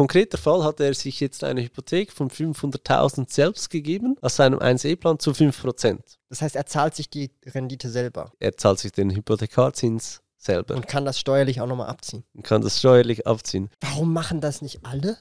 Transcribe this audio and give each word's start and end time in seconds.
konkreter 0.00 0.38
Fall 0.38 0.64
hat 0.64 0.80
er 0.80 0.94
sich 0.94 1.20
jetzt 1.20 1.44
eine 1.44 1.60
Hypothek 1.60 2.10
von 2.10 2.30
500.000 2.30 3.30
selbst 3.30 3.68
gegeben, 3.68 4.16
aus 4.22 4.36
seinem 4.36 4.58
1E-Plan 4.58 5.18
zu 5.18 5.32
5%. 5.32 5.98
Das 6.30 6.40
heißt, 6.40 6.56
er 6.56 6.64
zahlt 6.64 6.94
sich 6.94 7.10
die 7.10 7.30
Rendite 7.44 7.90
selber 7.90 8.32
Er 8.38 8.56
zahlt 8.56 8.78
sich 8.78 8.92
den 8.92 9.10
Hypothekarzins 9.10 10.22
selber 10.38 10.74
und 10.74 10.88
kann 10.88 11.04
das 11.04 11.20
steuerlich 11.20 11.60
auch 11.60 11.66
nochmal 11.66 11.90
abziehen. 11.90 12.24
und 12.32 12.44
kann 12.44 12.62
das 12.62 12.78
steuerlich 12.78 13.26
abziehen. 13.26 13.68
Warum 13.82 14.14
machen 14.14 14.40
das 14.40 14.62
nicht 14.62 14.86
alle? 14.86 15.18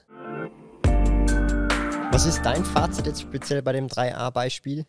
Was 2.14 2.26
ist 2.26 2.44
dein 2.44 2.64
Fazit 2.64 3.06
jetzt 3.06 3.20
speziell 3.20 3.62
bei 3.62 3.74
dem 3.74 3.88
3a-Beispiel? 3.88 4.86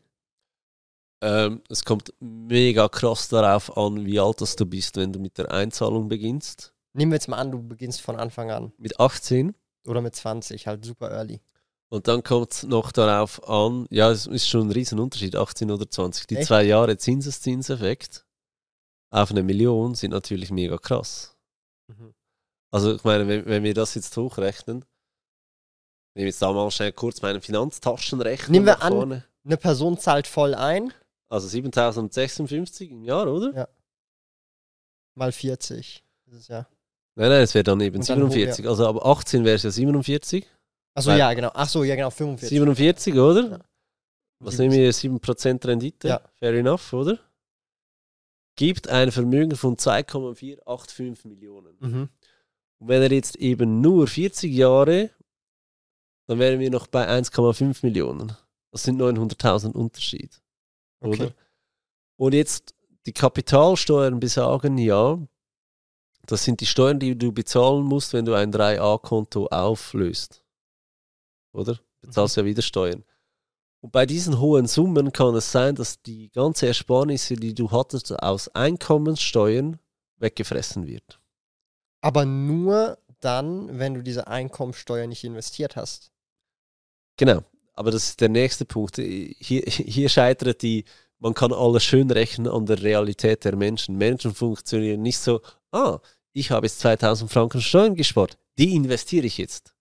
Ähm, 1.20 1.62
es 1.68 1.84
kommt 1.84 2.14
mega 2.20 2.88
krass 2.88 3.28
darauf 3.28 3.76
an, 3.76 4.06
wie 4.06 4.20
alt 4.20 4.40
das 4.40 4.54
du 4.54 4.66
bist, 4.66 4.96
wenn 4.98 5.12
du 5.12 5.18
mit 5.18 5.36
der 5.36 5.50
Einzahlung 5.50 6.08
beginnst. 6.08 6.74
Nehmen 6.92 7.10
wir 7.10 7.16
jetzt 7.16 7.26
mal 7.26 7.38
an, 7.38 7.50
du 7.50 7.60
beginnst 7.60 8.00
von 8.02 8.14
Anfang 8.14 8.52
an 8.52 8.72
Mit 8.78 9.00
18 9.00 9.52
oder 9.90 10.00
mit 10.00 10.14
20, 10.14 10.66
halt 10.66 10.84
super 10.84 11.10
early. 11.10 11.40
Und 11.88 12.06
dann 12.06 12.22
kommt 12.22 12.52
es 12.52 12.62
noch 12.62 12.92
darauf 12.92 13.46
an, 13.48 13.86
ja, 13.90 14.10
es 14.10 14.26
ist 14.26 14.48
schon 14.48 14.68
ein 14.68 14.70
Riesenunterschied, 14.70 15.34
18 15.36 15.70
oder 15.70 15.90
20. 15.90 16.26
Die 16.28 16.36
Echt? 16.36 16.46
zwei 16.46 16.62
Jahre 16.62 16.96
Zinseszinseffekt 16.96 18.24
auf 19.12 19.30
eine 19.32 19.42
Million 19.42 19.96
sind 19.96 20.12
natürlich 20.12 20.50
mega 20.52 20.78
krass. 20.78 21.36
Mhm. 21.88 22.14
Also 22.70 22.94
ich 22.94 23.02
meine, 23.02 23.26
wenn, 23.26 23.44
wenn 23.46 23.64
wir 23.64 23.74
das 23.74 23.96
jetzt 23.96 24.16
hochrechnen, 24.16 24.76
nehmen 26.14 26.24
wir 26.24 26.26
jetzt 26.26 26.40
da 26.40 26.52
mal 26.52 26.70
schnell 26.70 26.92
kurz 26.92 27.20
meinen 27.22 27.40
Finanztaschenrechner 27.40 28.52
Nehmen 28.52 28.66
wir 28.66 28.82
an- 28.82 28.92
vorne. 28.92 29.24
Eine 29.44 29.56
Person 29.56 29.98
zahlt 29.98 30.28
voll 30.28 30.54
ein, 30.54 30.92
Also 31.28 31.48
7056 31.48 32.90
im 32.92 33.02
Jahr, 33.02 33.26
oder? 33.26 33.52
Ja. 33.52 33.68
mal 35.16 35.32
40. 35.32 36.04
Das 36.26 36.34
ist 36.38 36.48
ja. 36.48 36.68
Nein, 37.16 37.28
nein, 37.28 37.42
es 37.42 37.54
wäre 37.54 37.64
dann 37.64 37.80
eben 37.80 37.98
Und 37.98 38.08
dann 38.08 38.22
hoch, 38.22 38.30
47. 38.30 38.68
Also 38.68 38.86
ab 38.86 39.04
18 39.04 39.44
wäre 39.44 39.56
es 39.56 39.62
ja 39.62 39.70
47. 39.70 40.46
Achso, 40.94 41.10
Weil- 41.10 41.18
ja, 41.18 41.32
genau. 41.34 41.48
Achso, 41.48 41.84
ja, 41.84 41.94
genau, 41.96 42.10
45. 42.10 42.48
47, 42.48 43.14
oder? 43.14 43.50
Ja. 43.50 43.60
Was 44.42 44.58
nehmen 44.58 44.72
wir? 44.72 44.92
7% 44.92 45.66
Rendite? 45.66 46.08
Ja. 46.08 46.20
Fair 46.38 46.54
enough, 46.54 46.92
oder? 46.92 47.18
Gibt 48.56 48.88
ein 48.88 49.12
Vermögen 49.12 49.56
von 49.56 49.76
2,485 49.76 51.24
Millionen. 51.26 51.76
Mhm. 51.80 52.08
Und 52.78 52.88
wenn 52.88 53.02
er 53.02 53.12
jetzt 53.12 53.36
eben 53.36 53.80
nur 53.80 54.06
40 54.06 54.52
Jahre, 54.52 55.10
dann 56.26 56.38
wären 56.38 56.60
wir 56.60 56.70
noch 56.70 56.86
bei 56.86 57.06
1,5 57.06 57.82
Millionen. 57.82 58.32
Das 58.72 58.84
sind 58.84 58.98
900.000 59.00 59.72
Unterschied. 59.74 60.40
Oder? 61.00 61.24
Okay. 61.24 61.32
Und 62.16 62.34
jetzt 62.34 62.74
die 63.06 63.12
Kapitalsteuern 63.12 64.20
besagen 64.20 64.78
ja, 64.78 65.18
das 66.30 66.44
sind 66.44 66.60
die 66.60 66.66
Steuern, 66.66 66.98
die 66.98 67.16
du 67.16 67.32
bezahlen 67.32 67.84
musst, 67.84 68.12
wenn 68.12 68.24
du 68.24 68.34
ein 68.34 68.52
3a-Konto 68.52 69.46
auflöst. 69.48 70.44
Oder? 71.52 71.74
Du 72.00 72.08
bezahlst 72.08 72.36
ja 72.36 72.44
wieder 72.44 72.62
Steuern. 72.62 73.04
Und 73.80 73.92
bei 73.92 74.06
diesen 74.06 74.38
hohen 74.38 74.66
Summen 74.66 75.12
kann 75.12 75.34
es 75.34 75.50
sein, 75.50 75.74
dass 75.74 76.02
die 76.02 76.30
ganze 76.30 76.66
Ersparnisse, 76.66 77.34
die 77.34 77.54
du 77.54 77.70
hattest 77.70 78.12
aus 78.22 78.48
Einkommenssteuern, 78.48 79.78
weggefressen 80.18 80.86
wird. 80.86 81.20
Aber 82.02 82.24
nur 82.24 82.98
dann, 83.20 83.78
wenn 83.78 83.94
du 83.94 84.02
diese 84.02 84.26
Einkommensteuer 84.26 85.06
nicht 85.06 85.24
investiert 85.24 85.76
hast. 85.76 86.12
Genau. 87.16 87.42
Aber 87.74 87.90
das 87.90 88.04
ist 88.04 88.20
der 88.20 88.28
nächste 88.28 88.64
Punkt. 88.66 88.96
Hier, 88.96 89.62
hier 89.62 90.08
scheitert 90.08 90.62
die, 90.62 90.84
man 91.18 91.34
kann 91.34 91.52
alles 91.52 91.82
schön 91.82 92.10
rechnen 92.10 92.46
an 92.48 92.66
der 92.66 92.82
Realität 92.82 93.44
der 93.44 93.56
Menschen. 93.56 93.96
Menschen 93.96 94.34
funktionieren 94.34 95.02
nicht 95.02 95.18
so, 95.18 95.40
ah, 95.72 95.98
ich 96.32 96.50
habe 96.50 96.66
jetzt 96.66 96.80
2000 96.80 97.30
Franken 97.30 97.60
Steuern 97.60 97.94
gespart, 97.94 98.38
die 98.58 98.74
investiere 98.74 99.26
ich 99.26 99.38
jetzt. 99.38 99.74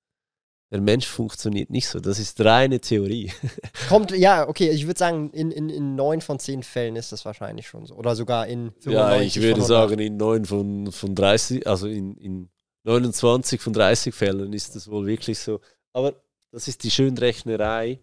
Der 0.71 0.81
Mensch 0.81 1.07
funktioniert 1.07 1.71
nicht 1.71 1.87
so. 1.87 1.99
Das 1.99 2.19
ist 2.19 2.39
reine 2.41 2.79
Theorie. 2.79 3.31
Kommt, 3.89 4.11
ja, 4.11 4.47
okay, 4.47 4.69
ich 4.69 4.85
würde 4.85 4.99
sagen, 4.99 5.31
in, 5.31 5.49
in, 5.49 5.69
in 5.69 5.95
9 5.95 6.21
von 6.21 6.37
10 6.37 6.61
Fällen 6.61 6.95
ist 6.95 7.11
das 7.11 7.25
wahrscheinlich 7.25 7.67
schon 7.67 7.87
so. 7.87 7.95
Oder 7.95 8.15
sogar 8.15 8.45
in 8.45 8.71
95 8.81 8.93
Ja, 8.93 9.19
ich 9.19 9.35
würde 9.37 9.61
von 9.61 9.71
100. 9.71 9.89
sagen, 9.89 9.99
in 9.99 10.17
9 10.17 10.45
von, 10.45 10.91
von 10.91 11.15
30, 11.15 11.65
also 11.65 11.87
in, 11.87 12.15
in 12.17 12.49
29 12.83 13.59
von 13.59 13.73
30 13.73 14.13
Fällen 14.13 14.53
ist 14.53 14.75
das 14.75 14.89
wohl 14.89 15.07
wirklich 15.07 15.39
so. 15.39 15.59
Aber 15.91 16.21
das 16.51 16.67
ist 16.67 16.83
die 16.83 16.91
Schönrechnerei, 16.91 17.99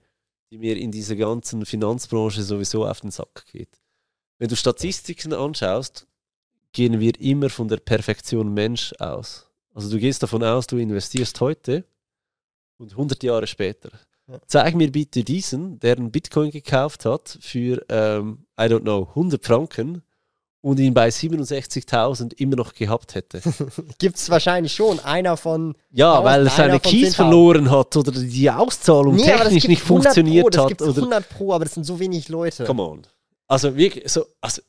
die 0.51 0.59
mir 0.59 0.77
in 0.77 0.91
dieser 0.91 1.15
ganzen 1.15 1.65
Finanzbranche 1.67 2.43
sowieso 2.43 2.85
auf 2.85 3.01
den 3.01 3.13
Sack 3.13 3.47
geht. 3.53 3.81
Wenn 4.39 4.49
du 4.49 4.57
Statistiken 4.57 5.33
anschaust, 5.33 6.09
gehen 6.77 7.01
wir 7.01 7.19
immer 7.19 7.49
von 7.49 7.69
der 7.69 7.79
Perfektion 7.79 8.53
Mensch 8.53 8.93
aus. 8.99 9.47
Also 9.75 9.89
du 9.89 9.99
gehst 9.99 10.23
davon 10.23 10.45
aus, 10.45 10.67
du 10.67 10.77
investierst 10.77 11.41
heute 11.41 11.85
und 12.77 12.93
100 12.93 13.23
Jahre 13.23 13.47
später. 13.47 13.89
Ja. 14.29 14.39
Zeig 14.47 14.75
mir 14.75 14.93
bitte 14.93 15.25
diesen, 15.25 15.79
der 15.81 15.97
einen 15.97 16.11
Bitcoin 16.11 16.51
gekauft 16.51 17.07
hat 17.07 17.39
für, 17.41 17.83
ähm, 17.89 18.45
I 18.61 18.65
don't 18.65 18.81
know, 18.81 19.09
100 19.09 19.43
Franken 19.43 20.03
und 20.61 20.79
ihn 20.79 20.93
bei 20.93 21.09
67.000 21.09 22.35
immer 22.35 22.57
noch 22.57 22.75
gehabt 22.75 23.15
hätte. 23.15 23.41
Gibt 23.99 24.17
es 24.17 24.29
wahrscheinlich 24.29 24.75
schon. 24.75 25.01
Einer 25.01 25.39
von. 25.39 25.77
Ja, 25.93 26.19
1000, 26.19 26.27
weil 26.27 26.47
er 26.47 26.51
seine 26.51 26.81
Keys 26.81 27.13
10.000. 27.13 27.17
verloren 27.17 27.71
hat 27.71 27.97
oder 27.97 28.13
die 28.13 28.51
Auszahlung 28.51 29.15
Nee, 29.15 29.23
technisch 29.23 29.67
nicht 29.67 29.83
100 29.83 29.87
Pro, 29.87 29.95
funktioniert 29.95 30.55
das 30.55 30.65
hat. 30.65 30.83
Oder 30.83 30.97
100 30.97 31.29
Pro, 31.31 31.55
aber 31.55 31.65
das 31.65 31.73
sind 31.73 31.85
so 31.85 31.99
wenig 31.99 32.29
Leute. 32.29 32.65
Come 32.65 32.83
on. 32.83 33.07
Also 33.47 33.75
wirklich, 33.75 34.11
so, 34.11 34.27
also, 34.43 34.61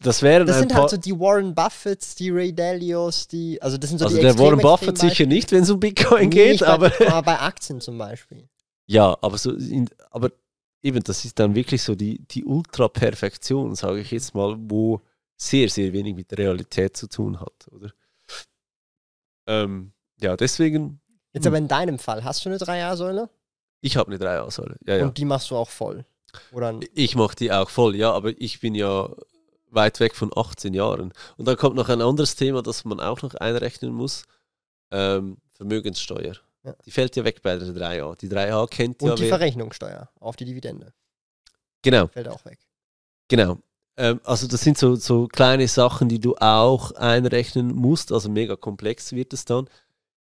das 0.00 0.22
wären 0.22 0.46
Das 0.46 0.58
sind 0.58 0.74
halt 0.74 0.90
so 0.90 0.96
die 0.96 1.18
Warren 1.18 1.54
Buffetts, 1.54 2.14
die 2.14 2.30
Ray 2.30 2.54
Dalios, 2.54 3.28
die. 3.28 3.60
Also, 3.60 3.76
das 3.76 3.90
sind 3.90 3.98
so 3.98 4.06
also 4.06 4.16
die 4.16 4.22
der 4.22 4.30
extrem, 4.30 4.46
Warren 4.46 4.60
Buffett 4.60 4.98
sicher 4.98 5.26
nicht, 5.26 5.52
wenn 5.52 5.62
es 5.62 5.70
um 5.70 5.78
Bitcoin. 5.80 6.28
Nee, 6.28 6.52
geht, 6.52 6.62
aber 6.62 6.90
bei, 6.90 7.08
aber 7.12 7.22
bei 7.22 7.40
Aktien 7.40 7.80
zum 7.80 7.98
Beispiel. 7.98 8.48
ja, 8.86 9.16
aber 9.20 9.36
so, 9.38 9.52
in, 9.52 9.88
aber 10.10 10.30
eben, 10.82 11.02
das 11.02 11.24
ist 11.24 11.38
dann 11.38 11.54
wirklich 11.54 11.82
so 11.82 11.94
die, 11.94 12.18
die 12.28 12.44
Ultra-Perfektion, 12.44 13.74
sage 13.74 14.00
ich 14.00 14.10
jetzt 14.10 14.34
mal, 14.34 14.56
wo 14.58 15.00
sehr, 15.36 15.68
sehr 15.68 15.92
wenig 15.92 16.14
mit 16.14 16.30
der 16.30 16.38
Realität 16.38 16.96
zu 16.96 17.08
tun 17.08 17.40
hat, 17.40 17.68
oder? 17.70 17.90
Ähm, 19.46 19.92
ja, 20.20 20.36
deswegen, 20.36 21.00
Jetzt 21.32 21.44
Hm. 21.44 21.50
aber 21.50 21.58
in 21.58 21.68
deinem 21.68 21.98
Fall, 21.98 22.24
hast 22.24 22.44
du 22.44 22.48
eine 22.48 22.58
3A-Säule? 22.58 23.28
ich 23.80 23.98
habe 23.98 24.10
eine 24.10 24.24
3A-Säule. 24.24 24.76
Ja, 24.86 24.96
ja. 24.96 25.04
Und 25.04 25.18
die 25.18 25.26
machst 25.26 25.50
du 25.50 25.56
auch 25.56 25.68
voll. 25.68 26.06
Oder 26.52 26.80
Ich 26.94 27.16
mache 27.16 27.36
die 27.36 27.52
auch 27.52 27.68
voll, 27.68 27.94
ja, 27.96 28.12
aber 28.12 28.32
ich 28.40 28.60
bin 28.60 28.74
ja 28.74 29.10
weit 29.74 30.00
weg 30.00 30.14
von 30.14 30.30
18 30.34 30.74
Jahren. 30.74 31.12
Und 31.36 31.46
dann 31.46 31.56
kommt 31.56 31.76
noch 31.76 31.88
ein 31.88 32.00
anderes 32.00 32.36
Thema, 32.36 32.62
das 32.62 32.84
man 32.84 33.00
auch 33.00 33.22
noch 33.22 33.34
einrechnen 33.34 33.92
muss. 33.92 34.24
Ähm, 34.90 35.38
Vermögenssteuer. 35.52 36.36
Ja. 36.64 36.74
Die 36.84 36.90
fällt 36.90 37.16
ja 37.16 37.24
weg 37.24 37.42
bei 37.42 37.56
der 37.56 37.68
3a. 37.68 38.16
Die 38.16 38.28
3a 38.28 38.66
kennt 38.68 39.02
und 39.02 39.08
ja 39.08 39.14
die 39.14 39.22
wer, 39.22 39.28
Verrechnungssteuer 39.30 40.08
auf 40.18 40.36
die 40.36 40.44
Dividende. 40.44 40.92
Genau, 41.82 42.06
Fällt 42.08 42.28
auch 42.28 42.44
weg. 42.44 42.58
genau. 43.28 43.58
Ähm, 43.96 44.20
also 44.24 44.46
das 44.46 44.62
sind 44.62 44.78
so, 44.78 44.96
so 44.96 45.28
kleine 45.28 45.68
Sachen, 45.68 46.08
die 46.08 46.18
du 46.20 46.36
auch 46.36 46.92
einrechnen 46.92 47.68
musst. 47.68 48.12
Also 48.12 48.30
mega 48.30 48.56
komplex 48.56 49.12
wird 49.12 49.32
es 49.32 49.44
dann. 49.44 49.68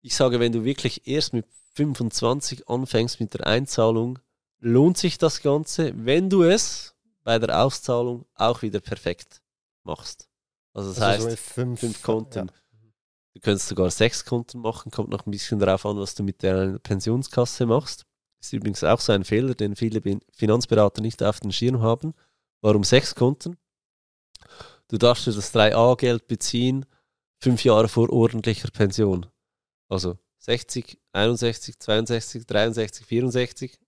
Ich 0.02 0.16
sage, 0.16 0.40
wenn 0.40 0.52
du 0.52 0.64
wirklich 0.64 1.08
erst 1.08 1.34
mit 1.34 1.46
25 1.74 2.70
anfängst 2.70 3.20
mit 3.20 3.34
der 3.34 3.48
Einzahlung, 3.48 4.20
lohnt 4.60 4.98
sich 4.98 5.18
das 5.18 5.42
Ganze, 5.42 5.94
wenn 5.96 6.30
du 6.30 6.44
es 6.44 6.96
bei 7.28 7.40
der 7.40 7.62
Auszahlung 7.62 8.26
auch 8.36 8.62
wieder 8.62 8.80
perfekt 8.80 9.42
machst. 9.84 10.30
Also 10.74 10.92
das 10.94 11.02
also 11.02 11.26
heißt, 11.28 11.38
so 11.38 11.44
fünf, 11.54 11.82
fünf 11.82 12.02
Konten. 12.02 12.48
Ja. 12.48 12.54
Du 13.34 13.42
könntest 13.42 13.68
sogar 13.68 13.92
sechs 13.92 14.24
Konten 14.24 14.60
machen, 14.62 14.94
kommt 14.94 15.10
noch 15.10 15.26
ein 15.26 15.32
bisschen 15.32 15.60
darauf 15.60 15.86
an, 15.86 15.98
was 15.98 16.16
du 16.16 16.24
mit 16.24 16.42
der 16.42 16.80
Pensionskasse 16.80 17.66
machst. 17.66 18.06
Ist 18.40 18.54
übrigens 18.54 18.82
auch 18.86 19.02
so 19.02 19.12
ein 19.12 19.26
Fehler, 19.26 19.56
den 19.56 19.76
viele 19.76 20.02
Finanzberater 20.32 21.02
nicht 21.02 21.22
auf 21.22 21.42
den 21.42 21.52
Schirm 21.52 21.82
haben. 21.82 22.14
Warum 22.62 22.86
sechs 22.86 23.14
Konten? 23.14 23.58
Du 24.88 24.98
darfst 24.98 25.28
dir 25.28 25.34
das 25.34 25.54
3a-Geld 25.54 26.28
beziehen, 26.28 26.86
fünf 27.42 27.66
Jahre 27.66 27.90
vor 27.90 28.10
ordentlicher 28.10 28.72
Pension. 28.72 29.26
Also 29.90 30.18
60, 30.40 30.98
61, 31.12 31.78
62, 31.78 32.46
63, 32.48 33.06
64, 33.06 33.80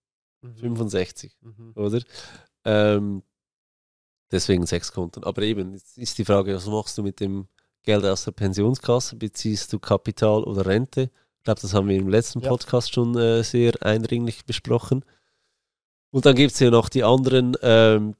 Mhm. 0.41 0.57
65 0.57 1.37
Mhm. 1.41 1.71
oder? 1.75 2.01
Ähm, 2.65 3.23
deswegen 4.31 4.65
sechs 4.65 4.91
Konten. 4.91 5.23
Aber 5.23 5.41
eben, 5.41 5.73
jetzt 5.73 5.97
ist 5.97 6.17
die 6.17 6.25
Frage, 6.25 6.55
was 6.55 6.65
machst 6.65 6.97
du 6.97 7.03
mit 7.03 7.19
dem 7.19 7.47
Geld 7.83 8.05
aus 8.05 8.25
der 8.25 8.31
Pensionskasse? 8.31 9.15
Beziehst 9.15 9.71
du 9.73 9.79
Kapital 9.79 10.43
oder 10.43 10.65
Rente? 10.65 11.09
Ich 11.37 11.43
glaube, 11.43 11.61
das 11.61 11.73
haben 11.73 11.87
wir 11.87 11.97
im 11.97 12.09
letzten 12.09 12.41
Ja. 12.41 12.49
Podcast 12.49 12.93
schon 12.93 13.17
äh, 13.17 13.43
sehr 13.43 13.73
eindringlich 13.81 14.45
besprochen. 14.45 15.05
Und 16.11 16.25
dann 16.25 16.35
gibt 16.35 16.53
es 16.53 16.59
ja 16.59 16.69
noch 16.69 16.89
die 16.89 17.03
anderen, 17.03 17.55
ähm, 17.61 18.15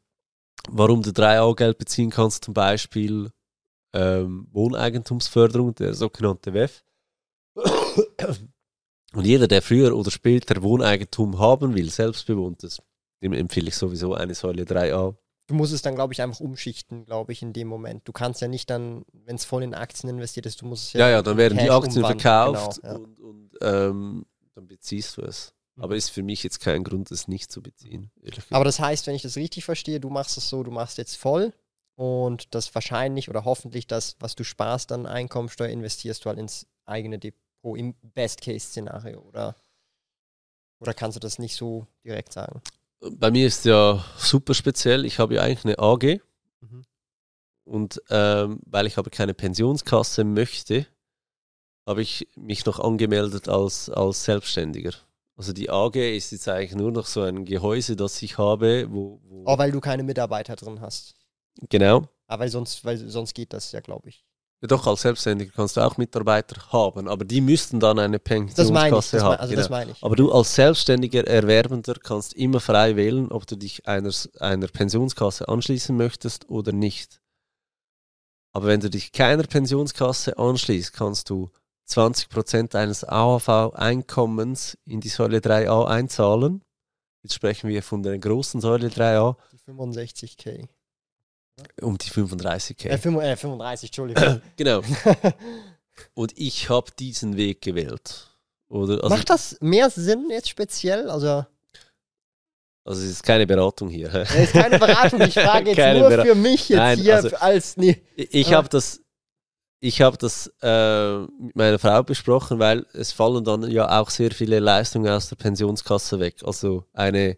warum 0.69 1.01
du 1.01 1.09
3A-Geld 1.09 1.77
beziehen 1.77 2.09
kannst, 2.09 2.45
zum 2.45 2.53
Beispiel 2.53 3.31
ähm, 3.93 4.47
Wohneigentumsförderung, 4.51 5.75
der 5.75 5.93
sogenannte 5.93 6.53
WEF. 6.53 6.83
Und 9.13 9.25
jeder, 9.25 9.47
der 9.47 9.61
früher 9.61 9.95
oder 9.95 10.11
später 10.11 10.61
Wohneigentum 10.61 11.39
haben 11.39 11.75
will, 11.75 11.89
selbstbewohntes, 11.89 12.81
dem 13.23 13.33
empfehle 13.33 13.69
ich 13.69 13.75
sowieso 13.75 14.13
eine 14.13 14.35
Säule 14.35 14.63
3a 14.63 15.15
du 15.49 15.55
musst 15.55 15.73
es 15.73 15.81
dann, 15.81 15.95
glaube 15.95 16.13
ich, 16.13 16.21
einfach 16.21 16.39
umschichten, 16.39 17.05
glaube 17.05 17.31
ich, 17.31 17.41
in 17.41 17.53
dem 17.53 17.67
Moment. 17.67 18.07
Du 18.07 18.11
kannst 18.11 18.39
ja 18.39 18.47
nicht 18.47 18.69
dann, 18.69 19.03
wenn 19.11 19.35
es 19.35 19.45
voll 19.45 19.63
in 19.63 19.73
Aktien 19.73 20.09
investiert 20.09 20.45
ist, 20.45 20.61
du 20.61 20.67
musst 20.67 20.87
es 20.87 20.93
ja. 20.93 20.99
Ja, 21.01 21.09
ja, 21.09 21.21
dann 21.23 21.37
werden 21.37 21.57
die 21.57 21.65
Cash 21.65 21.75
Aktien 21.75 22.03
umwandeln. 22.03 22.19
verkauft 22.19 22.81
Genau, 22.81 22.93
ja. 22.93 22.99
und, 22.99 23.19
und 23.19 23.49
ähm, 23.61 24.25
dann 24.53 24.67
beziehst 24.67 25.17
du 25.17 25.23
es. 25.23 25.55
Mhm. 25.75 25.83
Aber 25.83 25.95
ist 25.95 26.09
für 26.09 26.21
mich 26.21 26.43
jetzt 26.43 26.59
kein 26.59 26.83
Grund, 26.83 27.09
es 27.09 27.27
nicht 27.27 27.51
zu 27.51 27.63
beziehen. 27.63 28.11
Aber 28.51 28.63
das 28.63 28.79
heißt, 28.79 29.07
wenn 29.07 29.15
ich 29.15 29.23
das 29.23 29.37
richtig 29.37 29.65
verstehe, 29.65 29.99
du 29.99 30.11
machst 30.11 30.37
es 30.37 30.49
so, 30.49 30.61
du 30.61 30.69
machst 30.69 30.99
jetzt 30.99 31.15
voll 31.15 31.51
und 31.95 32.53
das 32.53 32.73
wahrscheinlich 32.75 33.27
oder 33.27 33.43
hoffentlich 33.43 33.87
das, 33.87 34.17
was 34.19 34.35
du 34.35 34.43
sparst 34.43 34.91
an 34.91 35.07
Einkommensteuer, 35.07 35.69
investierst 35.69 36.23
du 36.23 36.29
halt 36.29 36.37
ins 36.37 36.67
eigene 36.85 37.17
Depot 37.17 37.75
im 37.75 37.95
Best-Case-Szenario 38.03 39.19
oder, 39.19 39.55
oder 40.79 40.93
kannst 40.93 41.15
du 41.15 41.19
das 41.19 41.39
nicht 41.39 41.55
so 41.55 41.87
direkt 42.05 42.33
sagen? 42.33 42.61
Bei 43.01 43.31
mir 43.31 43.47
ist 43.47 43.65
ja 43.65 44.03
super 44.17 44.53
speziell. 44.53 45.05
Ich 45.05 45.19
habe 45.19 45.35
ja 45.35 45.41
eigentlich 45.41 45.65
eine 45.65 45.79
AG 45.79 46.19
Mhm. 46.61 46.83
und 47.63 48.01
ähm, 48.09 48.59
weil 48.65 48.85
ich 48.85 48.97
aber 48.97 49.09
keine 49.09 49.33
Pensionskasse 49.33 50.25
möchte, 50.25 50.85
habe 51.87 52.01
ich 52.01 52.27
mich 52.35 52.65
noch 52.65 52.79
angemeldet 52.79 53.47
als, 53.47 53.89
als 53.89 54.25
Selbstständiger. 54.25 54.91
Also 55.37 55.53
die 55.53 55.69
AG 55.69 55.95
ist 55.95 56.31
jetzt 56.31 56.49
eigentlich 56.49 56.75
nur 56.75 56.91
noch 56.91 57.05
so 57.05 57.21
ein 57.21 57.45
Gehäuse, 57.45 57.95
das 57.95 58.21
ich 58.21 58.37
habe, 58.37 58.87
wo, 58.89 59.21
wo 59.23 59.43
Oh, 59.47 59.57
weil 59.57 59.71
du 59.71 59.79
keine 59.79 60.03
Mitarbeiter 60.03 60.57
drin 60.57 60.81
hast. 60.81 61.15
genau. 61.69 62.07
Aber 62.27 62.41
weil 62.43 62.49
sonst, 62.49 62.83
weil 62.83 62.97
sonst 62.97 63.33
geht 63.33 63.53
das 63.53 63.71
ja, 63.71 63.79
glaube 63.79 64.09
ich. 64.09 64.25
Ja, 64.61 64.67
doch, 64.67 64.85
als 64.87 65.03
Selbstständiger 65.03 65.53
kannst 65.55 65.77
du 65.77 65.81
auch 65.81 65.95
Mitarbeiter 65.97 66.61
haben, 66.73 67.07
aber 67.07 67.23
die 67.23 67.39
müssten 67.39 67.79
dann 67.79 67.97
eine. 67.97 68.19
Pensionskasse 68.19 69.17
Das 69.17 69.23
haben. 69.23 69.37
also 69.37 69.55
das 69.55 69.67
genau. 69.67 69.77
meine 69.79 69.91
ich. 69.91 70.03
Aber 70.03 70.17
du 70.17 70.31
als 70.33 70.53
selbstständiger 70.53 71.25
Erwerbender 71.25 71.95
kannst 71.95 72.33
immer 72.33 72.59
frei 72.59 72.97
wählen, 72.97 73.31
ob 73.31 73.47
du 73.47 73.55
dich 73.55 73.87
einer, 73.87 74.11
einer 74.39 74.67
Pensionskasse 74.67 75.47
anschließen 75.47 75.95
möchtest 75.95 76.49
oder 76.49 76.73
nicht. 76.73 77.21
Aber 78.51 78.67
wenn 78.67 78.81
du 78.81 78.89
dich 78.89 79.13
keiner 79.13 79.43
Pensionskasse 79.43 80.37
anschließt, 80.37 80.91
kannst 80.91 81.29
du 81.29 81.49
20% 81.87 82.69
deines 82.69 83.07
AHV-Einkommens 83.07 84.77
in 84.85 84.99
die 84.99 85.09
Säule 85.09 85.37
3a 85.37 85.85
einzahlen. 85.85 86.63
Jetzt 87.23 87.35
sprechen 87.35 87.69
wir 87.69 87.81
von 87.81 88.03
der 88.03 88.19
großen 88.19 88.59
Säule 88.59 88.87
3a 88.89 89.35
Die 89.53 89.71
65k. 89.71 90.67
Um 91.81 91.97
die 91.97 92.09
35k. 92.09 92.87
Äh, 92.89 92.97
35, 92.97 93.31
äh, 93.31 93.35
35, 93.37 93.89
Entschuldigung. 93.89 94.41
Genau. 94.57 94.81
Und 96.13 96.33
ich 96.37 96.69
habe 96.69 96.91
diesen 96.97 97.35
Weg 97.37 97.61
gewählt. 97.61 98.27
Oder, 98.69 99.03
also, 99.03 99.09
Macht 99.09 99.29
das 99.29 99.57
mehr 99.61 99.89
Sinn 99.89 100.27
jetzt 100.29 100.49
speziell? 100.49 101.09
Also, 101.09 101.45
also 102.85 103.01
es 103.03 103.09
ist 103.09 103.23
keine 103.23 103.45
Beratung 103.47 103.89
hier. 103.89 104.09
das 104.09 104.33
ist 104.33 104.53
keine 104.53 104.79
Beratung. 104.79 105.21
Ich 105.21 105.33
frage 105.33 105.71
jetzt 105.71 105.99
nur 105.99 106.09
Bera- 106.09 106.23
für 106.23 106.35
mich 106.35 106.69
jetzt 106.69 106.77
Nein, 106.77 106.99
hier 106.99 107.15
also- 107.15 107.35
als. 107.37 107.77
Nee. 107.77 108.01
Ich 108.15 108.53
habe 108.53 108.69
das, 108.69 109.01
ich 109.81 110.01
habe 110.01 110.17
das 110.17 110.51
äh, 110.61 111.17
mit 111.19 111.55
meiner 111.55 111.79
Frau 111.79 112.03
besprochen, 112.03 112.59
weil 112.59 112.85
es 112.93 113.11
fallen 113.11 113.43
dann 113.43 113.69
ja 113.69 113.99
auch 113.99 114.09
sehr 114.09 114.31
viele 114.31 114.59
Leistungen 114.59 115.11
aus 115.11 115.29
der 115.29 115.35
Pensionskasse 115.35 116.19
weg. 116.19 116.35
Also 116.43 116.85
eine, 116.93 117.37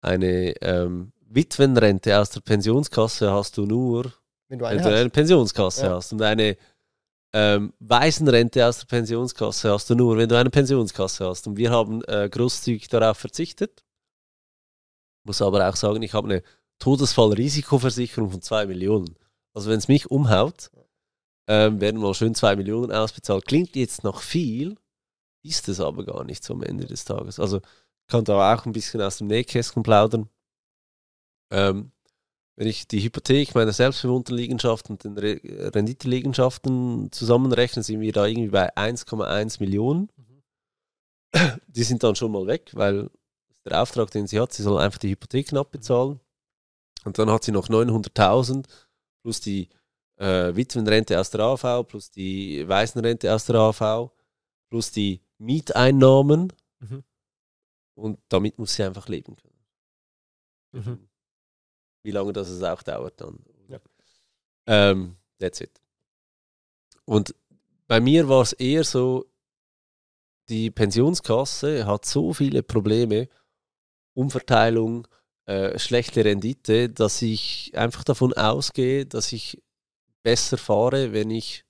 eine 0.00 0.54
ähm, 0.62 1.12
Witwenrente 1.30 2.18
aus 2.18 2.30
der 2.30 2.40
Pensionskasse 2.40 3.30
hast 3.32 3.56
du 3.56 3.66
nur, 3.66 4.12
Wenn 4.48 4.58
du 4.58 4.64
wenn 4.64 4.70
eine 4.72 4.82
du 4.82 4.88
hast. 4.88 5.00
eine 5.00 5.10
Pensionskasse 5.10 5.86
Ja. 5.86 5.94
hast. 5.96 6.12
Und 6.12 6.22
eine 6.22 6.56
ähm, 7.34 7.72
Waisenrente 7.80 8.66
aus 8.66 8.78
der 8.78 8.86
Pensionskasse 8.86 9.70
hast 9.70 9.90
du 9.90 9.94
nur, 9.94 10.16
wenn 10.16 10.28
du 10.28 10.38
eine 10.38 10.50
Pensionskasse 10.50 11.26
hast. 11.26 11.46
Und 11.46 11.56
wir 11.56 11.70
haben 11.70 12.02
äh, 12.04 12.28
großzügig 12.30 12.88
darauf 12.88 13.18
verzichtet. 13.18 13.84
Muss 15.24 15.42
aber 15.42 15.68
auch 15.68 15.76
sagen, 15.76 16.02
ich 16.02 16.14
habe 16.14 16.28
eine 16.28 16.42
Todesfallrisikoversicherung 16.78 18.30
von 18.30 18.40
2 18.42 18.66
Millionen. 18.66 19.14
Also 19.54 19.70
wenn 19.70 19.78
es 19.78 19.88
mich 19.88 20.10
umhaut, 20.10 20.70
ähm, 21.48 21.80
werden 21.80 22.00
mal 22.00 22.14
schön 22.14 22.34
2 22.34 22.56
Millionen 22.56 22.92
ausbezahlt. 22.92 23.46
Klingt 23.46 23.76
jetzt 23.76 24.04
noch 24.04 24.20
viel, 24.22 24.76
ist 25.42 25.68
es 25.68 25.80
aber 25.80 26.04
gar 26.04 26.24
nicht 26.24 26.44
so 26.44 26.54
am 26.54 26.62
Ende 26.62 26.86
des 26.86 27.04
Tages. 27.04 27.38
Also 27.38 27.60
kann 28.06 28.24
da 28.24 28.54
auch 28.54 28.64
ein 28.64 28.72
bisschen 28.72 29.02
aus 29.02 29.18
dem 29.18 29.26
Nähkästchen 29.26 29.82
plaudern. 29.82 30.28
Ähm, 31.50 31.92
wenn 32.56 32.66
ich 32.66 32.88
die 32.88 33.00
Hypothek 33.00 33.54
meiner 33.54 33.72
selbstbewohnten 33.72 34.34
Liegenschaften 34.34 34.94
und 34.94 35.04
den 35.04 35.16
Re 35.16 35.40
Renditeliegenschaften 35.44 37.12
zusammenrechne, 37.12 37.84
sind 37.84 38.00
wir 38.00 38.12
da 38.12 38.26
irgendwie 38.26 38.50
bei 38.50 38.76
1,1 38.76 39.60
Millionen. 39.60 40.08
Die 41.68 41.84
sind 41.84 42.02
dann 42.02 42.16
schon 42.16 42.32
mal 42.32 42.48
weg, 42.48 42.70
weil 42.72 43.10
der 43.64 43.82
Auftrag, 43.82 44.10
den 44.10 44.26
sie 44.26 44.40
hat, 44.40 44.52
sie 44.52 44.62
soll 44.62 44.80
einfach 44.80 44.98
die 44.98 45.10
Hypotheken 45.10 45.56
abbezahlen. 45.56 46.20
Und 47.04 47.18
dann 47.18 47.30
hat 47.30 47.44
sie 47.44 47.52
noch 47.52 47.68
900.000 47.68 48.66
plus 49.22 49.40
die 49.40 49.68
äh, 50.16 50.54
Witwenrente 50.56 51.18
aus 51.20 51.30
der 51.30 51.40
AV, 51.40 51.86
plus 51.86 52.10
die 52.10 52.66
Waisenrente 52.68 53.32
aus 53.32 53.46
der 53.46 53.56
AV, 53.56 54.10
plus 54.68 54.90
die 54.90 55.20
Mieteinnahmen. 55.38 56.52
Mhm. 56.80 57.04
Und 57.94 58.18
damit 58.28 58.58
muss 58.58 58.74
sie 58.74 58.82
einfach 58.82 59.08
leben 59.08 59.36
können. 59.36 59.64
Mhm. 60.72 61.08
Wie 62.02 62.10
lange 62.10 62.32
das 62.32 62.48
es 62.48 62.62
auch 62.62 62.82
dauert 62.82 63.20
dann. 63.20 63.38
Ja. 63.68 63.78
Ähm, 64.66 65.16
that's 65.38 65.60
it. 65.60 65.80
Und 67.04 67.34
bei 67.86 68.00
mir 68.00 68.28
war 68.28 68.42
es 68.42 68.52
eher 68.52 68.84
so, 68.84 69.26
die 70.48 70.70
Pensionskasse 70.70 71.86
hat 71.86 72.04
so 72.06 72.32
viele 72.32 72.62
Probleme, 72.62 73.28
Umverteilung, 74.14 75.06
äh, 75.46 75.78
schlechte 75.78 76.24
Rendite, 76.24 76.90
dass 76.90 77.22
ich 77.22 77.72
einfach 77.74 78.04
davon 78.04 78.32
ausgehe, 78.34 79.06
dass 79.06 79.32
ich 79.32 79.62
besser 80.22 80.58
fahre, 80.58 81.12
wenn 81.12 81.30
ich 81.30 81.64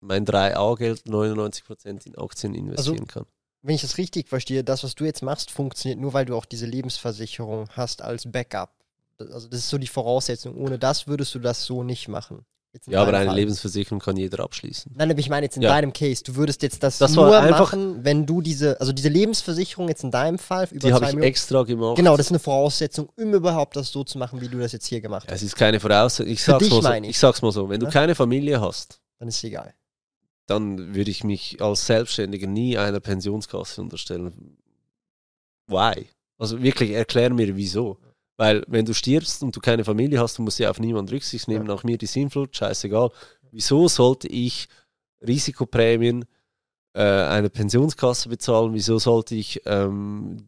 mein 0.00 0.24
3A-Geld 0.24 1.06
99% 1.06 2.06
in 2.06 2.16
Aktien 2.16 2.54
investieren 2.54 3.06
kann. 3.06 3.26
Wenn 3.62 3.74
ich 3.74 3.82
das 3.82 3.98
richtig 3.98 4.28
verstehe, 4.28 4.64
das, 4.64 4.82
was 4.82 4.94
du 4.94 5.04
jetzt 5.04 5.22
machst, 5.22 5.50
funktioniert 5.50 6.00
nur, 6.00 6.14
weil 6.14 6.24
du 6.24 6.34
auch 6.34 6.46
diese 6.46 6.64
Lebensversicherung 6.64 7.68
hast 7.70 8.00
als 8.00 8.30
Backup. 8.30 8.72
Also 9.20 9.48
das 9.48 9.60
ist 9.60 9.68
so 9.68 9.78
die 9.78 9.86
Voraussetzung. 9.86 10.56
Ohne 10.56 10.78
das 10.78 11.06
würdest 11.06 11.34
du 11.34 11.38
das 11.38 11.64
so 11.64 11.82
nicht 11.82 12.08
machen. 12.08 12.44
Ja, 12.86 13.02
aber 13.02 13.14
eine 13.18 13.26
Fall. 13.26 13.34
Lebensversicherung 13.36 13.98
kann 13.98 14.16
jeder 14.16 14.44
abschließen. 14.44 14.92
Nein, 14.96 15.10
aber 15.10 15.18
ich 15.18 15.28
meine 15.28 15.46
jetzt 15.46 15.56
in 15.56 15.62
Ja. 15.62 15.70
deinem 15.70 15.92
Case, 15.92 16.22
du 16.22 16.36
würdest 16.36 16.62
jetzt 16.62 16.80
das, 16.84 16.98
Das 16.98 17.16
nur 17.16 17.26
machen, 17.28 18.04
wenn 18.04 18.26
du 18.26 18.40
diese, 18.40 18.80
also 18.80 18.92
diese 18.92 19.08
Lebensversicherung 19.08 19.88
jetzt 19.88 20.04
in 20.04 20.12
deinem 20.12 20.38
Fall 20.38 20.68
über 20.70 20.86
Die 20.86 20.92
habe 20.92 21.04
ich 21.04 21.10
Millionen. 21.10 21.24
extra 21.28 21.64
gemacht. 21.64 21.96
Genau, 21.96 22.16
das 22.16 22.26
ist 22.26 22.30
eine 22.32 22.38
Voraussetzung, 22.38 23.08
um 23.16 23.34
überhaupt 23.34 23.74
das 23.74 23.90
so 23.90 24.04
zu 24.04 24.18
machen, 24.18 24.40
wie 24.40 24.46
du 24.46 24.56
das 24.60 24.70
jetzt 24.70 24.86
hier 24.86 25.00
gemacht 25.00 25.24
Ja, 25.26 25.32
hast. 25.32 25.40
es 25.40 25.46
ist 25.48 25.56
keine 25.56 25.80
Voraussetzung. 25.80 26.32
Ich 26.32 26.42
Für 26.42 26.52
sag's, 26.52 26.62
dich 26.64 26.70
mal 26.72 26.82
so, 26.82 26.88
meine 26.88 27.06
ich. 27.08 27.10
ich 27.10 27.18
sag's 27.18 27.42
mal 27.42 27.50
so, 27.50 27.68
wenn 27.68 27.80
Ja. 27.80 27.86
du 27.88 27.92
keine 27.92 28.14
Familie 28.14 28.60
hast, 28.60 29.00
Dann 29.18 29.26
ist 29.26 29.38
es 29.38 29.44
egal. 29.44 29.74
dann 30.46 30.94
würde 30.94 31.10
ich 31.10 31.24
mich 31.24 31.60
als 31.60 31.86
Selbstständiger 31.86 32.46
nie 32.46 32.78
einer 32.78 33.00
Pensionskasse 33.00 33.80
unterstellen. 33.82 34.56
Why? 35.66 36.06
Also 36.38 36.62
wirklich, 36.62 36.92
erklär 36.92 37.30
mir 37.34 37.56
wieso. 37.56 37.98
Weil 38.40 38.64
wenn 38.68 38.86
du 38.86 38.94
stirbst 38.94 39.42
und 39.42 39.54
du 39.54 39.60
keine 39.60 39.84
Familie 39.84 40.18
hast, 40.18 40.38
du 40.38 40.42
musst 40.42 40.58
ja 40.58 40.70
auf 40.70 40.80
niemand 40.80 41.12
Rücksicht 41.12 41.46
nehmen, 41.46 41.66
Ja. 41.66 41.74
nach 41.74 41.84
mir 41.84 41.98
die 41.98 42.06
Sinnflut, 42.06 42.56
scheißegal. 42.56 43.10
Wieso 43.52 43.86
sollte 43.86 44.28
ich 44.28 44.66
Risikoprämien 45.20 46.24
äh, 46.94 47.02
einer 47.02 47.50
Pensionskasse 47.50 48.30
bezahlen? 48.30 48.72
Wieso 48.72 48.98
sollte 48.98 49.34
ich 49.34 49.60
ähm, 49.66 50.46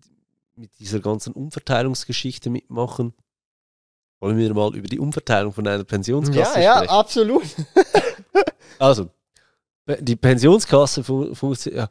mit 0.56 0.70
dieser 0.78 1.00
ganzen 1.00 1.34
Umverteilungsgeschichte 1.34 2.48
mitmachen? 2.48 3.12
Wollen 4.20 4.38
wir 4.38 4.54
mal 4.54 4.74
über 4.74 4.88
die 4.88 4.98
Umverteilung 4.98 5.52
von 5.52 5.66
einer 5.66 5.84
Pensionskasse 5.84 6.60
Ja, 6.60 6.64
ja, 6.64 6.76
sprechen? 6.76 6.90
absolut. 6.94 7.42
Also, 8.78 9.10
die 10.00 10.16
Pensionskasse 10.16 11.04
fun 11.04 11.34
funktioniert. 11.36 11.82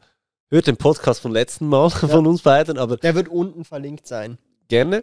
hört 0.50 0.66
den 0.66 0.76
Podcast 0.76 1.20
vom 1.20 1.32
letzten 1.32 1.66
Mal 1.68 1.88
von 1.88 2.26
uns 2.26 2.42
beiden, 2.42 2.76
aber 2.76 2.96
Der 2.98 3.14
wird 3.14 3.28
unten 3.28 3.64
verlinkt 3.64 4.06
sein. 4.06 4.36
gerne. 4.68 5.02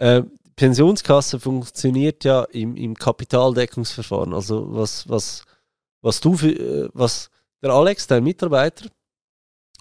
Äh, 0.00 0.22
Pensionskasse 0.56 1.38
funktioniert 1.38 2.24
ja 2.24 2.44
im, 2.44 2.74
im 2.76 2.94
Kapitaldeckungsverfahren. 2.94 4.34
Also 4.34 4.74
was, 4.74 5.08
was, 5.08 5.44
was 6.00 6.20
du 6.20 6.36
für, 6.36 6.50
äh, 6.50 6.88
was 6.94 7.30
der 7.62 7.70
Alex, 7.70 8.06
dein 8.06 8.24
Mitarbeiter, 8.24 8.88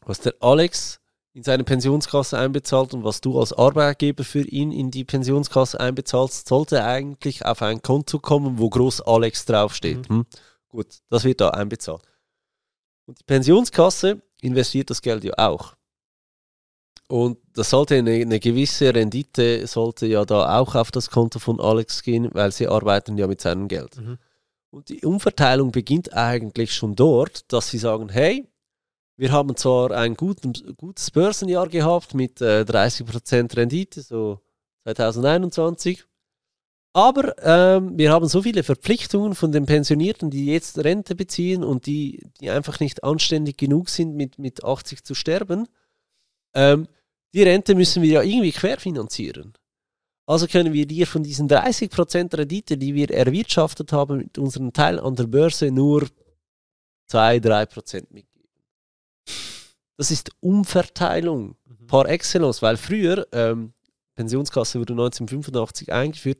was 0.06 0.20
der 0.20 0.36
Alex 0.42 1.00
in 1.34 1.44
seine 1.44 1.64
Pensionskasse 1.64 2.38
einbezahlt 2.38 2.94
und 2.94 3.06
was 3.06 3.22
du 3.22 3.40
als 3.40 3.54
Arbeitgeber 3.54 4.26
für 4.26 4.42
ihn 4.42 4.74
in 4.74 4.92
die 4.92 5.06
Pensionskasse 5.06 5.80
einbezahlst, 5.80 6.50
sollte 6.50 6.84
eigentlich 6.84 7.46
auf 7.46 7.62
ein 7.62 7.82
Konto 7.82 8.20
kommen, 8.20 8.60
wo 8.60 8.70
groß 8.70 9.02
Alex 9.02 9.46
draufsteht. 9.46 10.10
Hm? 10.10 10.26
Gut, 10.68 10.88
das 11.10 11.24
wird 11.24 11.40
da 11.40 11.52
einbezahlt. 11.52 12.02
Und 13.06 13.20
die 13.20 13.24
Pensionskasse 13.24 14.22
investiert 14.42 14.90
das 14.90 15.02
Geld 15.02 15.24
ja 15.24 15.34
auch. 15.38 15.76
Und 17.12 17.40
das 17.54 17.72
sollte 17.72 17.96
eine, 17.96 18.12
eine 18.12 18.40
gewisse 18.40 18.94
Rendite, 18.94 19.66
sollte 19.66 20.06
ja 20.06 20.26
da 20.26 20.60
auch 20.60 20.76
auf 20.76 20.92
das 20.92 21.10
Konto 21.10 21.40
von 21.40 21.60
Alex 21.60 22.04
gehen, 22.04 22.30
weil 22.34 22.52
sie 22.52 22.68
arbeiten 22.68 23.18
ja 23.18 23.26
mit 23.26 23.42
seinem 23.42 23.68
Geld. 23.68 23.98
Mhm. 23.98 24.20
Und 24.70 24.90
die 24.90 25.04
Umverteilung 25.04 25.72
beginnt 25.72 26.14
eigentlich 26.14 26.72
schon 26.72 26.96
dort, 26.96 27.52
dass 27.52 27.70
sie 27.70 27.80
sagen, 27.80 28.10
hey, 28.10 28.48
wir 29.18 29.32
haben 29.32 29.56
zwar 29.58 29.90
ein 29.90 30.14
guten, 30.14 30.54
gutes 30.78 31.10
Börsenjahr 31.10 31.68
gehabt 31.68 32.14
mit 32.14 32.42
äh, 32.42 32.62
30% 32.62 33.58
Rendite, 33.58 34.02
so 34.04 34.40
2021, 34.84 36.06
Aber 36.94 37.36
ähm, 37.44 37.98
wir 37.98 38.12
haben 38.12 38.28
so 38.28 38.44
viele 38.44 38.62
Verpflichtungen 38.62 39.34
von 39.34 39.52
den 39.52 39.66
Pensionierten, 39.66 40.30
die 40.30 40.46
jetzt 40.46 40.78
Rente 40.78 41.16
beziehen 41.16 41.64
und 41.64 41.88
die, 41.88 42.24
die 42.40 42.52
einfach 42.52 42.80
nicht 42.80 43.04
anständig 43.04 43.58
genug 43.58 43.90
sind, 43.90 44.16
mit, 44.16 44.38
mit 44.38 44.64
80 44.64 45.04
zu 45.04 45.16
sterben. 45.16 45.68
Ähm, 46.54 46.88
die 47.34 47.44
Rente 47.44 47.76
müssen 47.76 48.02
wir 48.04 48.10
ja 48.10 48.22
irgendwie 48.22 48.52
querfinanzieren. 48.52 49.54
Also 50.26 50.48
können 50.48 50.74
wir 50.74 50.86
dir 50.86 51.08
von 51.08 51.24
diesen 51.24 51.48
30% 51.50 52.38
Rendite, 52.38 52.78
die 52.78 52.94
wir 52.94 53.10
erwirtschaftet 53.10 53.92
haben 53.92 54.18
mit 54.18 54.38
unserem 54.38 54.72
Teil 54.74 55.00
an 55.00 55.16
der 55.16 55.26
Börse, 55.26 55.72
nur 55.72 56.08
2-3% 57.12 58.14
mitgeben. 58.14 58.48
Das 59.98 60.12
ist 60.12 60.30
Umverteilung 60.40 61.56
Mhm. 61.66 61.88
par 61.88 62.08
excellence, 62.08 62.62
weil 62.62 62.78
früher, 62.78 63.28
ähm, 63.32 63.74
Pensionskasse 64.16 64.80
wurde 64.80 64.94
1985 64.94 65.92
eingeführt, 65.92 66.40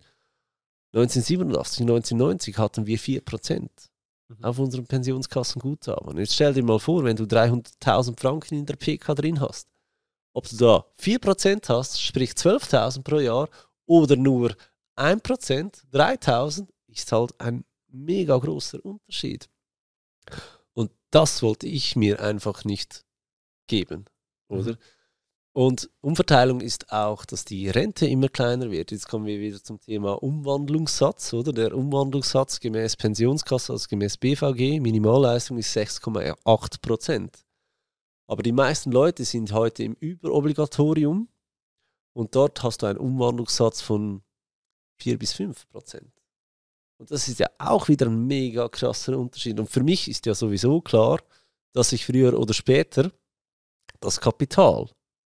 1987, 0.94 1.82
1990 1.86 2.58
hatten 2.58 2.86
wir 2.86 2.98
4% 3.00 3.90
Mhm. 4.30 4.44
auf 4.44 4.60
unserem 4.60 4.86
Pensionskassenguthaben. 4.86 6.18
Jetzt 6.18 6.36
stell 6.36 6.54
dir 6.54 6.64
mal 6.64 6.80
vor, 6.80 7.04
wenn 7.04 7.16
du 7.16 7.26
300.000 7.26 8.20
Franken 8.20 8.56
in 8.56 8.66
der 8.66 8.76
PK 8.76 9.16
drin 9.16 9.40
hast, 9.40 9.68
ob 10.34 10.48
du 10.48 10.58
da 10.58 10.86
4% 11.02 11.70
hast, 11.70 12.02
sprich 12.02 12.32
12.000 12.32 13.04
pro 13.04 13.20
Jahr, 13.20 13.50
oder 13.86 14.16
nur 14.16 14.56
1%, 14.96 15.84
3.000, 15.92 16.68
ist 16.88 17.12
halt 17.12 17.40
ein 17.40 17.66
mega 17.88 18.38
großer 18.38 18.84
Unterschied. 18.84 19.50
Und 20.74 20.92
das 21.12 21.42
wollte 21.42 21.68
ich 21.68 21.96
mir 21.96 22.22
einfach 22.22 22.64
nicht 22.64 23.06
geben, 23.68 24.06
oder? 24.48 24.78
Und 25.52 25.90
Umverteilung 26.02 26.62
ist 26.62 26.92
auch, 26.92 27.26
dass 27.26 27.44
die 27.44 27.70
Rente 27.70 28.06
immer 28.06 28.30
kleiner 28.30 28.70
wird. 28.70 28.92
Jetzt 28.92 29.08
kommen 29.08 29.26
wir 29.26 29.40
wieder 29.40 29.62
zum 29.62 29.82
Thema 29.82 30.22
Umwandlungssatz, 30.22 31.34
oder? 31.34 31.52
Der 31.52 31.76
Umwandlungssatz 31.76 32.60
gemäß 32.60 32.96
Pensionskasse, 32.96 33.74
also 33.74 33.88
gemäß 33.90 34.18
BVG, 34.18 34.80
Minimalleistung 34.80 35.58
ist 35.58 35.76
6,8 35.76 36.82
Prozent. 36.82 37.46
Aber 38.30 38.44
die 38.44 38.52
meisten 38.52 38.92
Leute 38.92 39.26
sind 39.26 39.52
heute 39.54 39.84
im 39.84 39.96
Überobligatorium 39.96 41.30
und 42.14 42.36
dort 42.36 42.62
hast 42.62 42.84
du 42.84 42.86
einen 42.86 43.00
Umwandlungssatz 43.00 43.82
von 43.82 44.22
4 45.02 45.18
bis 45.18 45.34
5 45.34 45.68
Prozent. 45.70 46.12
Und 47.00 47.10
das 47.10 47.28
ist 47.28 47.40
ja 47.40 47.48
auch 47.58 47.88
wieder 47.88 48.06
ein 48.06 48.28
mega 48.28 48.70
krasser 48.70 49.18
Unterschied. 49.18 49.60
Und 49.60 49.68
für 49.68 49.82
mich 49.82 50.08
ist 50.08 50.28
ja 50.28 50.36
sowieso 50.36 50.80
klar, 50.82 51.22
dass 51.74 51.92
ich 51.92 52.06
früher 52.06 52.38
oder 52.38 52.54
später 52.54 53.12
das 54.00 54.22
Kapital 54.22 54.90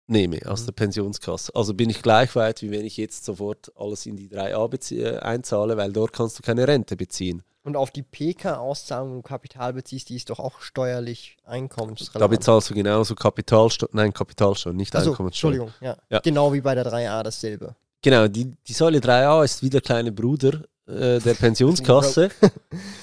nehme 0.06 0.40
aus 0.46 0.62
Mhm. 0.62 0.66
der 0.66 0.72
Pensionskasse. 0.72 1.54
Also 1.54 1.72
bin 1.72 1.88
ich 1.88 2.02
gleich 2.02 2.34
weit, 2.36 2.60
wie 2.60 2.70
wenn 2.72 2.84
ich 2.84 2.98
jetzt 2.98 3.24
sofort 3.24 3.72
alles 3.74 4.04
in 4.04 4.16
die 4.16 4.28
3a 4.28 4.68
beziehe, 4.68 5.22
einzahle, 5.22 5.78
weil 5.78 5.94
dort 5.94 6.12
kannst 6.12 6.38
du 6.38 6.42
keine 6.42 6.68
Rente 6.68 6.96
beziehen. 6.96 7.42
Und 7.64 7.76
auf 7.76 7.90
die 7.92 8.02
PK-Auszahlung, 8.02 9.10
wenn 9.10 9.16
du 9.18 9.22
Kapital 9.22 9.72
beziehst, 9.72 10.08
die 10.08 10.16
ist 10.16 10.30
doch 10.30 10.40
auch 10.40 10.60
steuerlich 10.60 11.36
Da 11.44 11.52
einkommensrelevant. 11.52 12.30
bezahlst 12.30 12.70
du 12.70 12.74
genauso 12.74 13.14
Kapitalsteuer, 13.14 13.88
nein, 13.92 14.12
Kapitalsteuer, 14.12 14.72
nicht 14.72 14.94
also, 14.96 15.10
Einkommenssteuer. 15.10 15.52
Entschuldigung, 15.52 15.74
ja. 15.80 15.96
Ja. 16.10 16.18
Genau 16.20 16.52
wie 16.52 16.60
bei 16.60 16.74
der 16.74 16.84
3a 16.86 17.22
dasselbe. 17.22 17.76
Genau, 18.02 18.26
die, 18.26 18.56
die 18.66 18.72
Säule 18.72 18.98
3a 18.98 19.44
ist 19.44 19.62
wie 19.62 19.70
der 19.70 19.80
kleine 19.80 20.10
Bruder 20.10 20.62
äh, 20.88 21.20
der 21.20 21.34
Pensionskasse. 21.38 22.30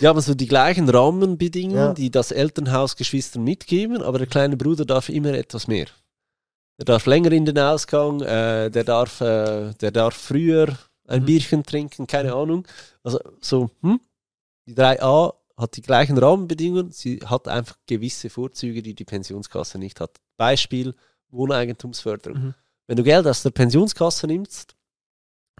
die 0.01 0.07
haben 0.07 0.19
so 0.19 0.33
die 0.35 0.47
gleichen 0.47 0.89
Rahmenbedingungen, 0.89 1.77
Ja. 1.79 1.93
die 1.93 2.11
das 2.11 2.31
Elternhaus 2.31 2.97
Geschwistern 2.97 3.45
mitgeben, 3.45 4.01
aber 4.03 4.17
der 4.17 4.27
kleine 4.27 4.57
Bruder 4.57 4.83
darf 4.83 5.07
immer 5.07 5.33
etwas 5.35 5.67
mehr. 5.67 5.85
Der 6.77 6.85
darf 6.85 7.05
länger 7.05 7.31
in 7.31 7.45
den 7.45 7.57
Ausgang, 7.59 8.19
äh, 8.21 8.69
der, 8.69 8.83
darf, 8.83 9.21
äh, 9.21 9.73
der 9.75 9.91
darf 9.91 10.15
früher 10.15 10.77
ein 11.07 11.21
Mhm. 11.21 11.25
Bierchen 11.25 11.63
trinken, 11.63 12.07
keine 12.07 12.33
Ahnung. 12.33 12.67
Also 13.03 13.19
so, 13.39 13.69
hm? 13.81 14.01
Die 14.69 14.75
3a 14.75 15.33
hat 15.57 15.75
die 15.75 15.81
gleichen 15.81 16.17
Rahmenbedingungen, 16.17 16.91
sie 16.91 17.19
hat 17.25 17.47
einfach 17.47 17.77
gewisse 17.87 18.29
Vorzüge, 18.29 18.81
die 18.81 18.93
die 18.93 19.03
Pensionskasse 19.03 19.79
nicht 19.79 19.99
hat. 19.99 20.17
Beispiel 20.37 20.95
Wohneigentumsförderung. 21.29 22.39
Mhm. 22.39 22.55
Wenn 22.87 22.97
du 22.97 23.03
Geld 23.03 23.27
aus 23.27 23.43
der 23.43 23.49
Pensionskasse 23.49 24.27
nimmst, 24.27 24.75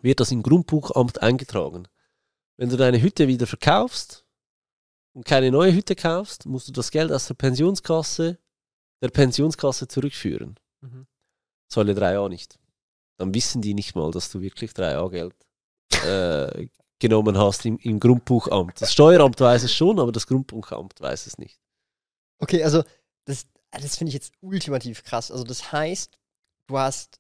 wird 0.02 0.20
das 0.20 0.32
im 0.32 0.44
Grundbuchamt 0.44 1.22
eingetragen. 1.22 1.88
Wenn 2.56 2.70
du 2.70 2.78
deine 2.78 3.02
Hütte 3.02 3.28
wieder 3.28 3.48
verkaufst 3.48 4.26
und 5.14 5.26
keine 5.26 5.52
neue 5.52 5.74
Hütte 5.74 5.96
kaufst, 5.96 6.46
musst 6.46 6.68
du 6.68 6.72
das 6.72 6.92
Geld 6.92 7.12
aus 7.12 7.28
der 7.28 7.34
Pensionskasse 7.34 8.38
der 9.02 9.10
Pensionskasse 9.10 9.88
zurückführen. 9.88 10.60
Mhm. 10.82 11.08
Säule 11.68 11.94
3a 11.94 12.30
nicht. 12.30 12.60
Dann 13.18 13.34
wissen 13.34 13.62
die 13.62 13.74
nicht 13.74 13.96
mal, 13.96 14.12
dass 14.12 14.32
du 14.32 14.42
wirklich 14.42 14.72
3a-Geld 14.72 15.36
äh, 16.06 16.68
genommen 17.00 17.38
hast 17.38 17.66
im, 17.66 17.78
im 17.80 18.00
Grundbuchamt. 18.00 18.82
Das 18.82 18.94
Steueramt 18.94 19.40
weiß 19.40 19.64
es 19.64 19.74
schon, 19.74 20.00
aber 20.00 20.12
das 20.12 20.28
Grundbuchamt 20.28 21.00
weiß 21.00 21.28
es 21.28 21.38
nicht. 21.38 21.60
Okay, 22.40 22.64
also 22.64 22.84
das, 23.26 23.48
das 23.72 23.98
finde 23.98 24.10
ich 24.10 24.16
jetzt 24.16 24.34
ultimativ 24.42 25.04
krass. 25.04 25.32
Also 25.32 25.44
das 25.44 25.72
heißt, 25.72 26.18
du 26.68 26.78
hast 26.78 27.19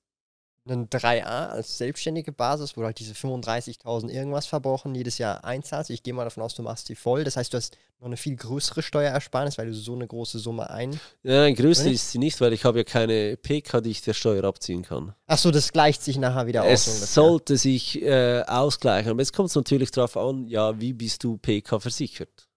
einen 0.70 0.88
3a 0.88 1.48
als 1.50 1.78
selbstständige 1.78 2.32
Basis, 2.32 2.76
wo 2.76 2.82
du 2.82 2.88
halt 2.88 3.00
diese 3.00 3.14
35.000 3.14 4.10
irgendwas 4.10 4.46
verbrochen 4.46 4.96
jedes 4.96 5.18
Jahr 5.18 5.44
einzahlst. 5.44 5.90
Ich 5.90 6.04
gehe 6.04 6.14
mal 6.14 6.24
davon 6.24 6.44
aus, 6.44 6.56
du 6.56 6.64
machst 6.64 6.88
sie 6.88 6.96
voll. 6.96 7.24
Das 7.24 7.38
heißt, 7.38 7.54
du 7.54 7.58
hast 7.58 7.78
noch 8.00 8.08
eine 8.08 8.18
viel 8.18 8.36
größere 8.36 8.82
Steuerersparnis, 8.82 9.58
weil 9.58 9.68
du 9.68 9.74
so 9.74 9.94
eine 9.94 10.08
große 10.08 10.40
Summe 10.40 10.70
ein... 10.70 10.94
Ja, 11.24 11.42
Nein, 11.42 11.56
größer 11.56 11.90
ist 11.90 12.12
sie 12.12 12.18
nicht, 12.18 12.40
weil 12.40 12.54
ich 12.54 12.64
habe 12.64 12.80
ja 12.80 12.84
keine 12.84 13.36
PK, 13.38 13.82
die 13.82 13.92
ich 13.92 14.02
der 14.02 14.14
Steuer 14.14 14.44
abziehen 14.46 14.84
kann. 14.84 15.14
Achso, 15.28 15.52
das 15.52 15.72
gleicht 15.72 16.02
sich 16.02 16.18
nachher 16.18 16.48
wieder 16.48 16.64
aus. 16.64 16.88
Es 16.88 17.14
sollte 17.14 17.58
sich 17.58 18.02
äh, 18.02 18.44
ausgleichen. 18.48 19.12
Aber 19.12 19.20
jetzt 19.20 19.34
kommt 19.34 19.50
es 19.50 19.56
natürlich 19.56 19.92
darauf 19.92 20.16
an, 20.18 20.48
ja, 20.48 20.80
wie 20.80 20.94
bist 20.94 21.24
du 21.24 21.38
PK 21.38 21.80
versichert? 21.80 22.49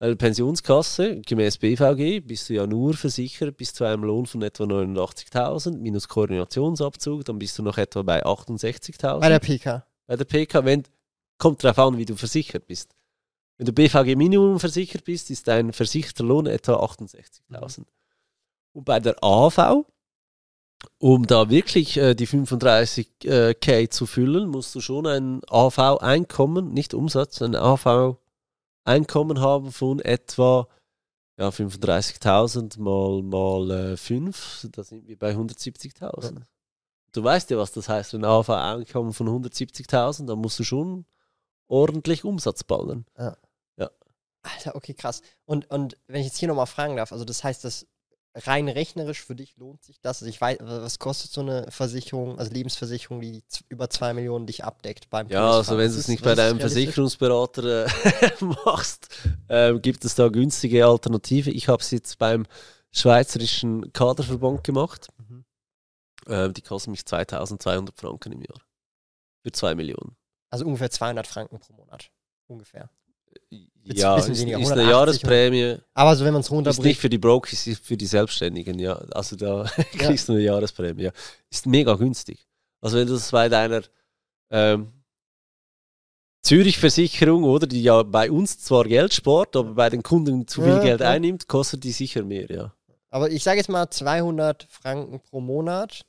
Weil 0.00 0.14
Pensionskasse, 0.14 1.20
gemäß 1.22 1.58
BVG, 1.58 2.20
bist 2.20 2.48
du 2.48 2.54
ja 2.54 2.68
nur 2.68 2.94
versichert 2.94 3.56
bis 3.56 3.74
zu 3.74 3.82
einem 3.84 4.04
Lohn 4.04 4.26
von 4.26 4.42
etwa 4.42 4.62
89.000 4.64 5.78
minus 5.78 6.06
Koordinationsabzug, 6.06 7.24
dann 7.24 7.38
bist 7.40 7.58
du 7.58 7.64
noch 7.64 7.78
etwa 7.78 8.02
bei 8.02 8.24
68.000 8.24 9.18
Bei 9.18 9.28
der 9.28 9.40
PK. 9.40 9.84
bei 10.06 10.14
der 10.14 10.24
PK. 10.24 10.64
Wenn, 10.64 10.84
kommt 11.36 11.64
darauf 11.64 11.78
an, 11.80 11.98
wie 11.98 12.04
du 12.04 12.14
versichert 12.14 12.68
bist. 12.68 12.94
Wenn 13.56 13.66
du 13.66 13.72
BVG 13.72 14.14
Minimum 14.14 14.60
versichert 14.60 15.02
bist, 15.02 15.30
ist 15.30 15.48
dein 15.48 15.72
versicherter 15.72 16.22
Lohn 16.22 16.46
etwa 16.46 16.76
68.000. 16.76 17.82
Und 18.72 18.84
bei 18.84 19.00
der 19.00 19.16
AV, 19.20 19.84
um 20.98 21.26
da 21.26 21.50
wirklich 21.50 21.96
äh, 21.96 22.14
die 22.14 22.28
35k 22.28 23.90
zu 23.90 24.06
füllen, 24.06 24.48
musst 24.48 24.72
du 24.76 24.80
schon 24.80 25.08
ein 25.08 25.40
AV-Einkommen, 25.48 26.72
nicht 26.72 26.94
Umsatz, 26.94 27.42
ein 27.42 27.56
AV-Einkommen 27.56 28.18
haben 28.88 29.72
von 29.72 30.00
etwa 30.00 30.68
ja, 31.38 31.48
35.000 31.48 32.80
mal, 32.80 33.22
mal 33.22 33.92
äh, 33.92 33.96
5, 33.96 34.68
da 34.72 34.82
sind 34.82 35.06
wir 35.06 35.18
bei 35.18 35.32
170.000. 35.32 36.42
Du 37.12 37.24
weißt 37.24 37.50
ja, 37.50 37.58
was 37.58 37.72
das 37.72 37.88
heißt, 37.88 38.14
ein 38.14 38.24
AV-Einkommen 38.24 39.12
von 39.12 39.28
170.000, 39.28 40.26
dann 40.26 40.38
musst 40.38 40.58
du 40.58 40.64
schon 40.64 41.06
ordentlich 41.68 42.24
Umsatz 42.24 42.64
ballern. 42.64 43.06
Alter, 44.42 44.74
okay, 44.74 44.94
krass. 44.94 45.22
Und, 45.44 45.70
und 45.70 45.96
wenn 46.06 46.20
ich 46.20 46.26
jetzt 46.26 46.38
hier 46.38 46.48
nochmal 46.48 46.66
fragen 46.66 46.96
darf, 46.96 47.12
also 47.12 47.24
das 47.24 47.44
heißt, 47.44 47.64
dass 47.64 47.86
rein 48.46 48.68
rechnerisch 48.68 49.24
für 49.24 49.34
dich 49.34 49.56
lohnt 49.56 49.82
sich 49.82 50.00
das? 50.00 50.22
Also 50.22 50.30
ich 50.30 50.40
weiß, 50.40 50.58
was 50.62 50.98
kostet 50.98 51.30
so 51.30 51.40
eine 51.40 51.70
Versicherung, 51.70 52.38
also 52.38 52.52
Lebensversicherung, 52.52 53.20
die 53.20 53.42
über 53.68 53.90
2 53.90 54.14
Millionen 54.14 54.46
dich 54.46 54.64
abdeckt 54.64 55.10
beim 55.10 55.28
Ja, 55.28 55.40
Todesfall? 55.52 55.58
also 55.58 55.78
wenn 55.78 55.92
du 55.92 55.98
es 55.98 56.08
nicht 56.08 56.24
bei 56.24 56.34
deinem? 56.34 56.60
Versicherungsberater 56.60 57.86
äh, 57.86 58.44
machst, 58.64 59.08
ähm, 59.48 59.82
gibt 59.82 60.04
es 60.04 60.14
da 60.14 60.28
günstige 60.28 60.86
Alternative. 60.86 61.50
Ich 61.50 61.68
habe 61.68 61.82
es 61.82 61.90
jetzt 61.90 62.18
beim 62.18 62.46
Schweizerischen 62.92 63.92
Kaderverband 63.92 64.64
gemacht. 64.64 65.08
Mhm. 65.18 65.44
Ähm, 66.26 66.52
die 66.54 66.62
kosten 66.62 66.90
mich 66.90 67.04
2200 67.06 67.98
Franken 67.98 68.32
im 68.32 68.42
Jahr. 68.42 68.60
Für 69.42 69.52
2 69.52 69.74
Millionen. 69.74 70.16
Also 70.50 70.64
ungefähr 70.64 70.90
200 70.90 71.26
Franken 71.26 71.58
pro 71.60 71.72
Monat. 71.74 72.10
Ungefähr. 72.46 72.90
Jetzt 73.50 74.00
Ja, 74.00 74.16
ist, 74.18 74.28
weniger, 74.28 74.58
ist 74.58 74.72
eine 74.72 74.82
180 74.82 74.90
Jahresprämie. 74.90 75.78
Aber 75.94 76.14
so, 76.14 76.24
wenn 76.24 76.32
man 76.32 76.40
es 76.40 76.46
Ist 76.46 76.50
nicht 76.50 76.56
runterbricht, 76.58 77.00
für 77.00 77.08
die 77.08 77.18
Brokers, 77.18 77.66
ist 77.66 77.84
für 77.84 77.96
die 77.96 78.06
Selbstständigen, 78.06 78.78
ja. 78.78 78.94
Also 79.12 79.36
da 79.36 79.64
kriegst 79.92 80.28
du 80.28 80.34
eine 80.34 80.42
Jahresprämie. 80.42 81.04
Ja. 81.04 81.12
Ist 81.50 81.66
mega 81.66 81.94
günstig. 81.94 82.46
Also 82.80 82.98
wenn 82.98 83.06
du 83.06 83.14
das 83.14 83.30
bei 83.30 83.48
deiner 83.48 83.82
ähm, 84.50 84.92
Zürich-Versicherung, 86.42 87.44
oder, 87.44 87.66
die 87.66 87.82
ja 87.82 88.02
bei 88.02 88.30
uns 88.30 88.58
zwar 88.58 88.84
Geld 88.84 89.12
spart, 89.12 89.56
aber 89.56 89.74
bei 89.74 89.90
den 89.90 90.02
Kunden 90.02 90.46
zu 90.46 90.62
viel 90.62 90.72
Ja, 90.72 90.82
Geld 90.82 91.00
ja. 91.00 91.10
einnimmt, 91.10 91.48
kostet 91.48 91.84
die 91.84 91.92
sicher 91.92 92.22
mehr, 92.22 92.50
ja. 92.50 92.72
aber 93.10 93.30
ich 93.30 93.42
sage 93.42 93.58
jetzt 93.58 93.68
mal 93.68 93.90
200 93.90 94.66
Franken 94.70 95.20
pro 95.20 95.40
Monat, 95.40 96.02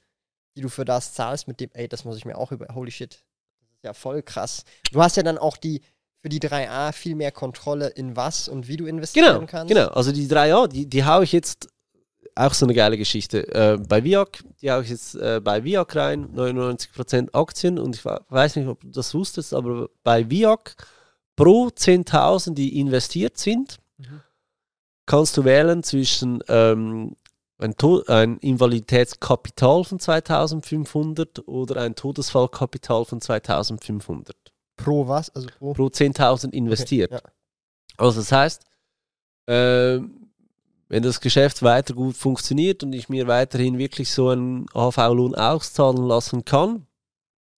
die 0.55 0.62
du 0.62 0.69
für 0.69 0.86
das 0.86 1.13
zahlst 1.13 1.48
mit 1.48 1.60
dem, 1.60 1.69
ey, 1.74 1.88
das 1.88 2.05
muss 2.05 2.17
ich 2.17 2.25
mir 2.25 2.38
auch 2.38 2.51
über, 2.51 2.74
holy 2.74 2.91
shit, 2.91 3.12
das 3.12 3.69
ist 3.74 3.84
ja 3.84 3.93
voll 3.93 4.22
krass. 4.22 4.63
Du 4.91 5.01
hast 5.01 5.17
ja 5.17 5.24
dann 5.24 5.38
auch 5.38 5.58
die, 5.58 5.81
für 6.21 6.29
die 6.29 6.39
3a 6.39 6.91
viel 6.91 7.15
mehr 7.15 7.31
Kontrolle 7.31 7.88
in 7.88 8.15
was 8.15 8.47
und 8.49 8.67
wie 8.67 8.77
du 8.77 8.85
investieren 8.85 9.33
Genau, 9.33 9.45
kannst. 9.45 9.73
genau. 9.73 9.88
Also 9.88 10.11
die 10.11 10.27
3A, 10.27 10.67
die, 10.67 10.85
die 10.85 11.05
haue 11.05 11.23
ich 11.23 11.31
jetzt 11.31 11.69
auch 12.35 12.53
so 12.53 12.65
eine 12.65 12.73
geile 12.73 12.97
Geschichte. 12.97 13.53
Äh, 13.53 13.77
bei 13.77 14.03
Viac, 14.03 14.43
die 14.61 14.71
habe 14.71 14.83
ich 14.83 14.89
jetzt 14.89 15.15
äh, 15.15 15.41
bei 15.43 15.63
Viac 15.63 15.95
rein, 15.95 16.29
99% 16.35 17.33
Aktien 17.33 17.79
und 17.79 17.95
ich 17.95 18.05
weiß 18.05 18.55
nicht, 18.55 18.67
ob 18.67 18.81
du 18.81 18.89
das 18.89 19.13
wusstest, 19.13 19.53
aber 19.53 19.89
bei 20.03 20.29
Viac 20.29 20.75
pro 21.35 21.67
10.000, 21.67 22.53
die 22.53 22.79
investiert 22.79 23.38
sind, 23.38 23.77
mhm. 23.97 24.21
kannst 25.05 25.38
du 25.38 25.45
wählen 25.45 25.83
zwischen 25.83 26.43
ähm, 26.47 27.15
ein, 27.57 27.75
ein 28.07 28.38
Invaliditätskapital 28.38 29.83
von 29.83 29.99
2500 29.99 31.47
oder 31.47 31.81
ein 31.81 31.95
Todesfallkapital 31.95 33.05
von 33.05 33.21
2500. 33.21 34.35
Pro 34.83 35.07
was? 35.07 35.29
Also 35.29 35.48
pro, 35.57 35.74
pro 35.74 35.88
10.000 35.88 36.53
investiert. 36.53 37.12
Okay, 37.12 37.21
ja. 37.24 37.31
Also 37.98 38.19
das 38.19 38.31
heißt, 38.31 38.63
äh, 39.48 40.00
wenn 40.88 41.03
das 41.03 41.21
Geschäft 41.21 41.62
weiter 41.62 41.93
gut 41.93 42.15
funktioniert 42.15 42.83
und 42.83 42.93
ich 42.93 43.09
mir 43.09 43.27
weiterhin 43.27 43.77
wirklich 43.77 44.12
so 44.12 44.29
einen 44.29 44.65
AV-Lohn 44.74 45.36
auszahlen 45.36 46.03
lassen 46.03 46.45
kann, 46.45 46.88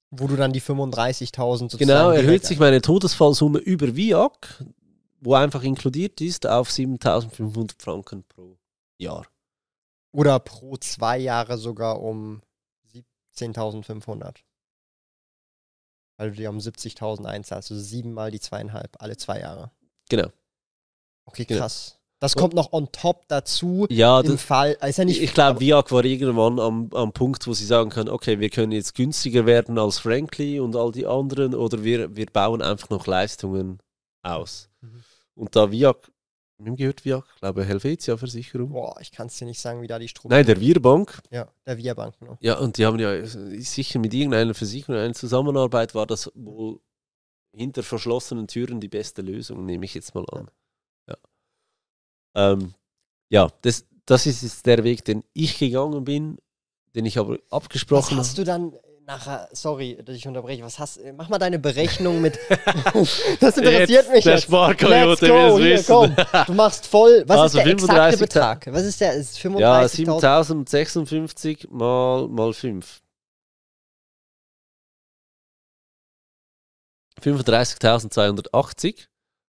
wo 0.09 0.27
du 0.27 0.35
dann 0.35 0.51
die 0.51 0.61
35.000 0.61 1.77
Genau, 1.77 2.09
erhöht 2.09 2.45
sich 2.45 2.59
meine 2.59 2.81
Todesfallsumme 2.81 3.59
über 3.59 3.95
VIAC, 3.95 4.65
wo 5.21 5.35
einfach 5.35 5.63
inkludiert 5.63 6.19
ist, 6.19 6.45
auf 6.45 6.69
7.500 6.69 7.81
Franken 7.81 8.23
pro 8.23 8.57
Jahr. 8.97 9.25
Oder 10.11 10.39
pro 10.39 10.75
zwei 10.77 11.17
Jahre 11.17 11.57
sogar 11.57 12.01
um 12.01 12.41
17.500. 13.37 14.35
Weil 16.21 16.29
du 16.29 16.35
dir 16.35 16.51
um 16.51 16.59
70.000 16.59 17.25
einzahlst, 17.25 17.71
also 17.71 17.81
siebenmal 17.81 18.29
die 18.29 18.39
zweieinhalb, 18.39 18.95
alle 18.99 19.17
zwei 19.17 19.39
Jahre. 19.39 19.71
Genau. 20.07 20.27
Okay, 21.25 21.45
genau. 21.45 21.61
krass. 21.61 21.93
Genau. 21.93 22.01
Das 22.19 22.35
kommt 22.35 22.53
noch 22.53 22.73
on 22.73 22.91
top 22.91 23.27
dazu. 23.27 23.87
Ja, 23.89 24.19
im 24.19 24.27
das, 24.27 24.43
Fall. 24.43 24.77
Ist 24.87 24.99
ja 24.99 25.05
nicht, 25.05 25.19
ich 25.19 25.33
glaube, 25.33 25.59
Viag 25.59 25.91
war 25.91 26.05
irgendwann 26.05 26.59
am, 26.59 26.91
am 26.93 27.11
Punkt, 27.11 27.47
wo 27.47 27.55
sie 27.55 27.65
sagen 27.65 27.89
können: 27.89 28.09
Okay, 28.09 28.39
wir 28.39 28.51
können 28.51 28.71
jetzt 28.71 28.93
günstiger 28.93 29.47
werden 29.47 29.79
als 29.79 29.97
Frankly 29.97 30.59
und 30.59 30.75
all 30.75 30.91
die 30.91 31.07
anderen, 31.07 31.55
oder 31.55 31.83
wir, 31.83 32.15
wir 32.15 32.27
bauen 32.27 32.61
einfach 32.61 32.91
noch 32.91 33.07
Leistungen 33.07 33.79
aus. 34.21 34.69
Mhm. 34.81 35.03
Und 35.33 35.55
da 35.55 35.71
Viag 35.71 36.10
Wem 36.65 36.75
gehört 36.75 37.03
Viag? 37.05 37.23
Ich 37.33 37.39
glaube, 37.39 37.65
Helvetia 37.65 38.17
Versicherung. 38.17 38.69
Boah, 38.69 38.95
ich 39.01 39.11
kann 39.11 39.27
es 39.27 39.37
dir 39.37 39.45
nicht 39.45 39.59
sagen, 39.59 39.81
wie 39.81 39.87
da 39.87 39.97
die 39.97 40.07
Struktur 40.07 40.35
Nein, 40.35 40.45
der 40.45 40.59
Wirbank. 40.59 41.21
Ja, 41.31 41.47
der 41.65 41.77
Wirbank, 41.77 42.19
genau. 42.19 42.37
Ja, 42.39 42.59
und 42.59 42.77
die 42.77 42.85
haben 42.85 42.99
ja 42.99 43.25
sicher 43.25 43.99
mit 43.99 44.13
irgendeiner 44.13 44.53
Versicherung 44.53 44.95
eine 44.95 45.13
Zusammenarbeit, 45.13 45.95
war 45.95 46.05
das 46.05 46.31
wohl 46.35 46.79
hinter 47.53 47.83
verschlossenen 47.83 48.47
Türen 48.47 48.79
die 48.79 48.87
beste 48.87 49.21
Lösung, 49.21 49.65
nehme 49.65 49.85
ich 49.85 49.93
jetzt 49.93 50.13
mal 50.15 50.25
an. 50.31 50.49
Ja, 51.07 51.17
ja. 52.35 52.51
Ähm, 52.51 52.73
ja 53.29 53.49
das, 53.61 53.85
das 54.05 54.25
ist 54.25 54.43
jetzt 54.43 54.65
der 54.65 54.83
Weg, 54.83 55.03
den 55.05 55.23
ich 55.33 55.57
gegangen 55.57 56.03
bin, 56.03 56.37
den 56.95 57.05
ich 57.05 57.17
aber 57.17 57.39
abgesprochen 57.49 58.11
habe. 58.11 58.19
Hast 58.21 58.37
du 58.37 58.43
dann 58.43 58.73
nachher, 59.11 59.49
sorry, 59.51 59.97
dass 60.03 60.15
ich 60.15 60.27
unterbreche, 60.27 60.63
was 60.63 60.79
hast 60.79 60.99
mach 61.17 61.29
mal 61.29 61.37
deine 61.37 61.59
Berechnung 61.59 62.21
mit. 62.21 62.39
das 63.39 63.57
interessiert 63.57 63.89
jetzt, 63.89 64.11
mich. 64.11 64.23
Der 64.23 64.35
jetzt. 64.35 64.43
Sparkoyote 64.43 65.27
will 65.27 65.73
es 65.73 65.87
wissen. 65.87 65.93
Komm, 65.93 66.15
du 66.47 66.53
machst 66.53 66.87
voll. 66.87 67.23
Was 67.27 67.39
also 67.39 67.57
ist 67.59 67.65
der 67.65 67.73
exakte 67.73 68.17
Betrag? 68.17 68.67
Was 68.71 68.83
ist 68.83 69.01
der? 69.01 69.13
Ist 69.13 69.37
35 69.39 70.07
ja, 70.07 70.43
7056 70.43 71.67
mal, 71.69 72.27
mal 72.27 72.53
5. 72.53 73.01
35.280 77.21 78.95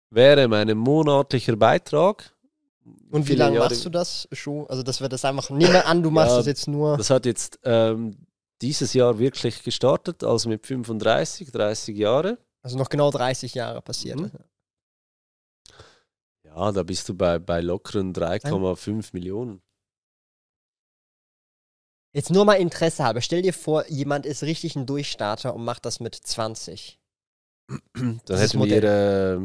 wäre 0.10 0.48
mein 0.48 0.75
monatlicher 0.77 1.56
Beitrag. 1.56 2.34
Und 3.12 3.27
wie 3.30 3.36
lange 3.36 3.60
machst 3.60 3.86
du 3.86 3.89
das 3.89 4.27
schon? 4.32 4.68
Also, 4.68 4.84
dass 4.84 5.00
wir 5.00 5.08
das 5.08 5.24
einfach, 5.24 5.50
nehme 5.51 5.86
an, 5.86 6.03
du 6.03 6.10
machst 6.10 6.32
ja, 6.32 6.38
das 6.38 6.48
jetzt 6.48 6.68
nur. 6.68 6.98
Das 6.98 7.10
hat 7.10 7.25
jetzt 7.25 7.60
ähm, 7.63 8.18
dieses 8.62 8.94
Jahr 8.94 9.20
wirklich 9.20 9.63
gestartet, 9.63 10.24
also 10.24 10.50
mit 10.50 10.65
35, 10.65 11.51
30 11.51 11.98
Jahre. 11.98 12.38
Also 12.63 12.77
noch 12.77 12.89
genau 12.89 13.12
30 13.12 13.56
Jahre 13.56 13.82
passiert. 13.82 14.20
Mhm. 14.20 14.32
Ja, 16.46 16.72
da 16.72 16.84
bist 16.84 17.08
du 17.10 17.15
bei, 17.15 17.39
bei 17.39 17.62
lockeren 17.62 18.13
3,5 18.13 19.10
Millionen. 19.13 19.62
Jetzt 22.13 22.30
nur 22.30 22.44
mal 22.44 22.56
Interesse 22.56 23.03
habe. 23.06 23.22
Stell 23.22 23.41
dir 23.41 23.53
vor, 23.53 23.88
jemand 23.88 24.25
ist 24.25 24.44
richtig 24.44 24.75
ein 24.75 24.86
Durchstarter 24.86 25.56
und 25.56 25.63
macht 25.63 25.86
das 25.86 26.02
mit 26.02 26.13
20. 26.13 27.00
Dann 27.93 28.21
das 28.26 28.41
hätten 28.41 28.63
wir 28.63 28.84
äh, 28.84 29.39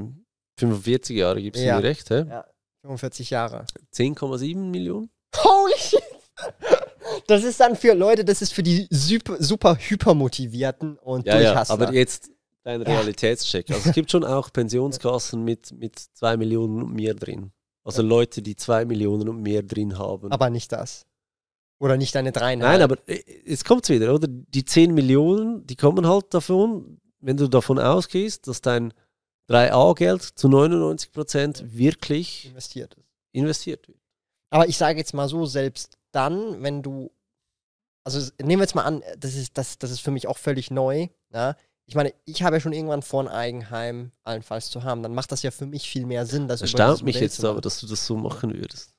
45 0.59 1.17
Jahre, 1.17 1.41
gibt 1.41 1.57
es 1.57 1.63
ja. 1.63 1.77
mir 1.77 1.85
recht, 1.85 2.11
hä? 2.11 2.25
Ja, 2.29 2.45
45 2.83 3.31
Jahre. 3.31 3.67
10,7 3.95 4.57
Millionen? 4.57 5.11
Holy 5.37 5.79
shit! 5.79 6.03
Das 7.27 7.45
ist 7.45 7.61
dann 7.61 7.77
für 7.77 7.95
Leute, 7.95 8.25
das 8.25 8.43
ist 8.43 8.53
für 8.53 8.63
die 8.63 8.87
super, 8.91 9.37
super 9.43 9.77
hypermotivierten 9.77 10.99
und 10.99 11.27
ja, 11.27 11.41
ja, 11.41 11.65
aber 11.69 11.93
jetzt 11.93 12.31
dein 12.63 12.83
Realitätscheck. 12.83 13.71
Also 13.71 13.89
es 13.89 13.95
gibt 13.95 14.11
schon 14.11 14.25
auch 14.25 14.53
Pensionskassen 14.53 15.45
mit, 15.45 15.73
mit 15.73 15.99
zwei 15.99 16.37
Millionen 16.37 16.83
und 16.83 16.95
mehr 16.95 17.15
drin. 17.15 17.53
Also 17.85 18.03
ja. 18.03 18.09
Leute, 18.09 18.43
die 18.43 18.57
zwei 18.57 18.85
Millionen 18.85 19.29
und 19.29 19.41
mehr 19.41 19.63
drin 19.63 19.99
haben. 19.99 20.33
Aber 20.33 20.51
nicht 20.51 20.73
das. 20.73 21.07
Oder 21.79 21.97
nicht 21.97 22.15
deine 22.15 22.33
dreieinhalb. 22.33 22.73
Nein, 22.73 22.83
aber 22.83 22.97
äh, 23.07 23.23
jetzt 23.45 23.65
kommt 23.65 23.85
es 23.85 23.91
wieder, 23.91 24.13
oder? 24.15 24.27
Die 24.29 24.65
10 24.65 24.95
Millionen, 24.95 25.67
die 25.67 25.77
kommen 25.77 26.07
halt 26.09 26.33
davon, 26.33 26.99
wenn 27.21 27.37
du 27.37 27.49
davon 27.49 27.79
ausgehst, 27.79 28.49
dass 28.49 28.61
dein 28.63 28.93
3A-Geld 29.49 30.23
zu 30.23 30.49
99 30.49 31.13
Prozent 31.13 31.77
wirklich 31.77 32.47
investiert 32.47 32.95
ist. 32.95 33.07
Investiert 33.33 33.87
wird. 33.87 33.99
Aber 34.51 34.69
ich 34.69 34.77
sage 34.77 34.99
jetzt 34.99 35.13
mal 35.13 35.29
so, 35.29 35.45
selbst 35.45 35.99
dann, 36.13 36.63
wenn 36.63 36.83
du, 36.83 37.11
also 38.07 38.31
nehmen 38.41 38.61
wir 38.61 38.65
jetzt 38.65 38.77
mal 38.77 38.85
an, 38.85 39.03
das 39.19 39.35
ist, 39.35 39.59
das, 39.59 39.79
das 39.79 39.91
ist 39.91 39.99
für 39.99 40.13
mich 40.13 40.29
auch 40.29 40.39
völlig 40.39 40.71
neu. 40.71 41.09
Ja? 41.33 41.57
Ich 41.87 41.97
meine, 41.97 42.15
ich 42.25 42.45
habe 42.45 42.57
ja 42.57 42.61
schon 42.61 42.73
irgendwann 42.73 43.03
vor, 43.03 43.21
ein 43.23 43.29
Eigenheim 43.29 44.13
allenfalls 44.23 44.71
zu 44.71 44.85
haben. 44.85 45.03
Dann 45.03 45.13
macht 45.13 45.33
das 45.33 45.43
ja 45.43 45.51
für 45.51 45.67
mich 45.67 45.91
viel 45.91 46.07
mehr 46.07 46.25
Sinn. 46.25 46.47
Das 46.47 46.63
erstaunt 46.63 47.03
mich 47.03 47.19
jetzt 47.19 47.45
aber, 47.45 47.61
dass 47.61 47.81
du 47.81 47.89
das 47.89 48.07
so 48.07 48.17
machen 48.17 48.55
würdest. 48.55 48.95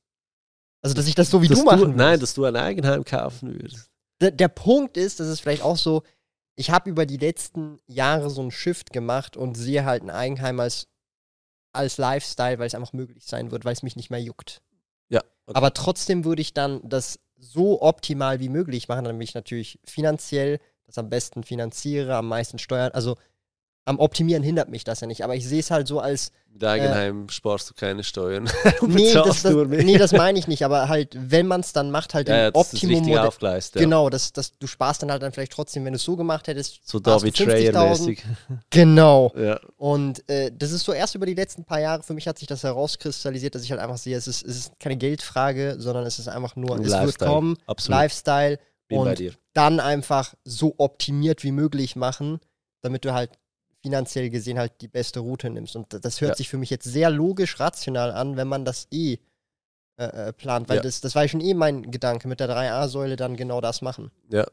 Also, 0.82 0.94
dass 0.94 1.08
ich 1.08 1.16
das 1.16 1.30
so 1.30 1.42
wie 1.42 1.48
dass 1.48 1.60
du 1.60 1.64
machen 1.64 1.80
würdest. 1.80 1.98
Nein, 1.98 2.20
dass 2.20 2.34
du 2.34 2.44
ein 2.44 2.58
Eigenheim 2.58 3.06
kaufen 3.06 3.54
würdest. 3.54 3.90
Der, 4.20 4.32
der 4.32 4.50
Punkt 4.50 4.98
ist, 4.98 5.22
das 5.22 5.30
ist 5.30 5.40
vielleicht 5.40 5.62
auch 5.62 5.78
so, 5.78 6.04
ich 6.58 6.70
habe 6.70 6.90
über 6.90 7.06
die 7.06 7.18
letzten 7.18 7.80
Jahre 7.88 8.30
so 8.30 8.42
einen 8.42 8.52
Shift 8.52 8.92
gemacht 8.92 9.38
und 9.38 9.56
sehe 9.56 9.86
halt 9.86 10.04
ein 10.04 10.10
Eigenheim 10.10 10.60
als, 10.60 10.90
als 11.72 11.98
Lifestyle, 11.98 12.60
weil 12.60 12.68
es 12.68 12.76
einfach 12.76 12.92
möglich 12.92 13.26
sein 13.26 13.52
wird, 13.52 13.64
weil 13.64 13.74
es 13.74 13.84
mich 13.84 13.96
nicht 13.96 14.10
mehr 14.10 14.22
juckt. 14.22 14.62
Ja. 15.08 15.22
Okay. 15.46 15.58
Aber 15.58 15.74
trotzdem 15.74 16.26
würde 16.26 16.42
ich 16.42 16.54
dann 16.54 16.82
das 16.84 17.20
so 17.38 17.82
optimal 17.82 18.40
wie 18.40 18.50
möglich 18.50 18.88
machen, 18.88 19.06
damit 19.06 19.30
ich 19.30 19.36
natürlich 19.36 19.80
finanziell 19.86 20.60
das 20.86 20.98
am 20.98 21.10
besten 21.10 21.44
finanziere, 21.44 22.16
am 22.16 22.28
meisten 22.28 22.60
steuern. 22.60 22.92
Also 22.94 23.18
am 23.88 24.00
Optimieren 24.00 24.44
hindert 24.44 24.70
mich 24.70 24.84
das 24.84 25.00
ja 25.00 25.08
nicht, 25.08 25.24
aber 25.24 25.36
ich 25.36 25.48
sehe 25.48 25.62
es 25.62 25.72
halt 25.72 25.88
so 25.88 26.02
als. 26.02 26.34
Mit 26.52 26.64
Eigenheim 26.64 27.26
äh, 27.26 27.32
sparst 27.32 27.70
du 27.70 27.74
keine 27.74 28.04
Steuern. 28.04 28.50
nee, 28.88 29.14
das, 29.14 29.44
das, 29.44 29.54
nee, 29.54 29.98
das 29.98 30.12
meine 30.12 30.38
ich 30.38 30.48
nicht, 30.48 30.66
aber 30.66 30.90
halt, 30.90 31.16
wenn 31.18 31.48
man 31.48 31.62
es 31.62 31.72
dann 31.72 31.90
macht, 31.90 32.14
halt 32.14 32.28
ja, 32.28 32.36
im 32.36 32.54
ja, 32.54 32.60
Optimum. 32.60 33.08
Das 33.08 33.28
aufgleist, 33.28 33.76
ja. 33.76 33.82
Genau, 33.82 34.10
das, 34.10 34.34
das, 34.34 34.58
du 34.58 34.68
sparst 34.68 35.04
dann 35.04 35.12
halt 35.12 35.22
dann 35.22 35.32
vielleicht 35.32 35.54
trotzdem, 35.54 35.86
wenn 35.86 35.94
du 35.94 35.98
es 35.98 36.04
so 36.04 36.18
gemacht 36.18 36.48
hättest. 36.48 36.82
So 36.84 37.00
David 37.00 37.38
Schreier-mäßig. 37.38 38.24
Genau. 38.70 39.32
Ja. 39.38 39.60
Und 39.78 40.28
äh, 40.30 40.52
das 40.54 40.72
ist 40.72 40.84
so 40.84 40.92
erst 40.92 41.16
über 41.16 41.26
die 41.26 41.34
letzten 41.34 41.64
paar 41.64 41.80
Jahre, 41.80 42.04
für 42.04 42.14
mich 42.14 42.28
hat 42.28 42.38
sich 42.38 42.48
das 42.48 42.64
herauskristallisiert, 42.64 43.56
dass 43.56 43.64
ich 43.64 43.72
halt 43.72 43.80
einfach 43.80 43.98
sehe, 43.98 44.18
es 44.18 44.28
ist, 44.28 44.46
es 44.46 44.58
ist 44.58 44.80
keine 44.80 44.98
Geldfrage, 44.98 45.76
sondern 45.80 46.06
es 46.06 46.20
ist 46.20 46.28
einfach 46.28 46.58
nur, 46.58 46.76
Ein 46.76 46.84
es 46.84 46.90
Lifestyle. 46.90 47.06
wird 47.08 47.18
kommen, 47.20 47.58
Absolut. 47.66 48.02
Lifestyle. 48.02 48.60
Bin 48.90 49.00
und 49.00 49.38
dann 49.54 49.80
einfach 49.80 50.34
so 50.46 50.76
optimiert 50.78 51.44
wie 51.44 51.52
möglich 51.52 51.96
machen, 51.98 52.40
damit 52.82 53.04
du 53.04 53.14
halt 53.14 53.32
finanziell 53.88 54.30
gesehen 54.30 54.60
halt 54.60 54.74
die 54.82 54.90
beste 54.90 55.22
Route 55.22 55.50
nimmst. 55.50 55.78
Und 55.78 55.94
das 56.04 56.20
hört 56.20 56.32
ja. 56.32 56.36
sich 56.36 56.50
für 56.50 56.58
mich 56.58 56.70
jetzt 56.70 56.84
sehr 56.84 57.10
logisch, 57.10 57.58
rational 57.60 58.12
an, 58.12 58.36
wenn 58.36 58.48
man 58.48 58.66
das 58.66 58.88
eh 58.92 59.18
äh, 59.98 60.04
äh 60.04 60.34
plant, 60.34 60.68
weil 60.68 60.78
ja. 60.78 60.82
das, 60.84 61.00
das 61.00 61.16
war 61.16 61.24
ja 61.24 61.30
schon 61.30 61.40
eh 61.40 61.54
mein 61.54 61.90
Gedanke, 61.90 62.28
mit 62.28 62.42
der 62.42 62.50
3a-Säule 62.50 63.16
dann 63.16 63.38
genau 63.38 63.62
das 63.62 63.82
machen. 63.82 64.12
Ja. 64.30 64.46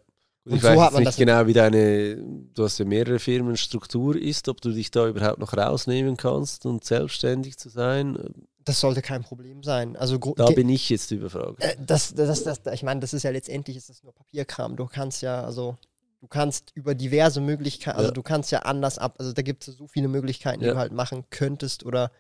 Und, 0.44 0.56
ich 0.56 0.62
so 0.62 0.68
weiß 0.68 0.92
nicht 0.92 1.06
das 1.06 1.16
genau, 1.16 1.46
wie 1.46 1.52
deine, 1.52 2.16
du 2.54 2.64
hast 2.64 2.78
ja 2.78 2.84
mehrere 2.84 3.18
Firmenstruktur 3.18 4.14
ist, 4.14 4.48
ob 4.48 4.60
du 4.60 4.72
dich 4.72 4.90
da 4.90 5.08
überhaupt 5.08 5.38
noch 5.38 5.56
rausnehmen 5.56 6.16
kannst 6.16 6.66
und 6.66 6.84
selbstständig 6.84 7.56
zu 7.56 7.70
sein. 7.70 8.18
Das 8.64 8.78
sollte 8.78 9.02
kein 9.02 9.24
Problem 9.24 9.62
sein. 9.62 9.96
Also 9.96 10.18
da 10.18 10.46
bin 10.50 10.68
ich 10.68 10.90
jetzt 10.90 11.10
überfragt. 11.10 11.60
Äh, 11.60 11.76
das, 11.84 12.14
das, 12.14 12.44
das, 12.44 12.60
ich 12.72 12.82
meine, 12.82 13.00
das 13.00 13.14
ist 13.14 13.24
ja 13.24 13.30
letztendlich 13.30 13.76
ist 13.76 13.88
das 13.88 14.04
nur 14.04 14.12
Papierkram. 14.12 14.76
Du 14.76 14.86
kannst 14.86 15.22
ja, 15.22 15.42
also 15.42 15.76
du 16.24 16.28
kannst 16.28 16.72
über 16.74 16.94
diverse 16.94 17.42
Möglichkeiten, 17.42 17.98
also 17.98 18.08
ja. 18.08 18.14
du 18.14 18.22
kannst 18.22 18.50
ja 18.50 18.60
anders 18.60 18.96
ab, 18.96 19.16
also 19.18 19.34
da 19.34 19.42
gibt 19.42 19.68
es 19.68 19.76
so 19.76 19.86
viele 19.86 20.08
Möglichkeiten, 20.08 20.60
die 20.60 20.66
ja. 20.66 20.72
du 20.72 20.78
halt 20.78 20.90
machen 20.90 21.26
könntest 21.28 21.84
oder 21.84 22.10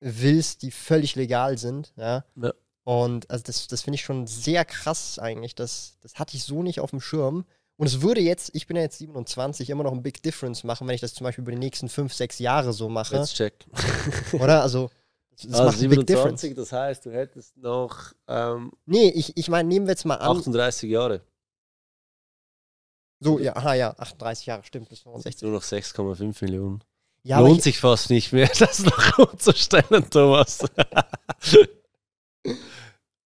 willst, 0.00 0.62
die 0.62 0.72
völlig 0.72 1.14
legal 1.14 1.56
sind, 1.56 1.92
ja. 1.96 2.24
ja. 2.34 2.52
Und 2.82 3.30
also 3.30 3.44
das, 3.44 3.68
das 3.68 3.82
finde 3.82 3.94
ich 3.94 4.02
schon 4.02 4.26
sehr 4.26 4.64
krass 4.64 5.20
eigentlich. 5.20 5.54
Das, 5.54 5.98
das 6.00 6.16
hatte 6.16 6.36
ich 6.36 6.42
so 6.42 6.64
nicht 6.64 6.80
auf 6.80 6.90
dem 6.90 7.00
Schirm. 7.00 7.44
Und 7.76 7.86
es 7.86 8.02
würde 8.02 8.20
jetzt, 8.20 8.50
ich 8.54 8.66
bin 8.66 8.76
ja 8.76 8.82
jetzt 8.82 8.98
27, 8.98 9.70
immer 9.70 9.84
noch 9.84 9.92
ein 9.92 10.02
Big 10.02 10.20
Difference 10.24 10.64
machen, 10.64 10.88
wenn 10.88 10.96
ich 10.96 11.00
das 11.00 11.14
zum 11.14 11.24
Beispiel 11.24 11.42
über 11.42 11.52
die 11.52 11.58
nächsten 11.58 11.88
fünf, 11.88 12.12
sechs 12.12 12.40
Jahre 12.40 12.72
so 12.72 12.88
mache. 12.88 13.14
Let's 13.14 13.34
check. 13.34 13.54
Oder? 14.32 14.62
Also, 14.62 14.90
Das 15.36 15.52
Also 15.52 15.64
macht 15.64 15.78
eine 15.78 15.88
Big 15.90 16.06
Difference. 16.08 16.40
27, 16.40 16.54
das 16.54 16.72
heißt, 16.72 17.06
du 17.06 17.12
hättest 17.12 17.56
noch 17.56 18.12
ähm, 18.26 18.72
Nee, 18.84 19.10
ich, 19.10 19.36
ich 19.36 19.48
meine, 19.48 19.68
nehmen 19.68 19.86
wir 19.86 19.92
jetzt 19.92 20.06
mal 20.06 20.16
an. 20.16 20.36
38 20.36 20.90
Jahre. 20.90 21.20
So, 23.22 23.38
ja, 23.38 23.54
aha, 23.54 23.74
ja, 23.74 23.94
38 23.96 24.46
Jahre, 24.46 24.64
stimmt, 24.64 24.88
bis 24.88 25.00
65. 25.00 25.42
Nur 25.42 25.52
noch 25.52 25.62
6,5 25.62 26.44
Millionen. 26.44 26.82
Ja, 27.24 27.38
Lohnt 27.38 27.58
ich, 27.58 27.64
sich 27.64 27.78
fast 27.78 28.10
nicht 28.10 28.32
mehr, 28.32 28.50
das 28.58 28.80
noch 28.80 29.18
umzustellen, 29.18 30.10
Thomas. 30.10 30.64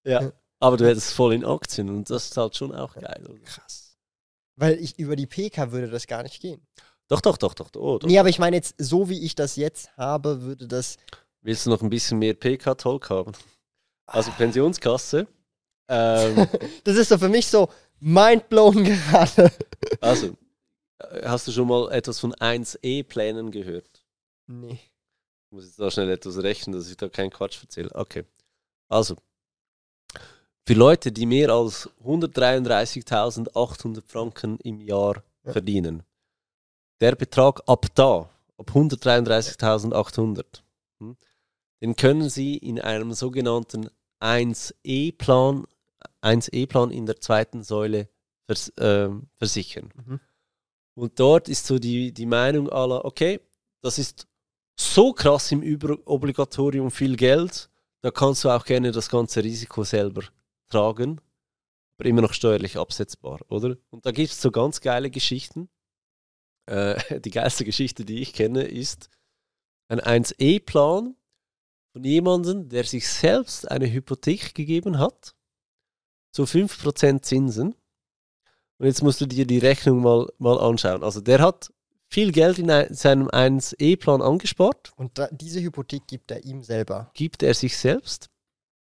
ja, 0.04 0.32
aber 0.61 0.76
du 0.76 0.87
hättest 0.87 1.12
voll 1.12 1.32
in 1.35 1.44
Aktien 1.44 1.88
und 1.88 2.11
das 2.11 2.26
ist 2.26 2.37
halt 2.37 2.56
schon 2.56 2.74
auch 2.74 2.94
geil. 2.94 3.24
Oder? 3.26 3.38
krass. 3.40 3.96
Weil 4.56 4.78
ich 4.78 4.98
über 4.98 5.16
die 5.16 5.26
PK 5.26 5.72
würde 5.72 5.88
das 5.88 6.06
gar 6.06 6.22
nicht 6.22 6.40
gehen. 6.40 6.66
Doch, 7.09 7.20
doch, 7.20 7.37
doch, 7.37 7.54
doch. 7.54 7.70
Oh, 7.76 7.98
doch. 7.98 8.09
Nee, 8.09 8.18
aber 8.18 8.28
ich 8.28 8.38
meine 8.38 8.56
jetzt, 8.56 8.74
so 8.78 9.09
wie 9.09 9.24
ich 9.24 9.35
das 9.35 9.56
jetzt 9.56 9.96
habe, 9.96 10.42
würde 10.42 10.66
das. 10.66 10.96
Willst 11.42 11.66
du 11.66 11.70
noch 11.70 11.82
ein 11.82 11.90
bisschen 11.90 12.18
mehr 12.18 12.35
PK-Talk 12.35 13.11
haben? 13.11 13.32
Also 14.06 14.30
Pensionskasse. 14.32 15.26
Ähm, 15.88 16.48
Das 16.82 16.96
ist 16.96 17.11
so 17.11 17.16
für 17.16 17.28
mich 17.28 17.46
so 17.46 17.68
mindblown 18.00 18.82
gerade. 18.82 19.52
Also, 20.01 20.37
äh, 20.99 21.29
hast 21.29 21.46
du 21.49 21.53
schon 21.53 21.68
mal 21.68 21.90
etwas 21.92 22.18
von 22.20 22.33
1E-Plänen 22.35 23.51
gehört? 23.51 24.05
Nee. 24.46 24.79
Ich 25.49 25.53
muss 25.53 25.64
jetzt 25.64 25.79
da 25.81 25.90
schnell 25.90 26.11
etwas 26.11 26.38
rechnen, 26.42 26.75
dass 26.75 26.90
ich 26.90 26.96
da 26.96 27.09
keinen 27.09 27.31
Quatsch 27.31 27.62
erzähle. 27.62 27.90
Okay. 27.94 28.25
Also, 28.88 29.16
für 30.66 30.75
Leute, 30.75 31.12
die 31.12 31.27
mehr 31.27 31.51
als 31.51 31.88
133.800 32.05 34.03
Franken 34.07 34.59
im 34.61 34.81
Jahr 34.81 35.22
Ja. 35.44 35.53
verdienen, 35.53 36.03
der 37.01 37.14
Betrag 37.14 37.62
ab 37.66 37.87
da, 37.94 38.29
ab 38.59 38.70
133.800, 38.75 40.62
hm, 40.99 41.16
den 41.81 41.94
können 41.94 42.29
Sie 42.29 42.57
in 42.57 42.81
einem 42.81 43.12
sogenannten 43.12 43.90
1E-Plan, 44.20 45.66
1E-Plan 46.22 46.90
in 46.90 47.07
der 47.07 47.20
zweiten 47.20 47.62
Säule 47.62 48.09
vers 48.46 48.72
ähm, 48.78 49.28
versichern. 49.37 49.92
Mhm. 49.94 50.20
Und 50.94 51.20
dort 51.20 51.48
ist 51.48 51.66
so 51.66 51.78
die, 51.78 52.12
die 52.12 52.26
Meinung 52.26 52.70
aller, 52.70 53.04
okay, 53.04 53.40
das 53.82 53.98
ist 53.98 54.26
so 54.78 55.12
krass 55.12 55.52
im 55.52 55.62
Überobligatorium 55.62 56.90
viel 56.90 57.16
Geld, 57.16 57.70
da 58.02 58.11
kannst 58.11 58.44
du 58.44 58.50
auch 58.50 58.64
gerne 58.64 58.92
das 58.92 59.09
ganze 59.09 59.42
Risiko 59.42 59.85
selber 59.85 60.22
tragen, 60.70 61.20
aber 61.98 62.09
immer 62.09 62.22
noch 62.22 62.32
steuerlich 62.32 62.76
absetzbar, 62.76 63.40
oder? 63.48 63.76
Und 63.90 64.06
da 64.06 64.12
gibt 64.12 64.30
es 64.30 64.40
so 64.40 64.50
ganz 64.50 64.80
geile 64.80 65.11
Geschichten. 65.11 65.68
Äh, 66.66 67.20
die 67.20 67.30
geilste 67.30 67.64
Geschichte, 67.64 68.04
die 68.04 68.20
ich 68.20 68.32
kenne, 68.32 68.64
ist 68.64 69.11
ein 69.88 70.00
1E-Plan 70.00 71.16
von 71.92 72.04
jemandem, 72.04 72.68
der 72.68 72.85
sich 72.85 73.09
selbst 73.09 73.70
eine 73.70 73.90
Hypothek 73.90 74.54
gegeben 74.54 74.98
hat, 74.98 75.35
zu 76.32 76.42
5% 76.44 77.22
Zinsen. 77.22 77.74
Und 78.79 78.87
jetzt 78.87 79.03
musst 79.03 79.21
du 79.21 79.27
dir 79.27 79.47
die 79.47 79.59
Rechnung 79.59 80.03
mal, 80.03 80.27
mal 80.39 80.59
anschauen. 80.59 81.03
Also 81.03 81.21
der 81.21 81.41
hat 81.41 81.71
viel 82.09 82.31
Geld 82.33 82.59
in 82.59 82.71
ein, 82.71 82.93
seinem 82.95 83.29
1E-Plan 83.29 84.23
angespart, 84.23 84.93
Und 84.97 85.19
da, 85.19 85.29
diese 85.33 85.61
Hypothek 85.61 86.07
gibt 86.07 86.31
er 86.31 86.45
ihm 86.45 86.62
selber. 86.62 87.11
gibt 87.15 87.43
er 87.43 87.55
sich 87.55 87.77
selbst 87.77 88.29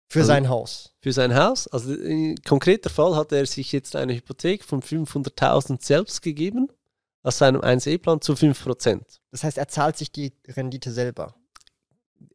Für 0.09 0.21
Also- 0.21 0.29
sein 0.29 0.49
Haus. 0.49 0.95
für 1.01 1.12
sein 1.12 1.35
Haus. 1.35 1.66
Also 1.68 1.95
in 1.95 2.37
konkreter 2.42 2.90
Fall 2.90 3.16
hat 3.16 3.33
er 3.33 3.45
sich 3.47 3.73
jetzt 3.73 3.97
eine 3.97 4.14
Hypothek 4.14 4.62
von 4.64 4.83
500.000 4.83 5.83
selbst 5.85 6.23
gegeben, 6.23 6.68
aus 7.25 7.38
seinem 7.38 7.61
1E-Plan 7.61 8.21
zu 8.21 8.35
5%. 8.35 9.21
Das 9.31 9.45
heißt, 9.45 9.59
er 9.59 9.68
zahlt 9.68 9.97
sich 9.97 10.11
die 10.12 10.33
Rendite 10.49 10.90
selber 10.92 11.35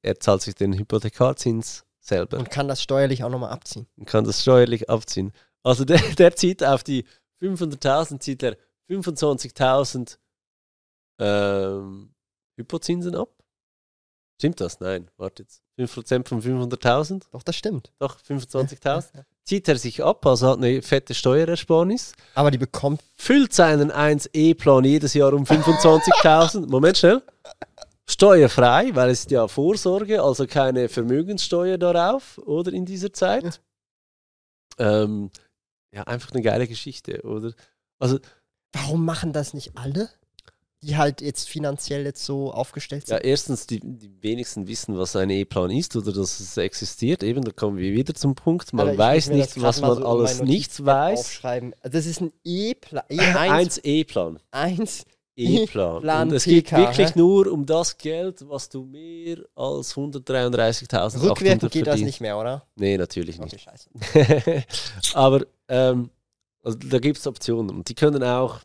Er 0.02 0.20
zahlt 0.20 0.42
sich 0.42 0.56
den 0.56 0.74
Hypothekarzins 0.74 1.86
selber 2.00 2.38
und 2.38 2.50
kann 2.52 2.68
das 2.68 2.82
steuerlich 2.82 3.24
auch 3.24 3.30
nochmal 3.30 3.52
abziehen. 3.52 3.88
und 3.98 4.06
kann 4.06 4.24
das 4.26 4.42
steuerlich 4.42 4.90
abziehen. 4.90 5.32
Also 5.64 5.86
der, 5.86 6.00
der 6.18 6.36
zieht 6.36 6.64
auf 6.64 6.84
die 6.84 7.06
500.000 7.42 8.20
zieht 8.20 8.44
er 8.44 8.58
25.000 8.90 10.18
ähm, 11.20 12.14
Hypozinsen 12.58 13.16
ab. 13.16 13.30
Stimmt 14.40 14.62
das? 14.62 14.80
Nein, 14.80 15.10
warte 15.18 15.44
jetzt. 15.44 15.64
5% 15.80 16.28
von 16.28 16.42
500.000? 16.42 17.24
Doch, 17.32 17.44
das 17.44 17.56
stimmt. 17.56 17.92
Doch, 18.00 18.20
25.000. 18.20 19.24
Zieht 19.44 19.68
er 19.68 19.78
sich 19.78 20.04
ab, 20.04 20.26
also 20.26 20.50
hat 20.50 20.58
eine 20.58 20.82
fette 20.82 21.14
Steuerersparnis. 21.14 22.14
Aber 22.36 22.52
die 22.52 22.58
bekommt. 22.58 23.02
füllt 23.16 23.54
seinen 23.54 23.92
1E-Plan 23.92 24.84
jedes 24.84 25.14
Jahr 25.14 25.34
um 25.34 25.44
25.000. 25.44 26.68
Moment 26.70 26.98
schnell. 26.98 27.24
Steuerfrei, 28.10 28.92
weil 28.94 29.10
es 29.10 29.22
ist 29.22 29.32
ja 29.32 29.48
Vorsorge, 29.48 30.22
also 30.22 30.48
keine 30.48 30.88
Vermögenssteuer 30.88 31.78
darauf, 31.78 32.38
oder 32.40 32.72
in 32.72 32.86
dieser 32.86 33.12
Zeit. 33.12 33.60
Ähm, 34.78 35.30
ja, 35.92 36.04
einfach 36.04 36.32
eine 36.32 36.42
geile 36.42 36.68
Geschichte, 36.68 37.22
oder? 37.24 37.54
Also, 38.00 38.20
Warum 38.74 39.06
machen 39.06 39.34
das 39.34 39.54
nicht 39.54 39.72
alle? 39.76 40.10
Die 40.84 40.96
halt 40.96 41.22
jetzt 41.22 41.50
finanziell 41.50 42.06
jetzt 42.06 42.24
so 42.24 42.52
aufgestellt 42.52 43.08
ja, 43.08 43.16
sind. 43.16 43.26
erstens, 43.26 43.66
die, 43.66 43.80
die 43.80 44.22
wenigsten 44.22 44.68
wissen, 44.68 44.96
was 44.96 45.16
ein 45.16 45.32
E-Plan 45.32 45.72
ist 45.72 45.96
oder 45.96 46.14
dass 46.14 46.40
es 46.40 46.56
existiert. 46.58 47.24
Eben, 47.24 47.42
da 47.42 47.52
kommen 47.52 47.78
wir 47.78 47.94
wieder 47.94 48.14
zum 48.14 48.36
Punkt. 48.36 48.74
Man 48.74 48.92
ich 48.92 48.98
weiß 48.98 49.30
nicht, 49.30 49.60
was 49.60 49.82
man 49.82 49.96
so 49.96 50.06
alles 50.06 50.42
nicht 50.44 50.86
weiß. 50.86 51.20
Aufschreiben. 51.20 51.74
Das 51.82 52.06
ist 52.06 52.22
ein 52.22 52.32
E-Plan. 52.44 53.04
E1. 53.10 53.82
1E-Plan. 53.82 54.40
1. 54.52 55.06
E-Plan. 55.38 56.02
Plan 56.02 56.28
Und 56.30 56.36
es 56.36 56.44
geht 56.46 56.72
wirklich 56.72 57.10
hä? 57.10 57.14
nur 57.20 57.48
um 57.52 57.66
das 57.66 57.98
Geld, 57.98 58.48
was 58.50 58.70
du 58.70 58.84
mehr 58.84 59.38
als 59.56 59.96
133.000 59.96 61.22
Rückwirkend 61.30 61.72
geht 61.72 61.88
das 61.88 62.02
nicht 62.02 62.22
mehr, 62.22 62.38
oder? 62.38 62.66
Nee, 62.76 62.98
natürlich 62.98 63.40
Okay, 63.40 63.50
nicht. 63.56 63.62
scheiße. 63.62 63.90
Aber 65.14 65.46
ähm, 65.68 66.10
also 66.64 66.78
da 66.80 67.00
gibt 67.00 67.18
es 67.20 67.28
Optionen 67.28 67.70
und 67.78 67.88
die 67.90 67.96
können 67.96 68.24
auch 68.24 68.60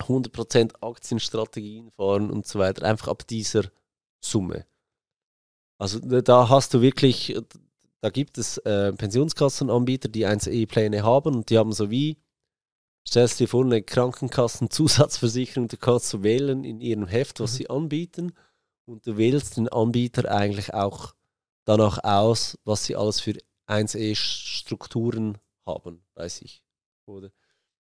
100% 0.00 0.72
Aktienstrategien 0.80 1.90
fahren 1.90 2.30
und 2.30 2.46
so 2.46 2.58
weiter, 2.58 2.84
einfach 2.84 3.08
ab 3.08 3.26
dieser 3.26 3.64
Summe. 4.20 4.64
Also 5.78 5.98
da- 6.00 6.20
da 6.22 6.48
hast 6.48 6.74
du 6.74 6.80
wirklich, 6.80 7.36
da 8.00 8.10
gibt 8.10 8.38
es 8.38 8.58
äh, 8.58 8.92
Pensionskassenanbieter, 8.92 10.08
die 10.08 10.26
1E-Pläne 10.26 11.02
haben 11.02 11.34
und 11.36 11.50
die 11.50 11.58
haben 11.58 11.72
so 11.72 11.90
wie, 11.90 12.16
stellst 13.06 13.38
dir 13.40 13.48
vor, 13.48 13.64
eine 13.64 13.82
Krankenkassenzusatzversicherung, 13.82 15.68
du 15.68 15.76
kannst 15.76 16.08
so 16.08 16.22
wählen 16.22 16.64
in 16.64 16.80
ihrem 16.80 17.06
Heft, 17.06 17.40
was 17.40 17.52
Mhm. 17.52 17.56
sie 17.56 17.70
anbieten 17.70 18.32
und 18.86 19.06
du 19.06 19.16
wählst 19.16 19.56
den 19.56 19.68
Anbieter 19.68 20.30
eigentlich 20.30 20.72
auch 20.74 21.14
danach 21.64 22.02
aus, 22.04 22.58
was 22.64 22.84
sie 22.84 22.96
alles 22.96 23.20
für 23.20 23.34
1E-Strukturen 23.66 25.38
haben, 25.66 26.04
weiß 26.14 26.42
ich. 26.42 26.62
Oder? 27.06 27.30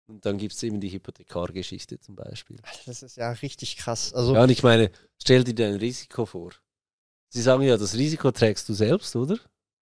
Und 0.06 0.26
dann 0.26 0.38
gibt 0.38 0.54
es 0.54 0.62
eben 0.62 0.80
die 0.80 0.90
Hypothekargeschichte 0.90 2.00
zum 2.00 2.16
Beispiel. 2.16 2.60
Das 2.86 3.02
ist 3.02 3.16
ja 3.16 3.30
richtig 3.30 3.76
krass. 3.76 4.12
Also, 4.12 4.34
Ja, 4.34 4.42
und 4.42 4.50
ich 4.50 4.62
meine, 4.62 4.90
stell 5.22 5.44
dir 5.44 5.54
dein 5.54 5.76
Risiko 5.76 6.26
vor. 6.26 6.50
Sie 7.28 7.42
sagen 7.42 7.62
ja, 7.62 7.76
das 7.76 7.94
Risiko 7.94 8.30
trägst 8.32 8.68
du 8.68 8.74
selbst, 8.74 9.14
oder? 9.14 9.38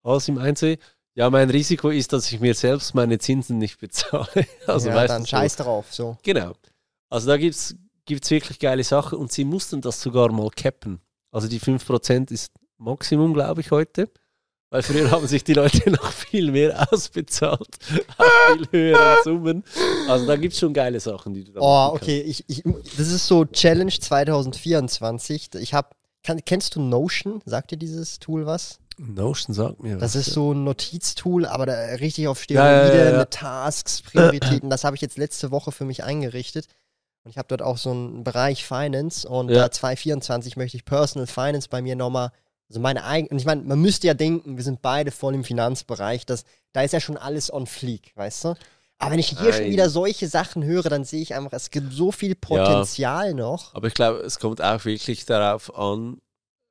Alles 0.03 0.27
im 0.27 0.37
1E. 0.37 0.77
Ja, 1.13 1.29
mein 1.29 1.49
Risiko 1.49 1.89
ist, 1.89 2.13
dass 2.13 2.31
ich 2.31 2.39
mir 2.39 2.53
selbst 2.53 2.95
meine 2.95 3.19
Zinsen 3.19 3.57
nicht 3.57 3.79
bezahle. 3.79 4.27
Also 4.67 4.89
ja, 4.89 5.07
dann 5.07 5.21
so. 5.21 5.27
scheiß 5.27 5.57
drauf. 5.57 5.87
So. 5.91 6.17
Genau. 6.23 6.53
Also 7.09 7.27
da 7.27 7.37
gibt 7.37 7.55
es 7.55 7.75
wirklich 8.07 8.59
geile 8.59 8.83
Sachen 8.83 9.17
und 9.17 9.31
sie 9.31 9.43
mussten 9.43 9.81
das 9.81 10.01
sogar 10.01 10.31
mal 10.31 10.49
cappen. 10.49 11.01
Also 11.31 11.47
die 11.47 11.59
5% 11.59 12.31
ist 12.31 12.51
Maximum, 12.77 13.33
glaube 13.33 13.61
ich, 13.61 13.71
heute. 13.71 14.09
Weil 14.69 14.83
früher 14.83 15.11
haben 15.11 15.27
sich 15.27 15.43
die 15.43 15.53
Leute 15.53 15.89
noch 15.91 16.11
viel 16.13 16.51
mehr 16.51 16.87
ausbezahlt. 16.91 17.77
Auf 18.17 18.31
viel 18.53 18.67
höheren 18.71 19.17
Summen. 19.23 19.63
Also 20.07 20.25
da 20.25 20.37
gibt 20.37 20.53
es 20.53 20.59
schon 20.59 20.73
geile 20.73 20.99
Sachen, 21.01 21.33
die 21.33 21.43
du 21.43 21.51
da 21.51 21.59
Oh, 21.61 21.93
okay. 21.93 22.21
Ich, 22.21 22.45
ich, 22.47 22.63
das 22.63 23.09
ist 23.09 23.27
so 23.27 23.43
Challenge 23.45 23.91
2024. 23.91 25.55
Ich 25.55 25.73
habe. 25.73 25.89
Kennst 26.23 26.75
du 26.75 26.81
Notion? 26.81 27.41
Sagt 27.45 27.71
dir 27.71 27.77
dieses 27.77 28.19
Tool 28.19 28.45
was? 28.45 28.80
Notion 29.03 29.53
sagt 29.55 29.81
mir 29.81 29.95
Das 29.97 30.15
was, 30.15 30.15
ist 30.21 30.27
ja. 30.27 30.33
so 30.33 30.53
ein 30.53 30.63
Notiztool, 30.63 31.45
aber 31.45 31.65
da 31.65 31.73
richtig 31.95 32.27
auf 32.27 32.47
Ja, 32.49 32.71
ja, 32.71 32.85
Steroide 32.87 33.05
ja, 33.05 33.11
ja. 33.13 33.19
mit 33.19 33.31
Tasks, 33.31 34.01
Prioritäten. 34.01 34.69
Das 34.69 34.83
habe 34.83 34.95
ich 34.95 35.01
jetzt 35.01 35.17
letzte 35.17 35.51
Woche 35.51 35.71
für 35.71 35.85
mich 35.85 36.03
eingerichtet. 36.03 36.67
Und 37.23 37.31
ich 37.31 37.37
habe 37.37 37.47
dort 37.47 37.61
auch 37.61 37.77
so 37.77 37.91
einen 37.91 38.23
Bereich 38.23 38.65
Finance 38.65 39.27
und 39.27 39.49
Ja. 39.49 39.61
da 39.63 39.71
2024 39.71 40.57
möchte 40.57 40.77
ich 40.77 40.85
Personal 40.85 41.27
Finance 41.27 41.67
bei 41.69 41.81
mir 41.81 41.95
nochmal, 41.95 42.31
also 42.69 42.79
meine 42.79 43.03
eigene, 43.03 43.29
und 43.29 43.39
ich 43.39 43.45
meine, 43.45 43.61
man 43.63 43.79
müsste 43.79 44.07
ja 44.07 44.13
denken, 44.13 44.57
wir 44.57 44.63
sind 44.63 44.81
beide 44.81 45.11
voll 45.11 45.35
im 45.35 45.43
Finanzbereich, 45.43 46.25
das, 46.25 46.45
da 46.73 46.81
ist 46.83 46.93
ja 46.93 46.99
schon 46.99 47.17
alles 47.17 47.51
on 47.53 47.67
fleek, 47.67 48.11
weißt 48.15 48.45
du? 48.45 48.55
Aber 48.97 49.11
wenn 49.11 49.19
ich 49.19 49.29
hier 49.29 49.51
schon 49.51 49.63
Nein. 49.63 49.71
wieder 49.71 49.89
solche 49.89 50.27
Sachen 50.27 50.63
höre, 50.63 50.83
dann 50.89 51.03
sehe 51.05 51.21
ich 51.23 51.33
einfach, 51.33 51.53
es 51.53 51.71
gibt 51.71 51.91
so 51.91 52.11
viel 52.11 52.35
Potenzial 52.35 53.33
noch. 53.33 53.73
Aber 53.73 53.87
ich 53.87 53.95
glaube, 53.95 54.19
es 54.19 54.37
kommt 54.39 54.61
auch 54.61 54.85
wirklich 54.85 55.25
darauf 55.25 55.75
an, 55.75 56.19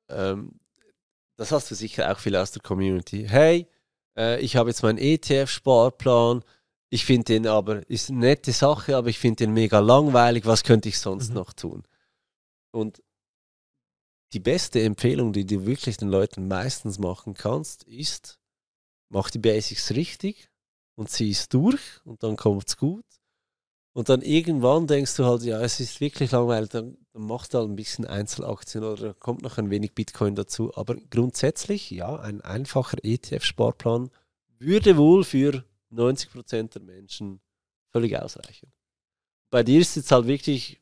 ähm, 0.09 0.53
das 1.41 1.51
hast 1.51 1.71
du 1.71 1.75
sicher 1.75 2.11
auch 2.11 2.19
viel 2.19 2.35
aus 2.35 2.51
der 2.51 2.61
Community. 2.61 3.25
Hey, 3.27 3.65
äh, 4.15 4.39
ich 4.41 4.57
habe 4.57 4.69
jetzt 4.69 4.83
meinen 4.83 4.99
ETF-Sparplan, 4.99 6.43
ich 6.91 7.03
finde 7.03 7.25
den 7.33 7.47
aber, 7.47 7.89
ist 7.89 8.11
eine 8.11 8.19
nette 8.19 8.51
Sache, 8.51 8.95
aber 8.95 9.07
ich 9.07 9.17
finde 9.17 9.45
den 9.45 9.53
mega 9.53 9.79
langweilig, 9.79 10.45
was 10.45 10.63
könnte 10.63 10.87
ich 10.87 10.99
sonst 10.99 11.29
Mhm. 11.29 11.35
noch 11.35 11.53
tun? 11.53 11.81
Und 12.71 13.01
die 14.33 14.39
beste 14.39 14.83
Empfehlung, 14.83 15.33
die 15.33 15.45
du 15.47 15.65
wirklich 15.65 15.97
den 15.97 16.09
Leuten 16.09 16.47
meistens 16.47 16.99
machen 16.99 17.33
kannst, 17.33 17.85
ist, 17.85 18.39
mach 19.09 19.31
die 19.31 19.39
Basics 19.39 19.89
richtig 19.95 20.51
und 20.95 21.09
zieh 21.09 21.31
es 21.31 21.49
durch 21.49 21.81
und 22.05 22.21
dann 22.21 22.37
kommt 22.37 22.67
es 22.67 22.77
gut. 22.77 23.05
Und 23.93 24.09
dann 24.09 24.21
irgendwann 24.21 24.85
denkst 24.85 25.15
du 25.15 25.25
halt, 25.25 25.41
ja, 25.41 25.59
es 25.59 25.79
ist 25.79 25.99
wirklich 26.01 26.29
langweilig, 26.29 26.69
dann, 26.69 27.00
dann 27.13 27.23
machst 27.23 27.53
du 27.53 27.59
halt 27.59 27.69
ein 27.69 27.75
bisschen 27.75 28.05
Einzelaktien 28.05 28.83
oder 28.83 29.13
kommt 29.13 29.41
noch 29.41 29.57
ein 29.57 29.69
wenig 29.69 29.93
Bitcoin 29.93 30.35
dazu. 30.35 30.75
Aber 30.75 30.95
grundsätzlich, 30.95 31.91
ja, 31.91 32.15
ein 32.17 32.41
einfacher 32.41 32.97
ETF-Sparplan 33.03 34.11
würde 34.59 34.97
wohl 34.97 35.23
für 35.23 35.65
90% 35.91 36.73
der 36.73 36.81
Menschen 36.81 37.41
völlig 37.91 38.17
ausreichen. 38.17 38.71
Bei 39.49 39.63
dir 39.63 39.81
ist 39.81 39.95
jetzt 39.95 40.11
halt 40.11 40.27
wirklich 40.27 40.79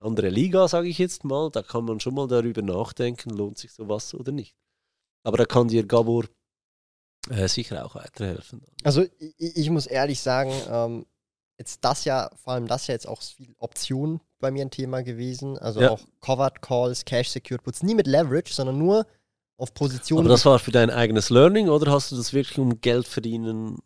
andere 0.00 0.28
Liga, 0.28 0.66
sage 0.66 0.88
ich 0.88 0.98
jetzt 0.98 1.24
mal. 1.24 1.50
Da 1.50 1.62
kann 1.62 1.84
man 1.84 2.00
schon 2.00 2.14
mal 2.14 2.26
darüber 2.26 2.62
nachdenken, 2.62 3.30
lohnt 3.30 3.58
sich 3.58 3.72
sowas 3.72 4.12
oder 4.14 4.32
nicht. 4.32 4.56
Aber 5.22 5.36
da 5.36 5.44
kann 5.44 5.68
dir 5.68 5.86
Gabor 5.86 6.24
äh, 7.30 7.48
sicher 7.48 7.84
auch 7.84 7.94
weiterhelfen. 7.94 8.62
Also 8.82 9.02
ich, 9.18 9.56
ich 9.56 9.70
muss 9.70 9.86
ehrlich 9.86 10.20
sagen, 10.20 10.52
ähm, 10.68 11.06
jetzt 11.58 11.84
das 11.84 12.04
ja, 12.04 12.30
vor 12.36 12.54
allem 12.54 12.66
das 12.66 12.88
ja 12.88 12.94
jetzt 12.94 13.06
auch 13.08 13.22
viel 13.22 13.54
Optionen 13.58 14.20
bei 14.44 14.50
mir 14.50 14.62
ein 14.64 14.70
Thema 14.70 15.02
gewesen. 15.02 15.58
Also 15.58 15.80
Ja. 15.80 15.90
auch 15.90 16.00
Covered 16.20 16.60
Calls, 16.62 17.04
Cash 17.04 17.30
Secured 17.30 17.62
Puts, 17.62 17.82
nie 17.82 17.94
mit 17.94 18.06
Leverage, 18.06 18.52
sondern 18.52 18.78
nur 18.78 19.06
auf 19.56 19.72
Positionen. 19.74 20.20
Aber 20.26 20.28
das 20.28 20.44
war 20.44 20.58
für 20.58 20.70
dein 20.70 20.90
eigenes 20.90 21.30
Learning 21.30 21.68
oder 21.68 21.90
hast 21.90 22.12
du 22.12 22.16
das 22.16 22.32
wirklich 22.32 22.58
um 22.58 22.80
Geld 22.80 23.06
verdienen? 23.08 23.78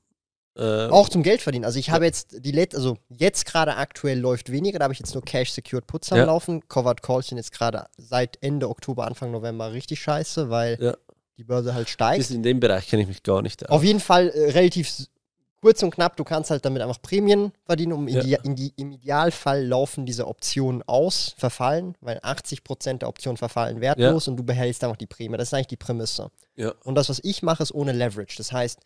Äh, 0.56 0.88
auch 0.88 1.08
zum 1.08 1.22
Geld 1.22 1.40
verdienen. 1.40 1.64
Also 1.64 1.78
ich 1.78 1.90
habe 1.90 2.04
jetzt 2.04 2.44
die 2.44 2.50
Let 2.50 2.74
also 2.74 2.96
jetzt 3.08 3.44
gerade 3.46 3.76
aktuell 3.76 4.18
läuft 4.18 4.50
weniger, 4.50 4.78
da 4.80 4.84
habe 4.84 4.92
ich 4.94 4.98
jetzt 4.98 5.14
nur 5.14 5.22
Cash 5.24 5.52
Secured 5.52 5.86
Puts 5.86 6.10
am 6.10 6.18
Ja. 6.18 6.24
Laufen. 6.24 6.66
Covered 6.68 7.00
Calls 7.02 7.28
sind 7.28 7.38
jetzt 7.38 7.52
gerade 7.52 7.86
seit 7.96 8.38
Ende 8.42 8.68
Oktober, 8.68 9.06
Anfang 9.06 9.30
November 9.30 9.72
richtig 9.72 10.00
scheiße, 10.00 10.50
weil 10.50 10.76
Ja. 10.80 10.96
die 11.36 11.44
Börse 11.44 11.74
halt 11.74 11.88
steigt. 11.88 12.18
bis 12.18 12.30
in 12.32 12.42
dem 12.42 12.58
Bereich 12.58 12.88
kenne 12.88 13.02
ich 13.02 13.08
mich 13.08 13.22
gar 13.22 13.42
nicht 13.42 13.62
aus. 13.64 13.70
Auf 13.76 13.84
jeden 13.84 14.00
Fall 14.00 14.30
äh, 14.30 14.50
relativ 14.50 14.90
kurz 15.60 15.82
und 15.82 15.90
knapp. 15.90 16.16
Du 16.16 16.24
kannst 16.24 16.50
halt 16.50 16.64
damit 16.64 16.82
einfach 16.82 17.00
Prämien 17.02 17.52
verdienen. 17.64 17.92
Um 17.92 18.08
Ja. 18.08 18.22
ide 18.22 18.38
in 18.44 18.54
die, 18.56 18.72
Im 18.76 18.92
Idealfall 18.92 19.66
laufen 19.66 20.06
diese 20.06 20.26
Optionen 20.26 20.82
aus, 20.86 21.34
verfallen, 21.36 21.94
weil 22.00 22.18
80% 22.18 22.98
der 23.02 23.08
Optionen 23.08 23.36
verfallen 23.36 23.80
wertlos 23.80 24.28
und 24.28 24.36
du 24.36 24.44
behältst 24.44 24.82
einfach 24.84 24.96
die 24.96 25.06
Prämie. 25.06 25.36
Das 25.36 25.48
ist 25.48 25.54
eigentlich 25.54 25.66
die 25.68 25.76
Prämisse. 25.76 26.30
Ja. 26.56 26.72
Und 26.84 26.94
das, 26.94 27.08
was 27.08 27.20
ich 27.22 27.42
mache, 27.42 27.62
ist 27.62 27.72
ohne 27.74 27.92
Leverage. 27.92 28.36
Das 28.38 28.52
heißt, 28.52 28.78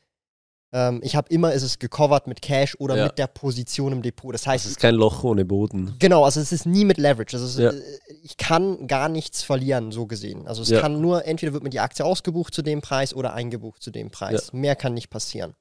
ähm, 0.75 1.01
ich 1.05 1.17
habe 1.17 1.29
immer, 1.29 1.53
ist 1.53 1.63
es 1.63 1.79
gecovert 1.79 2.27
mit 2.27 2.41
Cash 2.41 2.77
oder 2.79 2.97
Ja. 2.97 3.05
mit 3.05 3.19
der 3.19 3.27
Position 3.27 3.93
im 3.93 4.01
Depot. 4.01 4.33
Das 4.33 4.43
Es 4.43 4.47
heißt, 4.47 4.67
ist 4.67 4.81
kein 4.81 4.95
Loch 4.95 5.23
ohne 5.23 5.45
Boden. 5.45 5.95
Genau, 5.99 6.25
also 6.25 6.41
es 6.41 6.51
ist 6.51 6.65
nie 6.65 6.87
mit 6.87 6.97
Leverage. 6.97 7.37
Also 7.37 7.45
es, 7.47 7.57
Ja. 7.59 7.71
äh, 7.79 7.83
ich 8.23 8.39
kann 8.39 8.87
gar 8.87 9.11
nichts 9.11 9.43
verlieren, 9.43 9.93
so 9.93 10.07
gesehen. 10.07 10.47
Also 10.47 10.63
es 10.63 10.71
Ja. 10.71 10.81
kann 10.81 10.99
nur, 11.03 11.27
entweder 11.27 11.53
wird 11.53 11.63
mir 11.63 11.69
die 11.71 11.81
Aktie 11.81 12.05
ausgebucht 12.07 12.55
zu 12.55 12.63
dem 12.63 12.81
Preis 12.81 13.13
oder 13.13 13.35
eingebucht 13.35 13.83
zu 13.83 13.91
dem 13.91 14.11
Preis. 14.11 14.55
Mehr 14.55 14.75
kann 14.75 14.95
nicht 14.95 15.11
passieren. 15.11 15.55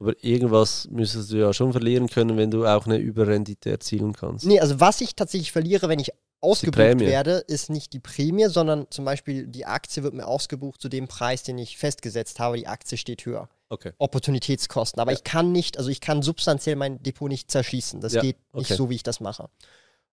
Aber 0.00 0.14
irgendwas 0.22 0.86
müsstest 0.90 1.32
du 1.32 1.36
ja 1.38 1.52
schon 1.52 1.72
verlieren 1.72 2.08
können, 2.08 2.36
wenn 2.36 2.50
du 2.50 2.64
auch 2.66 2.86
eine 2.86 2.98
Überrendite 2.98 3.70
erzielen 3.70 4.12
kannst. 4.12 4.46
Nee, 4.46 4.60
also 4.60 4.78
was 4.78 5.00
ich 5.00 5.16
tatsächlich 5.16 5.50
verliere, 5.50 5.88
wenn 5.88 5.98
ich 5.98 6.12
ausgebucht 6.40 7.00
werde, 7.00 7.38
ist 7.48 7.68
nicht 7.68 7.92
die 7.92 7.98
Prämie, 7.98 8.46
sondern 8.48 8.86
zum 8.90 9.04
Beispiel 9.04 9.48
die 9.48 9.66
Aktie 9.66 10.04
wird 10.04 10.14
mir 10.14 10.26
ausgebucht 10.28 10.80
zu 10.80 10.88
dem 10.88 11.08
Preis, 11.08 11.42
den 11.42 11.58
ich 11.58 11.78
festgesetzt 11.78 12.38
habe. 12.38 12.56
Die 12.56 12.68
Aktie 12.68 12.96
steht 12.96 13.26
höher. 13.26 13.48
Okay. 13.70 13.92
Opportunitätskosten. 13.98 15.00
Aber 15.00 15.10
Ja. 15.10 15.16
ich 15.18 15.24
kann 15.24 15.50
nicht, 15.50 15.78
also 15.78 15.90
ich 15.90 16.00
kann 16.00 16.22
substanziell 16.22 16.76
mein 16.76 17.02
Depot 17.02 17.28
nicht 17.28 17.50
zerschießen. 17.50 18.00
Das 18.00 18.12
Ja, 18.12 18.22
geht 18.22 18.36
nicht 18.54 18.66
okay. 18.70 18.74
so, 18.76 18.88
wie 18.88 18.94
ich 18.94 19.02
das 19.02 19.18
mache. 19.18 19.48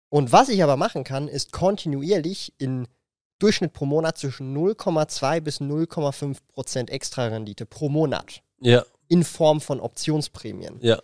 Und 0.09 0.31
was 0.31 0.49
ich 0.49 0.63
aber 0.63 0.77
machen 0.77 1.03
kann, 1.03 1.27
ist 1.27 1.51
kontinuierlich 1.51 2.53
in 2.57 2.87
Durchschnitt 3.39 3.73
pro 3.73 3.85
Monat 3.85 4.17
zwischen 4.17 4.55
0,2 4.57 5.41
bis 5.41 5.61
0,5 5.61 6.37
Prozent 6.53 6.89
extra 6.89 7.27
Rendite 7.27 7.65
pro 7.65 7.89
Monat 7.89 8.41
Ja, 8.61 8.83
in 9.07 9.23
Form 9.23 9.61
von 9.61 9.79
Optionsprämien. 9.79 10.77
ja, 10.81 10.99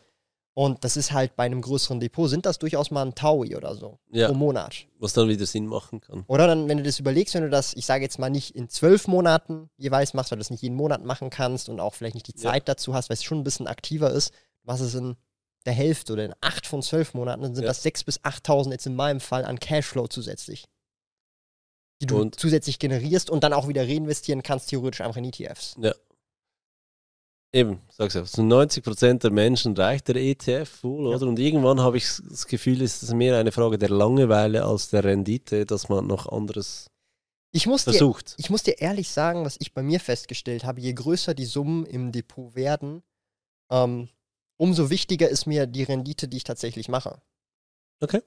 Und 0.54 0.84
das 0.84 0.98
ist 0.98 1.12
halt 1.12 1.36
bei 1.36 1.44
einem 1.46 1.62
größeren 1.62 2.00
Depot, 2.00 2.30
sind 2.30 2.46
das 2.46 2.60
durchaus 2.60 2.92
mal 2.92 3.06
ein 3.06 3.16
Taui 3.16 3.56
oder 3.56 3.76
so 3.76 4.00
ja. 4.12 4.28
pro 4.28 4.34
Monat. 4.34 4.86
Was 5.00 5.14
dann 5.14 5.30
wieder 5.30 5.46
Sinn 5.46 5.66
machen 5.68 6.02
kann. 6.02 6.24
Oder 6.28 6.48
dann, 6.48 6.68
wenn 6.68 6.78
du 6.78 6.84
das 6.84 7.00
überlegst, 7.00 7.34
wenn 7.36 7.44
du 7.44 7.50
das, 7.50 7.74
ich 7.74 7.86
sage 7.86 8.04
jetzt 8.04 8.20
mal, 8.20 8.30
nicht 8.30 8.56
in 8.56 8.68
zwölf 8.70 9.08
Monaten 9.08 9.70
jeweils 9.78 10.14
machst, 10.14 10.32
weil 10.32 10.38
du 10.38 10.42
das 10.42 10.50
nicht 10.50 10.62
jeden 10.62 10.76
Monat 10.76 11.04
machen 11.06 11.30
kannst 11.30 11.70
und 11.70 11.80
auch 11.80 11.94
vielleicht 11.94 12.16
nicht 12.16 12.28
die 12.28 12.34
Ja. 12.42 12.52
Zeit 12.52 12.68
dazu 12.68 12.94
hast, 12.94 13.10
weil 13.10 13.16
es 13.16 13.24
schon 13.24 13.40
ein 13.40 13.44
bisschen 13.44 13.68
aktiver 13.68 14.12
ist, 14.12 14.34
was 14.64 14.82
es 14.82 14.94
in 14.96 15.16
der 15.66 15.74
Hälfte 15.74 16.14
oder 16.14 16.26
in 16.26 16.34
acht 16.42 16.66
von 16.68 16.82
zwölf 16.82 17.14
Monaten, 17.14 17.44
dann 17.44 17.54
sind 17.56 17.64
Ja. 17.64 17.70
das 17.70 17.84
sechs 17.84 18.04
bis 18.04 18.20
8.000 18.24 18.72
jetzt 18.72 18.88
in 18.88 18.96
meinem 18.96 19.20
Fall 19.20 19.46
an 19.46 19.60
Cashflow 19.60 20.08
zusätzlich. 20.08 20.66
Die 22.02 22.08
du 22.08 22.20
Und- 22.20 22.40
zusätzlich 22.40 22.80
generierst 22.80 23.30
und 23.30 23.44
dann 23.44 23.54
auch 23.54 23.68
wieder 23.68 23.84
reinvestieren 23.88 24.42
kannst, 24.42 24.70
theoretisch 24.70 25.02
einfach 25.02 25.18
in 25.18 25.26
ETFs. 25.26 25.76
Eben, 27.54 27.82
sag's 27.90 28.14
ja, 28.14 28.24
zu 28.24 28.42
90% 28.44 29.20
der 29.24 29.32
Menschen 29.32 29.76
reicht 29.76 30.08
der 30.08 30.16
ETF 30.16 30.84
wohl, 30.84 31.10
Ja. 31.10 31.18
oder? 31.18 31.28
Und 31.28 31.38
irgendwann 31.38 31.82
habe 31.82 31.98
ich 31.98 32.06
das 32.30 32.48
Gefühl, 32.48 32.82
ist 32.82 33.04
es 33.04 33.14
mehr 33.14 33.38
eine 33.38 33.52
Frage 33.52 33.78
der 33.78 33.90
Langeweile 33.90 34.64
als 34.66 34.90
der 34.90 35.04
Rendite, 35.04 35.66
dass 35.66 35.90
man 35.90 36.08
noch 36.08 36.28
anderes 36.32 36.88
Ich 37.52 37.68
muss, 37.68 37.84
dir, 37.84 37.92
versucht. 37.92 38.36
ich 38.38 38.50
muss 38.50 38.64
dir 38.64 38.80
ehrlich 38.80 39.10
sagen, 39.10 39.44
was 39.44 39.58
ich 39.60 39.74
bei 39.74 39.84
mir 39.84 40.00
festgestellt 40.00 40.64
habe, 40.64 40.80
je 40.80 40.94
größer 40.94 41.34
die 41.34 41.44
Summen 41.46 41.86
im 41.86 42.14
Depot 42.14 42.56
werden, 42.56 43.04
ähm, 43.70 44.08
umso 44.56 44.90
wichtiger 44.90 45.28
ist 45.28 45.46
mir 45.46 45.68
die 45.68 45.84
Rendite, 45.84 46.30
die 46.30 46.38
ich 46.38 46.44
tatsächlich 46.46 46.88
mache. 46.88 47.22
Okay. 48.00 48.22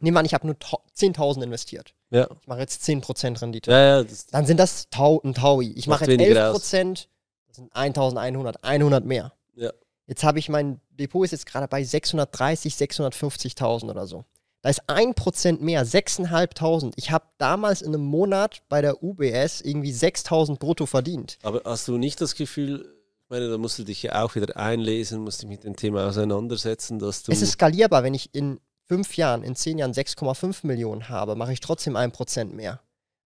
Nehmen 0.00 0.14
wir 0.14 0.18
an, 0.20 0.26
ich 0.26 0.34
habe 0.34 0.46
nur 0.46 0.58
tau- 0.58 0.82
10.000 0.92 1.42
investiert. 1.42 1.94
Ja, 2.10 2.28
Ich 2.38 2.46
mache 2.46 2.60
jetzt 2.60 2.82
10% 2.84 3.40
Rendite. 3.40 3.70
ja, 3.70 4.02
ja 4.02 4.06
Dann 4.30 4.44
sind 4.44 4.58
das 4.60 4.90
Tau 4.90 5.22
ein 5.24 5.32
Taui. 5.32 5.72
Ich 5.72 5.86
mache 5.86 6.04
jetzt 6.04 6.10
weniger 6.20 6.52
11%, 6.52 6.94
das 6.94 7.08
sind 7.56 7.72
1.100, 7.74 8.56
100 8.62 9.04
mehr. 9.04 9.32
Ja. 9.54 9.70
Jetzt 10.06 10.24
habe 10.24 10.38
ich 10.38 10.48
mein 10.48 10.80
Depot 10.90 11.24
ist 11.24 11.32
jetzt 11.32 11.46
gerade 11.46 11.68
bei 11.68 11.82
630, 11.84 12.74
650.000 12.74 13.90
oder 13.90 14.06
so. 14.06 14.24
Da 14.62 14.70
ist 14.70 14.82
1% 14.88 15.60
mehr, 15.60 15.86
6.500. 15.86 16.92
Ich 16.96 17.10
habe 17.10 17.24
damals 17.38 17.82
in 17.82 17.94
einem 17.94 18.04
Monat 18.04 18.62
bei 18.68 18.80
der 18.80 19.02
UBS 19.02 19.60
irgendwie 19.60 19.92
6.000 19.92 20.58
brutto 20.58 20.86
verdient. 20.86 21.38
aber 21.42 21.62
hast 21.64 21.86
du 21.88 21.98
nicht 21.98 22.20
das 22.20 22.34
Gefühl, 22.34 22.92
ich 23.24 23.30
meine, 23.30 23.48
da 23.48 23.58
musst 23.58 23.78
du 23.78 23.84
dich 23.84 24.02
ja 24.02 24.22
auch 24.24 24.34
wieder 24.34 24.56
einlesen, 24.56 25.20
musst 25.20 25.42
dich 25.42 25.48
mit 25.48 25.64
dem 25.64 25.76
Thema 25.76 26.06
auseinandersetzen, 26.06 26.98
dass 26.98 27.24
du. 27.24 27.32
Es 27.32 27.42
ist 27.42 27.52
skalierbar, 27.52 28.02
wenn 28.04 28.14
ich 28.14 28.34
in 28.34 28.60
fünf 28.86 29.16
Jahren, 29.16 29.42
in 29.42 29.56
zehn 29.56 29.78
Jahren 29.78 29.92
6,5 29.92 30.66
Millionen 30.66 31.08
habe, 31.08 31.34
mache 31.36 31.52
ich 31.52 31.60
trotzdem 31.60 31.96
1% 31.96 32.46
mehr. 32.54 32.80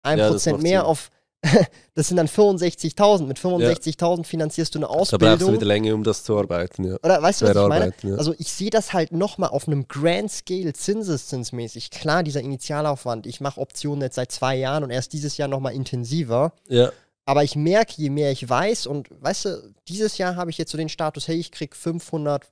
1% 0.03 0.17
Ja, 0.17 0.31
macht 0.31 0.61
mehr 0.61 0.79
Sinn. 0.79 0.87
auf, 0.87 1.11
das 1.93 2.07
sind 2.09 2.17
dann 2.17 2.27
65.000. 2.27 3.25
Mit 3.25 3.39
65.000 3.39 4.25
finanzierst 4.25 4.75
du 4.75 4.79
eine 4.79 4.87
da 4.87 4.93
brauchst 4.93 5.11
du 5.13 5.15
Ausbildung. 5.17 5.53
wieder 5.53 5.65
länger, 5.65 5.93
um 5.93 6.03
das 6.03 6.23
zu 6.23 6.37
arbeiten, 6.37 6.83
ja. 6.83 6.95
Oder 7.03 7.21
weißt 7.21 7.41
du, 7.41 7.45
was 7.45 7.55
ich 7.55 7.67
meine? 7.67 7.93
ja. 8.03 8.15
Also 8.15 8.33
ich 8.37 8.51
sehe 8.51 8.69
das 8.69 8.93
halt 8.93 9.11
nochmal 9.11 9.49
auf 9.49 9.67
einem 9.67 9.87
Grand 9.87 10.31
Scale 10.31 10.73
zinseszinsmäßig. 10.73 11.91
Klar, 11.91 12.23
dieser 12.23 12.41
Initialaufwand. 12.41 13.25
Ich 13.25 13.41
mache 13.41 13.59
Optionen 13.61 14.01
jetzt 14.01 14.15
seit 14.15 14.31
zwei 14.31 14.55
Jahren 14.55 14.83
und 14.83 14.89
erst 14.89 15.13
dieses 15.13 15.37
Jahr 15.37 15.47
nochmal 15.47 15.73
intensiver. 15.73 16.53
ja. 16.67 16.91
Aber 17.25 17.43
ich 17.43 17.55
merke, 17.55 17.93
je 17.97 18.09
mehr 18.09 18.31
ich 18.31 18.49
weiß 18.49 18.87
und 18.87 19.07
weißt 19.21 19.45
du, 19.45 19.73
dieses 19.87 20.17
Jahr 20.17 20.35
habe 20.35 20.49
ich 20.49 20.57
jetzt 20.57 20.71
so 20.71 20.79
den 20.79 20.89
Status, 20.89 21.27
hey, 21.27 21.37
ich 21.37 21.51
krieg 21.51 21.75
500 21.75 22.51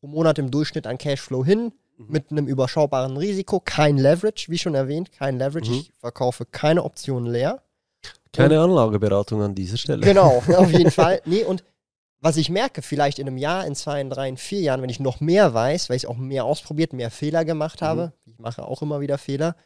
pro 0.00 0.08
Monat 0.08 0.40
im 0.40 0.50
Durchschnitt 0.50 0.88
an 0.88 0.98
Cashflow 0.98 1.44
hin 1.44 1.70
Mhm. 1.98 2.06
mit 2.08 2.30
einem 2.30 2.46
überschaubaren 2.48 3.16
Risiko, 3.16 3.60
kein 3.60 3.98
Leverage, 3.98 4.46
wie 4.48 4.58
schon 4.58 4.74
erwähnt, 4.74 5.12
kein 5.12 5.38
Leverage. 5.38 5.70
Mhm. 5.70 5.76
Ich 5.78 5.92
verkaufe 6.00 6.44
keine 6.46 6.82
Optionen 6.84 7.30
leer. 7.30 7.62
Keine 8.32 8.60
Anlageberatung 8.60 9.42
an 9.42 9.54
dieser 9.54 9.76
Stelle. 9.76 10.00
Genau, 10.00 10.42
auf 10.56 10.70
jeden 10.70 10.90
Fall. 10.90 11.20
Nee, 11.24 11.44
und 11.44 11.64
was 12.20 12.36
ich 12.36 12.50
merke, 12.50 12.82
vielleicht 12.82 13.18
in 13.18 13.26
einem 13.26 13.36
Jahr, 13.36 13.66
in 13.66 13.74
zwei, 13.74 14.00
in 14.00 14.08
drei, 14.08 14.28
in 14.28 14.36
vier 14.36 14.60
Jahren, 14.60 14.80
wenn 14.80 14.88
ich 14.88 15.00
noch 15.00 15.20
mehr 15.20 15.52
weiß, 15.52 15.90
weil 15.90 15.96
ich 15.96 16.06
auch 16.06 16.16
mehr 16.16 16.44
ausprobiert, 16.44 16.92
mehr 16.92 17.10
Fehler 17.10 17.44
gemacht 17.44 17.82
habe, 17.82 18.12
ich 18.24 18.38
mache 18.38 18.64
auch 18.64 18.80
immer 18.80 19.00
wieder 19.00 19.18
Fehler, 19.18 19.56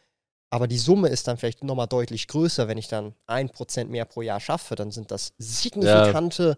aber 0.49 0.67
die 0.67 0.77
Summe 0.77 1.09
ist 1.09 1.27
dann 1.27 1.37
vielleicht 1.37 1.63
nochmal 1.63 1.87
deutlich 1.87 2.27
größer, 2.27 2.67
wenn 2.67 2.77
ich 2.77 2.87
dann 2.87 3.13
ein 3.27 3.49
Prozent 3.49 3.91
mehr 3.91 4.05
pro 4.05 4.21
Jahr 4.21 4.39
schaffe, 4.39 4.75
dann 4.75 4.91
sind 4.91 5.11
das 5.11 5.33
signifikante, 5.37 6.57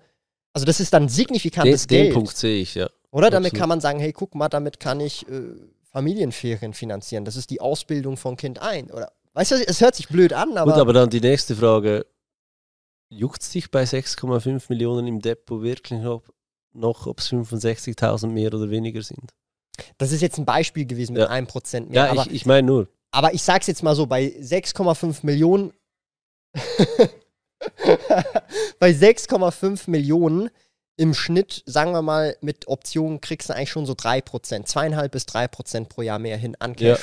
also 0.54 0.66
das 0.66 0.80
ist 0.80 0.94
dann 0.94 1.04
Den, 1.04 1.10
signifikantes 1.10 1.86
den 1.86 2.04
Geld. 2.04 2.14
Punkt 2.14 2.38
sehe 2.38 2.62
ich, 2.62 2.76
ja. 2.76 2.90
Oder 3.12 3.30
damit 3.30 3.48
absolut. 3.48 3.60
kann 3.60 3.70
man 3.70 3.82
sagen, 3.82 4.00
hey, 4.00 4.14
guck 4.14 4.36
mal, 4.36 4.50
damit 4.50 4.80
kann 4.80 5.00
ich 5.00 5.28
äh, 5.28 5.42
Familienferien 5.92 6.74
finanzieren. 6.74 7.26
Das 7.26 7.36
ist 7.36 7.50
die 7.50 7.60
Ausbildung 7.60 8.18
von 8.18 8.38
Kind 8.38 8.62
ein. 8.62 8.92
Oder 8.92 9.12
weißt 9.34 9.52
du, 9.52 9.56
es 9.68 9.82
hört 9.82 9.96
sich 9.96 10.08
blöd 10.08 10.34
an, 10.34 10.58
aber, 10.58 10.72
Gut, 10.72 10.82
aber 10.82 10.94
dann 10.94 11.10
die 11.10 11.22
nächste 11.22 11.56
Frage. 11.56 12.06
Juckt 13.12 13.42
es 13.42 13.50
dich 13.50 13.72
bei 13.72 13.84
6,5 13.84 14.66
Millionen 14.70 15.08
im 15.08 15.20
Depot 15.20 15.62
wirklich 15.64 16.00
noch, 16.00 16.24
noch 16.74 17.08
ob 17.08 17.20
es 17.20 17.30
65.000 17.30 18.28
mehr 18.28 18.54
oder 18.54 18.70
weniger 18.70 19.02
sind? 19.02 19.34
das 19.98 20.12
ist 20.12 20.22
jetzt 20.22 20.38
ein 20.38 20.46
Beispiel 20.46 20.86
gewesen 20.86 21.14
mit 21.14 21.22
Ja. 21.22 21.30
einem 21.30 21.48
Prozent 21.48 21.90
mehr. 21.90 22.06
Ja, 22.06 22.12
aber 22.12 22.26
ich, 22.28 22.32
ich 22.34 22.46
meine 22.46 22.68
nur. 22.68 22.88
Aber 23.12 23.34
ich 23.34 23.42
sag's 23.42 23.66
jetzt 23.68 23.82
mal 23.82 23.96
so, 23.96 24.06
bei 24.06 24.26
6,5 24.42 25.26
Millionen, 25.26 25.72
bei 28.80 28.92
6,5 28.92 29.90
Millionen 29.90 30.50
im 30.98 31.14
Schnitt, 31.14 31.64
sagen 31.66 31.92
wir 31.94 32.02
mal, 32.02 32.36
mit 32.42 32.68
Optionen 32.68 33.22
kriegst 33.22 33.50
du 33.50 33.56
eigentlich 33.56 33.72
schon 33.72 33.86
so 33.86 33.94
3%, 33.94 34.24
2,5 34.68 35.08
bis 35.08 35.24
3% 35.24 35.86
pro 35.86 36.02
Jahr 36.02 36.20
mehr 36.20 36.38
hin 36.38 36.56
an 36.60 36.76
Ja. 36.78 36.98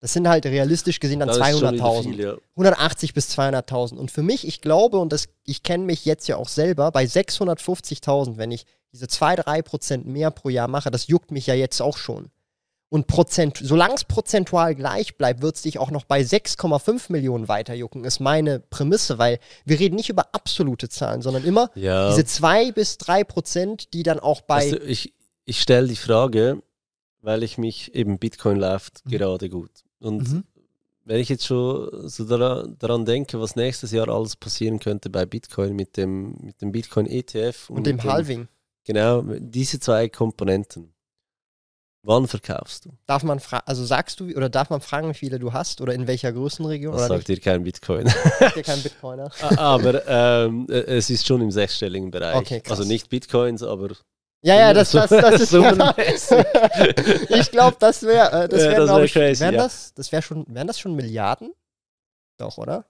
Das 0.00 0.12
sind 0.12 0.28
halt 0.28 0.46
realistisch 0.46 1.00
gesehen 1.00 1.18
dann 1.20 1.28
Das 1.28 1.38
ist 1.38 1.58
schon 1.58 1.74
wieder 1.74 1.84
200.000. 1.84 2.02
viel, 2.02 2.20
ja. 2.20 2.36
180 2.50 3.14
bis 3.14 3.36
200.000. 3.36 3.96
Und 3.96 4.10
für 4.12 4.22
mich, 4.22 4.46
ich 4.46 4.60
glaube, 4.60 4.98
und 4.98 5.12
das, 5.12 5.28
ich 5.44 5.62
kenne 5.64 5.84
mich 5.84 6.04
jetzt 6.04 6.28
ja 6.28 6.36
auch 6.36 6.48
selber, 6.48 6.92
bei 6.92 7.04
650.000, 7.04 8.36
wenn 8.36 8.50
ich 8.50 8.64
diese 8.92 9.06
2-3% 9.06 10.04
mehr 10.04 10.30
pro 10.30 10.48
Jahr 10.48 10.68
mache, 10.68 10.90
das 10.90 11.08
juckt 11.08 11.30
mich 11.30 11.46
ja 11.46 11.54
jetzt 11.54 11.80
auch 11.80 11.96
schon. 11.96 12.30
Und 12.90 13.06
Prozent, 13.06 13.58
solange 13.62 13.94
es 13.96 14.04
prozentual 14.04 14.74
gleich 14.74 15.16
bleibt, 15.18 15.42
wird 15.42 15.56
es 15.56 15.62
dich 15.62 15.78
auch 15.78 15.90
noch 15.90 16.04
bei 16.04 16.22
6,5 16.22 17.12
Millionen 17.12 17.46
weiter 17.46 17.74
jucken, 17.74 18.04
ist 18.04 18.18
meine 18.18 18.60
Prämisse, 18.60 19.18
weil 19.18 19.40
wir 19.66 19.78
reden 19.78 19.96
nicht 19.96 20.08
über 20.08 20.28
absolute 20.32 20.88
Zahlen, 20.88 21.20
sondern 21.20 21.44
immer 21.44 21.70
Ja. 21.74 22.08
diese 22.08 22.24
2 22.24 22.72
bis 22.72 22.96
3 22.96 23.24
Prozent, 23.24 23.92
die 23.92 24.04
dann 24.04 24.20
auch 24.20 24.40
bei. 24.40 24.70
Du, 24.70 24.78
ich 24.78 25.12
ich 25.44 25.60
stelle 25.60 25.88
die 25.88 25.96
Frage, 25.96 26.62
weil 27.20 27.42
ich 27.42 27.58
mich 27.58 27.94
eben 27.94 28.18
Bitcoin 28.18 28.56
läuft 28.58 29.04
Mhm. 29.04 29.10
gerade 29.10 29.50
gut. 29.50 29.70
Und 30.00 30.30
Mhm. 30.30 30.44
wenn 31.04 31.20
ich 31.20 31.28
jetzt 31.28 31.46
schon 31.46 32.08
so 32.08 32.24
daran, 32.26 33.04
denke, 33.04 33.40
was 33.40 33.56
nächstes 33.56 33.90
Jahr 33.92 34.08
alles 34.08 34.36
passieren 34.36 34.78
könnte 34.78 35.10
bei 35.10 35.26
Bitcoin 35.26 35.74
mit 35.74 35.96
dem, 35.96 36.36
mit 36.40 36.60
dem 36.60 36.72
Bitcoin 36.72 37.06
ETF 37.06 37.70
und 37.70 37.86
dem 37.86 37.96
mit 37.96 38.04
Halving. 38.04 38.48
Genau, 38.84 39.22
diese 39.38 39.80
zwei 39.80 40.08
Komponenten. 40.08 40.92
Wann 42.02 42.28
verkaufst 42.28 42.86
du? 42.86 42.90
Darf 43.06 43.22
man 43.24 43.40
fragen, 43.40 43.64
also 43.66 43.84
sagst 43.84 44.20
du, 44.20 44.26
oder 44.34 44.48
darf 44.48 44.70
man 44.70 44.80
fragen, 44.80 45.10
wie 45.10 45.14
viele 45.14 45.38
du 45.38 45.52
hast 45.52 45.80
oder 45.80 45.92
in 45.92 46.06
welcher 46.06 46.32
Größenregion? 46.32 46.94
Das 46.94 47.08
sagt 47.08 47.28
dir 47.28 47.40
kein 47.40 47.64
Bitcoin. 47.64 48.04
nicht? 48.04 48.16
Ist 48.16 48.56
ja 48.56 48.62
kein 48.62 48.82
Bitcoiner. 48.82 49.30
aber 49.58 50.06
ähm, 50.06 50.66
äh, 50.70 50.74
es 50.96 51.10
ist 51.10 51.26
schon 51.26 51.42
im 51.42 51.50
sechsstelligen 51.50 52.10
Bereich. 52.10 52.36
Okay, 52.36 52.62
also 52.68 52.84
nicht 52.84 53.10
Bitcoins, 53.10 53.62
aber 53.62 53.90
Ja, 54.42 54.54
ja, 54.54 54.72
das, 54.72 54.92
das, 54.92 55.10
das 55.10 55.40
ist. 55.40 55.50
Summenmäßig. 55.50 56.44
ich 57.28 57.50
glaube, 57.50 57.76
das 57.80 58.02
wäre, 58.02 58.44
äh, 58.44 58.48
das 58.48 58.62
Ja, 58.62 58.70
wäre, 58.70 58.80
das 58.80 58.84
glaube 58.86 58.98
wär 58.98 59.04
ich, 59.04 59.12
crazy, 59.12 59.40
wären 59.40 59.54
ja. 59.54 59.62
das, 59.62 59.94
das 59.94 60.12
wäre 60.12 60.22
schon, 60.22 60.44
wären 60.48 60.66
das 60.66 60.78
schon 60.78 60.94
Milliarden? 60.94 61.52
Doch, 62.38 62.58
oder? 62.58 62.84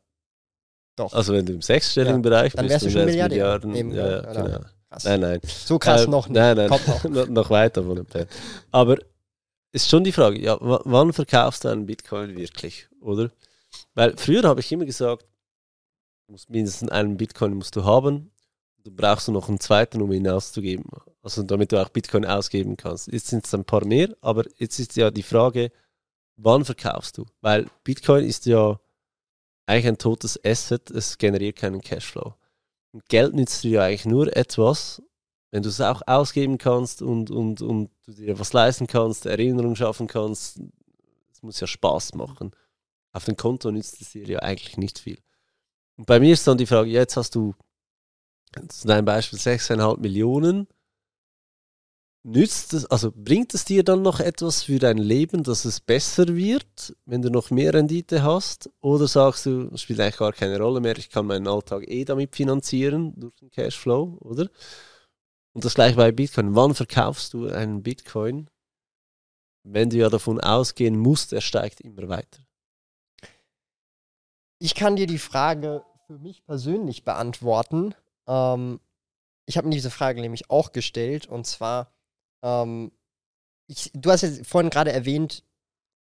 Doch. 0.96 1.12
Also 1.14 1.32
wenn 1.32 1.46
du 1.46 1.54
im 1.54 1.62
sechsstelligen 1.62 2.22
Bereich 2.22 2.52
Dann 2.52 2.66
bist, 2.66 2.82
wärst 2.84 2.96
du. 2.96 3.04
Milliarden. 3.04 3.74
Eben, 3.74 3.92
ja, 3.92 4.06
ja, 4.06 4.10
ja, 4.10 4.32
ja. 4.32 4.42
genau. 4.42 4.60
krass. 4.90 5.04
Nein, 5.04 5.20
nein. 5.20 5.40
so 5.44 5.78
krass 5.78 6.04
Ähm, 6.04 6.10
noch 6.10 6.28
nicht. 6.28 6.36
Nein, 6.36 6.56
nein. 6.56 6.68
Kommt 6.68 7.04
noch. 7.04 7.28
noch. 7.28 7.50
weiter 7.50 7.82
von 7.82 7.98
entfernt. 7.98 8.30
Aber 8.72 8.96
ist 9.72 9.88
schon 9.88 10.04
die 10.04 10.12
Frage, 10.12 10.40
ja, 10.40 10.56
wann 10.60 11.12
verkaufst 11.12 11.64
du 11.64 11.68
einen 11.68 11.86
Bitcoin 11.86 12.36
wirklich, 12.36 12.88
oder? 13.00 13.30
Weil 13.94 14.16
früher 14.16 14.42
habe 14.42 14.60
ich 14.60 14.72
immer 14.72 14.86
gesagt, 14.86 15.24
mindestens 16.48 16.90
einen 16.90 17.16
Bitcoin 17.16 17.54
musst 17.54 17.76
du 17.76 17.84
haben, 17.84 18.32
du 18.82 18.90
brauchst 18.90 19.28
du 19.28 19.32
noch 19.32 19.48
einen 19.48 19.60
zweiten, 19.60 20.02
um 20.02 20.10
ihn 20.12 20.28
auszugeben. 20.28 20.84
Also 21.28 21.42
damit 21.42 21.72
du 21.72 21.82
auch 21.82 21.90
Bitcoin 21.90 22.24
ausgeben 22.24 22.78
kannst. 22.78 23.12
Jetzt 23.12 23.26
sind 23.26 23.44
es 23.44 23.52
ein 23.52 23.66
paar 23.66 23.84
mehr, 23.84 24.16
aber 24.22 24.46
jetzt 24.56 24.78
ist 24.78 24.96
ja 24.96 25.10
die 25.10 25.22
Frage, 25.22 25.70
wann 26.36 26.64
verkaufst 26.64 27.18
du? 27.18 27.26
Weil 27.42 27.66
Bitcoin 27.84 28.24
ist 28.24 28.46
ja 28.46 28.80
eigentlich 29.66 29.88
ein 29.88 29.98
totes 29.98 30.42
Asset, 30.42 30.90
es 30.90 31.18
generiert 31.18 31.56
keinen 31.56 31.82
Cashflow. 31.82 32.34
Und 32.92 33.06
Geld 33.10 33.34
nützt 33.34 33.62
dir 33.62 33.70
ja 33.72 33.82
eigentlich 33.82 34.06
nur 34.06 34.34
etwas, 34.34 35.02
wenn 35.50 35.62
du 35.62 35.68
es 35.68 35.82
auch 35.82 36.00
ausgeben 36.06 36.56
kannst 36.56 37.02
und, 37.02 37.30
und, 37.30 37.60
und 37.60 37.90
du 38.06 38.12
dir 38.12 38.38
was 38.38 38.54
leisten 38.54 38.86
kannst, 38.86 39.26
Erinnerungen 39.26 39.76
schaffen 39.76 40.06
kannst, 40.06 40.62
es 41.30 41.42
muss 41.42 41.60
ja 41.60 41.66
Spaß 41.66 42.14
machen. 42.14 42.52
Auf 43.12 43.26
dem 43.26 43.36
Konto 43.36 43.70
nützt 43.70 44.00
es 44.00 44.12
dir 44.12 44.24
ja 44.24 44.38
eigentlich 44.38 44.78
nicht 44.78 44.98
viel. 44.98 45.18
Und 45.98 46.06
bei 46.06 46.20
mir 46.20 46.32
ist 46.32 46.46
dann 46.46 46.56
die 46.56 46.64
Frage, 46.64 46.88
jetzt 46.88 47.18
hast 47.18 47.34
du 47.34 47.54
zu 48.70 48.86
deinem 48.86 49.04
Beispiel 49.04 49.38
6,5 49.38 50.00
Millionen. 50.00 50.66
Nützt 52.30 52.74
es, 52.74 52.84
also 52.84 53.10
bringt 53.10 53.54
es 53.54 53.64
dir 53.64 53.82
dann 53.82 54.02
noch 54.02 54.20
etwas 54.20 54.64
für 54.64 54.78
dein 54.78 54.98
Leben, 54.98 55.44
dass 55.44 55.64
es 55.64 55.80
besser 55.80 56.36
wird, 56.36 56.94
wenn 57.06 57.22
du 57.22 57.30
noch 57.30 57.50
mehr 57.50 57.72
Rendite 57.72 58.22
hast? 58.22 58.68
Oder 58.82 59.08
sagst 59.08 59.46
du, 59.46 59.70
es 59.72 59.80
spielt 59.80 59.98
eigentlich 59.98 60.18
gar 60.18 60.34
keine 60.34 60.58
Rolle 60.60 60.80
mehr, 60.80 60.98
ich 60.98 61.08
kann 61.08 61.24
meinen 61.24 61.48
Alltag 61.48 61.88
eh 61.88 62.04
damit 62.04 62.36
finanzieren 62.36 63.14
durch 63.18 63.34
den 63.36 63.50
Cashflow, 63.50 64.18
oder? 64.20 64.50
Und 65.54 65.64
das 65.64 65.72
gleiche 65.72 65.96
bei 65.96 66.12
Bitcoin. 66.12 66.54
Wann 66.54 66.74
verkaufst 66.74 67.32
du 67.32 67.46
einen 67.46 67.82
Bitcoin, 67.82 68.50
wenn 69.62 69.88
du 69.88 69.96
ja 69.96 70.10
davon 70.10 70.38
ausgehen 70.38 70.98
musst, 70.98 71.32
er 71.32 71.40
steigt 71.40 71.80
immer 71.80 72.10
weiter? 72.10 72.42
Ich 74.58 74.74
kann 74.74 74.96
dir 74.96 75.06
die 75.06 75.16
Frage 75.16 75.82
für 76.06 76.18
mich 76.18 76.44
persönlich 76.44 77.04
beantworten. 77.04 77.94
Ähm, 78.26 78.80
ich 79.46 79.56
habe 79.56 79.68
mir 79.68 79.74
diese 79.74 79.90
Frage 79.90 80.20
nämlich 80.20 80.50
auch 80.50 80.72
gestellt 80.72 81.26
und 81.26 81.46
zwar, 81.46 81.90
ähm, 82.42 82.92
ich, 83.66 83.90
du 83.94 84.10
hast 84.10 84.22
jetzt 84.22 84.46
vorhin 84.46 84.70
gerade 84.70 84.92
erwähnt, 84.92 85.44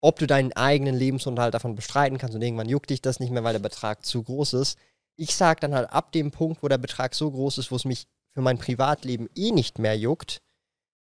ob 0.01 0.19
du 0.19 0.27
deinen 0.27 0.53
eigenen 0.53 0.95
Lebensunterhalt 0.95 1.53
davon 1.53 1.75
bestreiten 1.75 2.17
kannst 2.17 2.35
und 2.35 2.41
irgendwann 2.41 2.69
juckt 2.69 2.89
dich 2.89 3.01
das 3.01 3.19
nicht 3.19 3.31
mehr, 3.31 3.43
weil 3.43 3.53
der 3.53 3.59
Betrag 3.59 4.05
zu 4.05 4.23
groß 4.23 4.53
ist. 4.53 4.77
Ich 5.15 5.35
sage 5.35 5.59
dann 5.59 5.73
halt 5.73 5.91
ab 5.91 6.11
dem 6.11 6.31
Punkt, 6.31 6.61
wo 6.61 6.67
der 6.67 6.77
Betrag 6.77 7.15
so 7.15 7.31
groß 7.31 7.57
ist, 7.57 7.71
wo 7.71 7.75
es 7.75 7.85
mich 7.85 8.07
für 8.33 8.41
mein 8.41 8.59
Privatleben 8.59 9.27
eh 9.35 9.51
nicht 9.51 9.79
mehr 9.79 9.97
juckt, 9.97 10.41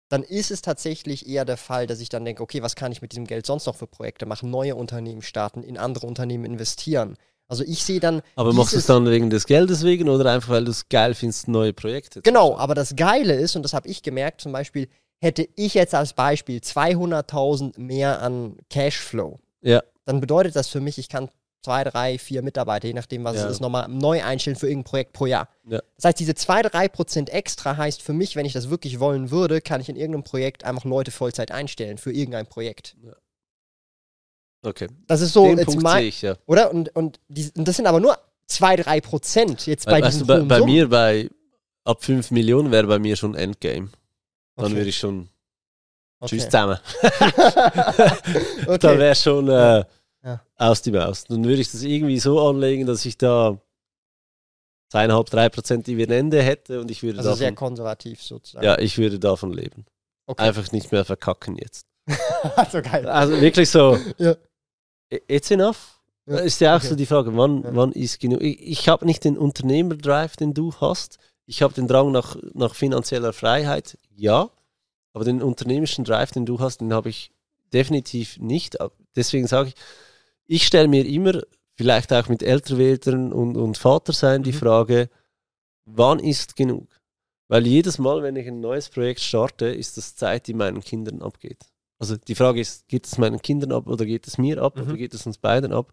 dann 0.08 0.22
ist 0.22 0.50
es 0.50 0.62
tatsächlich 0.62 1.28
eher 1.28 1.44
der 1.44 1.56
Fall, 1.56 1.86
dass 1.86 2.00
ich 2.00 2.08
dann 2.08 2.24
denke, 2.24 2.42
okay, 2.42 2.62
was 2.62 2.76
kann 2.76 2.92
ich 2.92 3.02
mit 3.02 3.12
diesem 3.12 3.26
Geld 3.26 3.44
sonst 3.44 3.66
noch 3.66 3.76
für 3.76 3.86
Projekte 3.86 4.24
machen? 4.24 4.50
Neue 4.50 4.76
Unternehmen 4.76 5.22
starten, 5.22 5.62
in 5.62 5.76
andere 5.76 6.06
Unternehmen 6.06 6.44
investieren. 6.44 7.16
Also 7.48 7.62
ich 7.64 7.84
sehe 7.84 8.00
dann. 8.00 8.22
Aber 8.34 8.52
machst 8.52 8.72
du 8.72 8.78
es 8.78 8.86
dann 8.86 9.06
wegen 9.06 9.30
des 9.30 9.46
Geldes 9.46 9.84
wegen 9.84 10.08
oder 10.08 10.30
einfach, 10.32 10.50
weil 10.50 10.64
du 10.64 10.70
es 10.70 10.88
geil 10.88 11.14
findest, 11.14 11.48
neue 11.48 11.72
Projekte 11.72 12.20
zu 12.20 12.22
Genau, 12.22 12.56
aber 12.56 12.74
das 12.74 12.96
Geile 12.96 13.34
ist, 13.34 13.54
und 13.54 13.62
das 13.62 13.72
habe 13.72 13.88
ich 13.88 14.02
gemerkt, 14.02 14.40
zum 14.40 14.52
Beispiel, 14.52 14.88
hätte 15.20 15.48
ich 15.56 15.74
jetzt 15.74 15.94
als 15.94 16.12
Beispiel 16.12 16.58
200.000 16.60 17.78
mehr 17.80 18.20
an 18.22 18.56
Cashflow, 18.70 19.40
Ja, 19.62 19.82
dann 20.04 20.20
bedeutet 20.20 20.54
das 20.54 20.68
für 20.68 20.80
mich, 20.80 20.98
ich 20.98 21.08
kann 21.08 21.30
zwei, 21.64 21.82
drei, 21.82 22.16
vier 22.18 22.42
Mitarbeiter, 22.42 22.86
je 22.86 22.94
nachdem, 22.94 23.24
was 23.24 23.36
Ja. 23.36 23.46
es 23.46 23.52
ist, 23.52 23.60
nochmal 23.60 23.88
neu 23.88 24.22
einstellen 24.22 24.56
für 24.56 24.68
irgendein 24.68 24.88
Projekt 24.90 25.12
pro 25.14 25.26
Jahr. 25.26 25.48
Ja. 25.68 25.80
Das 25.96 26.04
heißt, 26.04 26.20
diese 26.20 26.36
zwei, 26.36 26.62
drei 26.62 26.86
Prozent 26.86 27.28
extra 27.30 27.76
heißt 27.76 28.02
für 28.02 28.12
mich, 28.12 28.36
wenn 28.36 28.46
ich 28.46 28.52
das 28.52 28.70
wirklich 28.70 29.00
wollen 29.00 29.32
würde, 29.32 29.60
kann 29.60 29.80
ich 29.80 29.88
in 29.88 29.96
irgendeinem 29.96 30.22
Projekt 30.22 30.62
einfach 30.64 30.84
Leute 30.84 31.10
Vollzeit 31.10 31.50
einstellen 31.50 31.98
für 31.98 32.12
irgendein 32.12 32.46
Projekt. 32.46 32.96
okay. 34.62 34.86
Das 35.08 35.20
ist 35.22 35.32
so 35.32 35.44
Den 35.46 35.58
jetzt 35.58 35.66
Punkt 35.66 36.00
ich, 36.00 36.22
ja. 36.22 36.36
oder? 36.46 36.72
Und, 36.72 36.94
und, 36.94 37.18
die, 37.28 37.50
und 37.56 37.66
das 37.66 37.76
sind 37.76 37.86
aber 37.86 37.98
nur 37.98 38.16
zwei, 38.46 38.76
drei 38.76 39.00
Prozent 39.00 39.66
jetzt 39.66 39.86
bei 39.86 39.92
Weil, 39.92 40.02
weißt 40.02 40.20
diesen 40.20 40.26
du, 40.28 40.46
bei, 40.46 40.60
bei 40.60 40.64
mir, 40.64 40.88
bei 40.88 41.28
ab 41.84 42.04
5 42.04 42.30
Millionen 42.30 42.70
wäre 42.70 42.86
bei 42.86 43.00
mir 43.00 43.16
schon 43.16 43.34
Endgame. 43.34 43.88
Dann 44.56 44.66
Okay. 44.66 44.76
würde 44.76 44.88
ich 44.88 44.96
schon 44.98 45.28
Okay. 46.18 46.36
Tschüss 46.36 46.44
zusammen. 46.46 46.78
okay. 47.02 48.78
Da 48.80 48.98
wäre 48.98 49.14
schon 49.14 49.48
äh, 49.48 49.84
Ja. 50.24 50.40
aus 50.56 50.82
die 50.82 50.90
Maus. 50.92 51.24
Dann 51.24 51.44
würde 51.44 51.60
ich 51.60 51.70
das 51.70 51.82
irgendwie 51.82 52.18
so 52.18 52.40
anlegen, 52.48 52.86
dass 52.86 53.04
ich 53.04 53.16
da 53.18 53.58
zweieinhalb, 54.90 55.26
drei 55.30 55.48
Prozent 55.48 55.86
Dividende 55.86 56.42
hätte 56.42 56.80
und 56.80 56.90
ich 56.90 57.02
würde 57.02 57.18
Also 57.18 57.34
sehr 57.34 57.50
davon, 57.50 57.56
konservativ 57.68 58.22
sozusagen. 58.22 58.64
ja, 58.64 58.78
ich 58.78 58.96
würde 58.98 59.18
davon 59.18 59.52
leben. 59.52 59.84
Okay. 60.26 60.42
Einfach 60.44 60.72
nicht 60.72 60.90
mehr 60.92 61.04
verkacken 61.04 61.56
jetzt. 61.58 61.86
so 62.72 62.80
geil. 62.82 63.06
Also 63.08 63.40
wirklich 63.40 63.68
so, 63.68 63.98
Ja. 64.18 64.36
it's 65.28 65.50
enough. 65.50 66.00
Ja, 66.28 66.38
Ist 66.38 66.60
ja 66.60 66.72
auch 66.74 66.78
okay. 66.80 66.88
so 66.88 66.96
die 66.96 67.06
Frage, 67.06 67.36
wann, 67.36 67.62
Ja. 67.62 67.74
wann 67.76 67.92
ist 67.92 68.18
genug? 68.20 68.40
Ich, 68.42 68.60
ich 68.60 68.88
habe 68.88 69.04
nicht 69.06 69.22
den 69.24 69.36
Unternehmerdrive, 69.38 70.34
den 70.36 70.54
du 70.54 70.72
hast. 70.80 71.18
Ich 71.46 71.62
habe 71.62 71.74
den 71.74 71.86
Drang 71.88 72.10
nach, 72.12 72.36
nach 72.54 72.74
finanzieller 72.74 73.32
Freiheit, 73.32 73.98
ja. 74.14 74.50
Aber 75.12 75.24
den 75.24 75.42
unternehmerischen 75.42 76.04
Drive, 76.04 76.32
den 76.32 76.44
du 76.44 76.60
hast, 76.60 76.80
den 76.80 76.92
habe 76.92 77.08
ich 77.08 77.30
definitiv 77.72 78.38
nicht. 78.38 78.76
Deswegen 79.14 79.46
sage 79.46 79.70
ich, 79.70 79.74
ich 80.46 80.66
stelle 80.66 80.88
mir 80.88 81.06
immer, 81.06 81.40
vielleicht 81.76 82.12
auch 82.12 82.28
mit 82.28 82.42
Älterwerdern 82.42 83.32
und, 83.32 83.56
und 83.56 83.78
Vatersein, 83.78 84.42
die 84.42 84.52
Mhm. 84.52 84.56
Frage, 84.56 85.10
wann 85.84 86.18
ist 86.18 86.56
genug? 86.56 86.88
Weil 87.48 87.66
jedes 87.66 87.98
Mal, 87.98 88.22
wenn 88.22 88.36
ich 88.36 88.46
ein 88.46 88.60
neues 88.60 88.88
Projekt 88.88 89.20
starte, 89.20 89.66
ist 89.66 89.96
das 89.96 90.16
Zeit, 90.16 90.48
die 90.48 90.54
meinen 90.54 90.80
Kindern 90.82 91.22
abgeht. 91.22 91.64
Also 91.98 92.16
die 92.16 92.34
Frage 92.34 92.60
ist, 92.60 92.88
geht 92.88 93.06
es 93.06 93.18
meinen 93.18 93.40
Kindern 93.40 93.72
ab 93.72 93.86
oder 93.86 94.04
geht 94.04 94.26
es 94.26 94.36
mir 94.36 94.60
ab 94.60 94.76
Mhm. 94.76 94.82
oder 94.82 94.96
geht 94.96 95.14
es 95.14 95.24
uns 95.26 95.38
beiden 95.38 95.72
ab? 95.72 95.92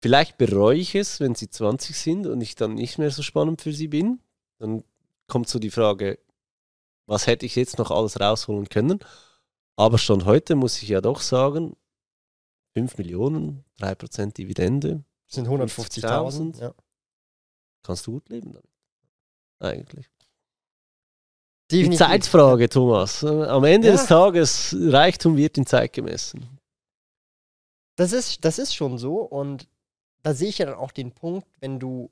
Vielleicht 0.00 0.38
bereue 0.38 0.76
ich 0.78 0.94
es, 0.94 1.18
wenn 1.20 1.34
sie 1.34 1.50
20 1.50 1.96
sind 1.98 2.26
und 2.26 2.40
ich 2.40 2.54
dann 2.54 2.74
nicht 2.74 2.98
mehr 2.98 3.10
so 3.10 3.22
spannend 3.22 3.62
für 3.62 3.72
sie 3.72 3.88
bin. 3.88 4.20
Dann 4.58 4.84
kommt 5.26 5.48
so 5.48 5.58
die 5.58 5.70
Frage, 5.70 6.18
was 7.06 7.26
hätte 7.26 7.46
ich 7.46 7.56
jetzt 7.56 7.78
noch 7.78 7.90
alles 7.90 8.20
rausholen 8.20 8.68
können? 8.68 9.00
Aber 9.76 9.98
Stand 9.98 10.24
heute 10.24 10.54
muss 10.56 10.80
ich 10.82 10.88
ja 10.88 11.00
doch 11.00 11.20
sagen, 11.20 11.76
5 12.74 12.98
Millionen, 12.98 13.64
3% 13.80 14.34
Dividende, 14.34 15.04
Das 15.26 15.34
sind 15.36 15.48
150.000. 15.48 16.60
Ja. 16.60 16.74
kannst 17.82 18.06
du 18.06 18.12
gut 18.12 18.28
leben 18.28 18.52
damit. 18.52 18.68
Eigentlich. 19.60 20.06
Die 21.70 21.78
Definitiv. 21.78 21.98
Zeitfrage, 22.06 22.68
Thomas. 22.68 23.24
Am 23.24 23.64
Ende 23.64 23.88
Ja. 23.88 23.92
des 23.94 24.06
Tages, 24.06 24.74
Reichtum 24.78 25.36
wird 25.36 25.58
in 25.58 25.66
Zeit 25.66 25.92
gemessen. 25.92 26.58
Das 27.96 28.12
ist, 28.12 28.44
das 28.44 28.58
ist 28.58 28.74
schon 28.74 28.96
so. 28.96 29.16
Und 29.22 29.68
da 30.28 30.34
sehe 30.34 30.48
ich 30.48 30.58
ja 30.58 30.66
dann 30.66 30.74
auch 30.76 30.92
den 30.92 31.12
Punkt, 31.12 31.46
wenn 31.60 31.78
du 31.80 32.10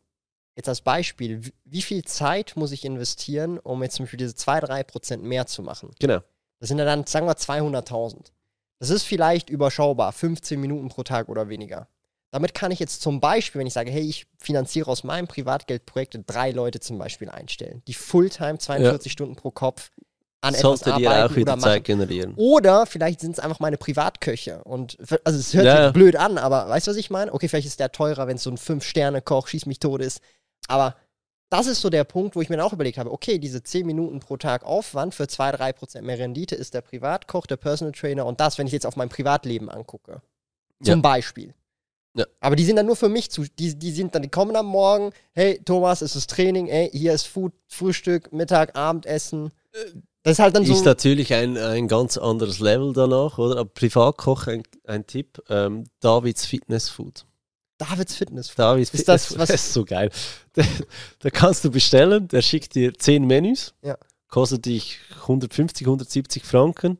jetzt 0.56 0.68
als 0.68 0.80
Beispiel, 0.80 1.42
wie- 1.64 1.82
viel 1.82 2.02
Zeit 2.04 2.54
muss 2.56 2.72
ich 2.72 2.84
investieren, 2.84 3.58
um 3.58 3.82
jetzt 3.82 3.96
zum 3.96 4.04
Beispiel 4.04 4.18
diese 4.18 4.34
2-3% 4.34 5.18
mehr 5.22 5.46
zu 5.46 5.62
machen? 5.62 5.90
Genau. 5.98 6.20
Das 6.58 6.68
sind 6.68 6.78
ja 6.78 6.84
dann, 6.86 7.06
sagen 7.06 7.26
wir, 7.26 7.36
200.000. 7.36 8.32
Das 8.78 8.90
ist 8.90 9.02
vielleicht 9.02 9.50
überschaubar, 9.50 10.12
15 10.12 10.60
Minuten 10.60 10.88
pro 10.88 11.02
Tag 11.02 11.28
oder 11.28 11.48
weniger. 11.48 11.88
Damit 12.30 12.54
kann 12.54 12.70
ich 12.70 12.78
jetzt 12.78 13.02
zum 13.02 13.20
Beispiel, 13.20 13.60
wenn 13.60 13.66
ich 13.66 13.72
sage, 13.72 13.90
hey, 13.90 14.02
ich 14.02 14.26
finanziere 14.38 14.90
aus 14.90 15.04
meinem 15.04 15.26
Privatgeld 15.28 15.86
Projekte, 15.86 16.22
drei 16.22 16.50
Leute 16.50 16.80
zum 16.80 16.98
Beispiel 16.98 17.28
einstellen, 17.30 17.82
die 17.86 17.94
Fulltime 17.94 18.58
42 18.58 19.10
ja. 19.10 19.12
Stunden 19.12 19.36
pro 19.36 19.50
Kopf 19.50 19.90
an 20.46 20.54
Sollte 20.54 20.90
etwas 20.90 20.98
dir 21.00 21.10
arbeiten 21.10 21.32
auch 21.32 21.36
wieder 21.36 21.52
oder 21.54 21.60
Zeit 21.62 21.74
machen. 21.74 21.84
generieren. 21.84 22.34
Oder 22.36 22.86
vielleicht 22.86 23.20
sind 23.20 23.32
es 23.32 23.38
einfach 23.38 23.60
meine 23.60 23.76
Privatköche. 23.76 24.62
Und 24.64 24.96
also 25.24 25.38
es 25.38 25.52
hört 25.54 25.66
Ja, 25.66 25.84
sich 25.84 25.92
blöd 25.92 26.16
an, 26.16 26.38
aber 26.38 26.68
weißt 26.68 26.86
du, 26.86 26.90
was 26.90 26.96
ich 26.98 27.10
meine? 27.10 27.32
Okay, 27.32 27.48
vielleicht 27.48 27.66
ist 27.66 27.80
der 27.80 27.92
teurer, 27.92 28.26
wenn 28.26 28.36
es 28.36 28.42
so 28.42 28.50
ein 28.50 28.56
Fünf-Sterne-Koch, 28.58 29.48
schieß 29.48 29.66
mich 29.66 29.78
tot 29.80 30.00
ist. 30.00 30.20
Aber 30.68 30.96
das 31.50 31.66
ist 31.66 31.80
so 31.80 31.90
der 31.90 32.04
Punkt, 32.04 32.34
wo 32.34 32.40
ich 32.40 32.48
mir 32.48 32.56
dann 32.56 32.66
auch 32.66 32.72
überlegt 32.72 32.98
habe, 32.98 33.12
okay, 33.12 33.38
diese 33.38 33.62
10 33.62 33.86
Minuten 33.86 34.18
pro 34.20 34.36
Tag 34.36 34.64
Aufwand 34.64 35.14
für 35.14 35.24
2-3% 35.24 36.02
mehr 36.02 36.18
Rendite 36.18 36.54
ist 36.56 36.74
der 36.74 36.80
Privatkoch, 36.80 37.46
der 37.46 37.56
Personal 37.56 37.92
Trainer 37.92 38.26
und 38.26 38.40
das, 38.40 38.58
wenn 38.58 38.66
ich 38.66 38.72
jetzt 38.72 38.86
auf 38.86 38.96
mein 38.96 39.08
Privatleben 39.08 39.68
angucke. 39.70 40.22
Zum 40.82 40.96
Ja. 40.96 41.00
Beispiel. 41.02 41.54
Ja. 42.14 42.24
Aber 42.40 42.56
die 42.56 42.64
sind 42.64 42.76
dann 42.76 42.86
nur 42.86 42.96
für 42.96 43.08
mich 43.10 43.30
zu, 43.30 43.44
die, 43.58 43.78
die 43.78 43.92
sind 43.92 44.14
dann, 44.14 44.22
die 44.22 44.28
kommen 44.30 44.56
am 44.56 44.66
Morgen, 44.66 45.12
hey 45.34 45.60
Thomas, 45.64 46.00
es 46.00 46.16
ist 46.16 46.30
Training, 46.30 46.66
ey, 46.66 46.90
hier 46.90 47.12
ist 47.12 47.26
Food, 47.26 47.52
Frühstück, 47.68 48.32
Mittag, 48.32 48.74
Abendessen. 48.74 49.52
Das 50.26 50.32
ist 50.32 50.38
halt 50.40 50.56
dann 50.56 50.64
so. 50.64 50.72
Ist 50.72 50.84
natürlich 50.84 51.32
ein, 51.32 51.56
ein 51.56 51.86
ganz 51.86 52.16
anderes 52.18 52.58
Level 52.58 52.92
danach, 52.92 53.38
oder? 53.38 53.60
Aber 53.60 53.70
Privatkoch, 53.70 54.48
ein, 54.48 54.64
ein 54.84 55.06
Tipp, 55.06 55.40
ähm, 55.48 55.84
Davids 56.00 56.44
Fitness 56.46 56.88
Food. 56.88 57.24
Davids 57.78 58.16
Fitness. 58.16 58.52
Davids 58.56 58.90
Ist 58.92 59.02
Fitness 59.02 59.06
das 59.06 59.26
Food, 59.26 59.38
was- 59.38 59.48
das 59.50 59.64
ist 59.66 59.72
so 59.72 59.84
geil. 59.84 60.10
Da, 60.54 60.64
da 61.20 61.30
kannst 61.30 61.64
du 61.64 61.70
bestellen, 61.70 62.26
der 62.26 62.42
schickt 62.42 62.74
dir 62.74 62.92
10 62.92 63.24
Menüs, 63.24 63.72
Ja. 63.82 63.96
kostet 64.28 64.64
dich 64.66 64.98
150, 65.22 65.86
170 65.86 66.44
Franken. 66.44 66.98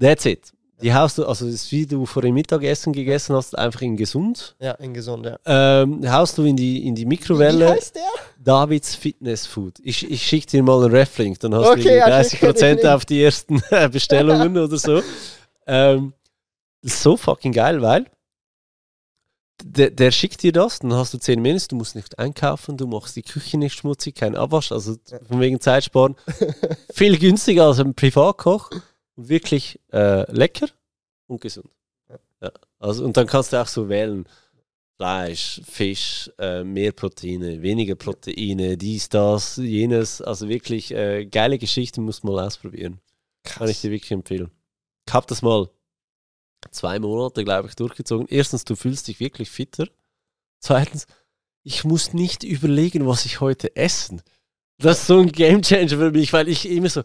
That's 0.00 0.24
it. 0.24 0.52
Die 0.82 0.94
haust 0.94 1.18
du, 1.18 1.26
also 1.26 1.44
das 1.46 1.54
ist 1.54 1.72
wie 1.72 1.86
du 1.86 2.06
vor 2.06 2.22
dem 2.22 2.34
Mittagessen 2.34 2.92
gegessen 2.92 3.34
hast, 3.36 3.56
einfach 3.58 3.82
in 3.82 3.96
gesund. 3.96 4.56
Ja, 4.60 4.72
in 4.72 4.94
gesund, 4.94 5.26
ja. 5.26 5.38
Ähm, 5.44 6.10
haust 6.10 6.38
du 6.38 6.44
in 6.44 6.56
die, 6.56 6.86
in 6.86 6.94
die 6.94 7.02
Wie 7.02 7.06
Mikrowelle. 7.06 7.70
heißt 7.70 7.96
der? 7.96 8.02
Davids 8.42 8.94
Fitness 8.94 9.46
Food. 9.46 9.74
Ich, 9.82 10.10
ich 10.10 10.22
schicke 10.26 10.46
dir 10.46 10.62
mal 10.62 10.82
einen 10.82 10.94
Reflink, 10.94 11.38
dann 11.40 11.54
hast 11.54 11.68
Okay, 11.68 11.82
du 11.82 11.96
ja, 11.96 12.08
irgendwie 12.08 12.30
schick 12.30 12.42
mir 12.42 12.52
den 12.54 12.62
30% 12.62 12.74
Link. 12.76 12.84
auf 12.86 13.04
die 13.04 13.22
ersten 13.22 13.62
äh, 13.70 13.88
Bestellungen 13.88 14.56
oder 14.58 14.76
so. 14.78 15.02
Ähm, 15.66 16.14
so 16.82 17.16
fucking 17.16 17.52
geil, 17.52 17.82
weil 17.82 18.06
der, 19.62 19.90
der 19.90 20.10
schickt 20.10 20.42
dir 20.42 20.52
das, 20.52 20.78
dann 20.78 20.94
hast 20.94 21.12
du 21.12 21.18
10 21.18 21.40
Menüs, 21.42 21.68
du 21.68 21.76
musst 21.76 21.94
nicht 21.94 22.18
einkaufen, 22.18 22.76
du 22.78 22.86
machst 22.86 23.16
die 23.16 23.22
Küche 23.22 23.58
nicht 23.58 23.74
schmutzig, 23.74 24.14
kein 24.14 24.34
Abwasch, 24.36 24.72
also 24.72 24.96
von 25.28 25.40
wegen 25.40 25.60
Zeit 25.60 25.84
sparen. 25.84 26.16
Viel 26.92 27.18
günstiger 27.18 27.66
als 27.66 27.78
ein 27.78 27.94
Privatkoch 27.94 28.70
wirklich 29.28 29.80
äh, 29.92 30.30
lecker 30.32 30.68
und 31.26 31.40
gesund. 31.40 31.70
Ja. 32.40 32.50
Also, 32.78 33.04
und 33.04 33.16
dann 33.16 33.26
kannst 33.26 33.52
du 33.52 33.60
auch 33.60 33.66
so 33.66 33.88
wählen. 33.88 34.26
Fleisch, 34.96 35.62
Fisch, 35.64 36.30
äh, 36.38 36.62
mehr 36.62 36.92
Proteine, 36.92 37.62
weniger 37.62 37.94
Proteine, 37.94 38.76
dies, 38.76 39.08
das, 39.08 39.56
jenes. 39.56 40.20
Also 40.20 40.46
wirklich 40.48 40.92
äh, 40.92 41.24
geile 41.24 41.56
Geschichten, 41.56 42.02
muss 42.02 42.22
man 42.22 42.34
mal 42.34 42.46
ausprobieren. 42.46 43.00
Kann 43.42 43.68
ich 43.70 43.80
dir 43.80 43.90
wirklich 43.90 44.10
empfehlen. 44.10 44.50
Ich 45.08 45.14
habe 45.14 45.26
das 45.26 45.40
mal 45.40 45.70
zwei 46.70 46.98
Monate, 46.98 47.44
glaube 47.44 47.68
ich, 47.68 47.76
durchgezogen. 47.76 48.26
Erstens, 48.28 48.64
du 48.64 48.76
fühlst 48.76 49.08
dich 49.08 49.20
wirklich 49.20 49.50
fitter. 49.50 49.88
Zweitens, 50.58 51.06
ich 51.62 51.84
muss 51.84 52.12
nicht 52.12 52.44
überlegen, 52.44 53.06
was 53.06 53.24
ich 53.24 53.40
heute 53.40 53.74
essen. 53.76 54.20
Das 54.78 55.00
ist 55.00 55.06
so 55.06 55.20
ein 55.20 55.32
Gamechanger 55.32 55.88
für 55.88 56.10
mich, 56.10 56.32
weil 56.32 56.48
ich 56.48 56.68
immer 56.68 56.88
so, 56.88 57.02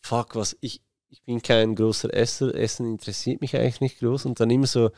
fuck, 0.00 0.36
was, 0.36 0.56
ich, 0.60 0.80
ich 1.16 1.22
bin 1.22 1.40
kein 1.40 1.74
großer 1.74 2.12
Esser, 2.12 2.54
Essen 2.54 2.86
interessiert 2.86 3.40
mich 3.40 3.56
eigentlich 3.56 3.80
nicht 3.80 4.00
groß 4.00 4.26
und 4.26 4.38
dann 4.38 4.50
immer 4.50 4.66
so, 4.66 4.90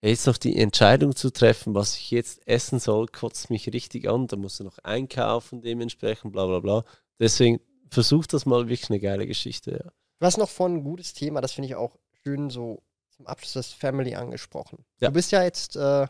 jetzt 0.00 0.26
noch 0.26 0.38
die 0.38 0.56
Entscheidung 0.56 1.14
zu 1.14 1.30
treffen, 1.30 1.74
was 1.74 1.96
ich 1.96 2.10
jetzt 2.10 2.46
essen 2.46 2.78
soll, 2.78 3.06
kotzt 3.08 3.50
mich 3.50 3.70
richtig 3.72 4.08
an, 4.08 4.26
da 4.28 4.36
musst 4.36 4.60
du 4.60 4.64
noch 4.64 4.78
einkaufen 4.78 5.60
dementsprechend, 5.60 6.32
bla 6.32 6.46
bla 6.46 6.60
bla. 6.60 6.84
Deswegen 7.18 7.60
versuch 7.90 8.26
das 8.26 8.46
mal 8.46 8.68
wirklich 8.68 8.88
eine 8.90 9.00
geile 9.00 9.26
Geschichte, 9.26 9.72
ja. 9.84 9.92
Du 10.20 10.26
hast 10.26 10.38
noch 10.38 10.48
von 10.48 10.76
ein 10.76 10.84
gutes 10.84 11.12
Thema, 11.12 11.40
das 11.40 11.52
finde 11.52 11.68
ich 11.68 11.74
auch 11.76 11.96
schön 12.24 12.48
so 12.50 12.82
zum 13.10 13.26
Abschluss 13.26 13.52
das 13.52 13.72
Family 13.72 14.14
angesprochen. 14.14 14.84
Ja. 15.00 15.08
Du 15.08 15.14
bist 15.14 15.30
ja 15.32 15.42
jetzt 15.44 15.76
äh, 15.76 16.06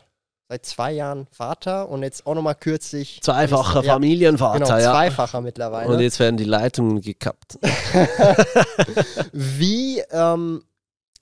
seit 0.49 0.65
zwei 0.65 0.91
Jahren 0.93 1.27
Vater 1.31 1.89
und 1.89 2.01
jetzt 2.01 2.25
auch 2.25 2.33
nochmal 2.33 2.55
kürzlich. 2.55 3.21
Zweifacher 3.21 3.83
ja, 3.83 3.93
Familienvater, 3.93 4.59
Genau, 4.65 4.77
ja. 4.77 4.91
zweifacher 4.91 5.41
mittlerweile. 5.41 5.93
Und 5.93 5.99
jetzt 5.99 6.19
werden 6.19 6.37
die 6.37 6.43
Leitungen 6.43 7.01
gekappt. 7.01 7.59
wie, 9.31 9.99
ähm, 10.11 10.63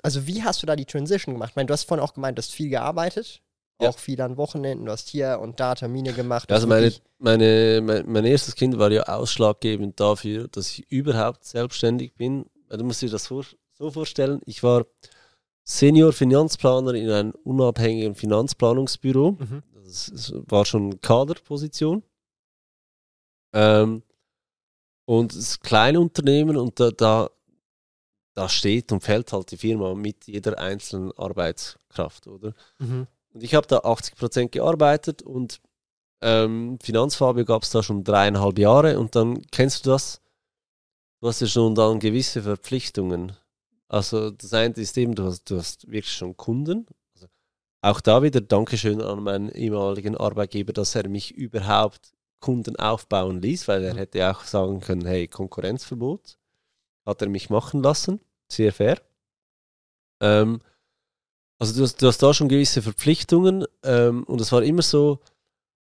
also 0.02 0.26
wie 0.28 0.44
hast 0.44 0.62
du 0.64 0.66
da 0.66 0.78
die 0.78 0.86
Transition 0.86 1.36
gemacht? 1.36 1.50
Ich 1.52 1.56
meine, 1.58 1.68
du 1.68 1.74
hast 1.74 1.84
vorhin 1.84 2.04
auch 2.04 2.14
gemeint, 2.14 2.38
du 2.38 2.42
hast 2.42 2.54
viel 2.54 2.70
gearbeitet, 2.70 3.42
Ja. 3.82 3.90
auch 3.90 4.00
viel 4.00 4.22
an 4.22 4.38
Wochenenden, 4.38 4.86
du 4.86 4.92
hast 4.94 5.10
hier 5.10 5.40
und 5.42 5.60
da 5.60 5.76
Termine 5.76 6.14
gemacht. 6.14 6.50
Also 6.50 6.66
hast 6.66 6.70
meine, 6.70 6.94
meine, 7.20 7.82
mein, 7.84 8.10
mein 8.10 8.24
erstes 8.26 8.56
Kind 8.56 8.80
war 8.80 8.90
ja 8.92 9.04
ausschlaggebend 9.04 10.00
dafür, 10.00 10.48
dass 10.48 10.72
ich 10.72 10.90
überhaupt 10.90 11.44
selbstständig 11.44 12.16
bin. 12.16 12.46
Du 12.70 12.84
musst 12.86 13.02
dir 13.02 13.10
das 13.10 13.28
vor, 13.28 13.44
so 13.74 13.92
vorstellen, 13.92 14.40
ich 14.46 14.64
war 14.64 14.86
Senior 15.70 16.14
Finanzplaner 16.14 16.94
in 16.94 17.10
einem 17.12 17.32
unabhängigen 17.44 18.16
Finanzplanungsbüro. 18.16 19.32
Mhm. 19.32 19.64
Das 19.84 20.34
war 20.48 20.64
schon 20.64 21.02
Kaderposition. 21.02 22.04
Ähm, 23.54 24.02
und 25.06 25.34
es 25.34 25.38
ist 25.38 25.58
ein 25.58 25.68
Kleinunternehmen 25.68 26.56
und 26.56 26.80
da, 26.80 26.92
da, 26.92 27.30
da 28.34 28.48
steht 28.48 28.94
und 28.94 29.04
fällt 29.04 29.34
halt 29.34 29.52
die 29.52 29.58
Firma 29.58 29.94
mit 29.94 30.28
jeder 30.28 30.58
einzelnen 30.58 31.12
Arbeitskraft, 31.18 32.28
oder? 32.28 32.54
Mhm. 32.80 33.08
Und 33.34 33.44
ich 33.44 33.54
habe 33.54 33.68
da 33.68 33.80
80% 33.80 34.48
gearbeitet 34.48 35.22
und 35.22 35.60
ähm, 36.22 36.80
Finanzfabio 36.82 37.44
gab 37.44 37.64
es 37.64 37.72
da 37.72 37.84
schon 37.84 38.06
dreieinhalb 38.06 38.58
Jahre 38.58 38.98
und 39.00 39.18
dann 39.18 39.42
kennst 39.52 39.86
du 39.86 39.90
das, 39.90 40.22
du 41.20 41.28
hast 41.28 41.42
ja 41.42 41.48
schon 41.48 41.76
dann 41.76 42.00
gewisse 42.00 42.42
Verpflichtungen. 42.42 43.34
Also 43.90 44.32
das 44.32 44.54
eine 44.54 44.74
ist 44.76 44.98
eben, 44.98 45.16
du 45.16 45.24
hast, 45.24 45.50
du 45.50 45.58
hast 45.58 45.88
wirklich 45.88 46.14
schon 46.14 46.36
Kunden. 46.36 46.86
Also 47.16 47.28
auch 47.82 48.02
da 48.02 48.22
wieder 48.24 48.42
Dankeschön 48.42 49.02
an 49.02 49.24
meinen 49.24 49.50
ehemaligen 49.50 50.18
Arbeitgeber, 50.18 50.74
dass 50.74 50.96
er 50.96 51.08
mich 51.08 51.34
überhaupt 51.34 52.14
Kunden 52.40 52.76
aufbauen 52.76 53.42
ließ, 53.42 53.68
weil 53.68 53.84
er 53.84 53.96
hätte 53.96 54.30
auch 54.30 54.44
sagen 54.44 54.82
können, 54.82 55.06
hey, 55.06 55.28
Konkurrenzverbot. 55.28 56.38
Hat 57.06 57.22
er 57.22 57.30
mich 57.30 57.50
machen 57.50 57.82
lassen. 57.82 58.20
Sehr 58.52 58.74
fair. 58.74 59.02
Ähm, 60.22 60.60
also 61.60 61.76
du 61.76 61.84
hast, 61.84 62.02
du 62.02 62.08
hast 62.08 62.22
da 62.22 62.34
schon 62.34 62.50
gewisse 62.50 62.82
Verpflichtungen 62.82 63.66
ähm, 63.84 64.24
und 64.26 64.42
es 64.42 64.52
war 64.52 64.62
immer 64.62 64.82
so, 64.82 65.20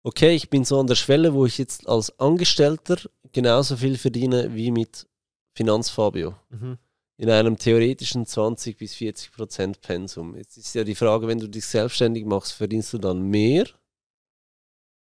okay, 0.03 0.35
ich 0.35 0.49
bin 0.49 0.63
so 0.63 0.79
an 0.79 0.87
der 0.87 0.95
Schwelle, 0.95 1.33
wo 1.33 1.45
ich 1.45 1.57
jetzt 1.57 1.87
als 1.87 2.17
Angestellter 2.19 2.97
genauso 3.33 3.75
viel 3.75 3.97
verdiene 3.97 4.53
wie 4.55 4.71
mit 4.71 5.07
Finanzfabio 5.55 6.35
Mhm. 6.49 6.77
In 7.17 7.29
einem 7.29 7.57
theoretischen 7.57 8.25
20 8.25 8.77
bis 8.77 8.93
40 8.95 9.31
Prozent 9.31 9.81
Pensum. 9.81 10.35
Jetzt 10.35 10.57
ist 10.57 10.75
ja 10.75 10.83
die 10.83 10.95
Frage, 10.95 11.27
wenn 11.27 11.39
du 11.39 11.47
dich 11.47 11.65
selbstständig 11.65 12.25
machst, 12.25 12.53
verdienst 12.53 12.93
du 12.93 12.99
dann 12.99 13.21
mehr? 13.23 13.65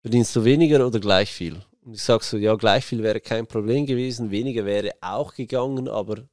Verdienst 0.03 0.35
du 0.35 0.45
weniger 0.45 0.85
oder 0.87 0.99
gleich 0.99 1.31
viel? 1.31 1.63
Und 1.85 1.95
ich 1.95 2.03
sage 2.03 2.25
so, 2.25 2.37
ja, 2.37 2.55
gleich 2.57 2.85
viel 2.85 3.03
wäre 3.03 3.21
kein 3.21 3.47
Problem 3.47 3.87
gewesen, 3.87 4.31
weniger 4.31 4.65
wäre 4.65 4.93
auch 5.01 5.35
gegangen, 5.35 5.89
aber 5.89 6.29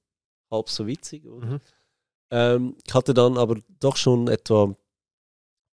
halb 0.49 0.69
so 0.69 0.87
witzig. 0.87 1.25
Mhm. 1.25 1.61
Ähm, 2.31 2.75
ich 2.85 2.93
hatte 2.93 3.13
dann 3.13 3.37
aber 3.37 3.57
doch 3.79 3.97
schon 3.97 4.27
etwa 4.27 4.75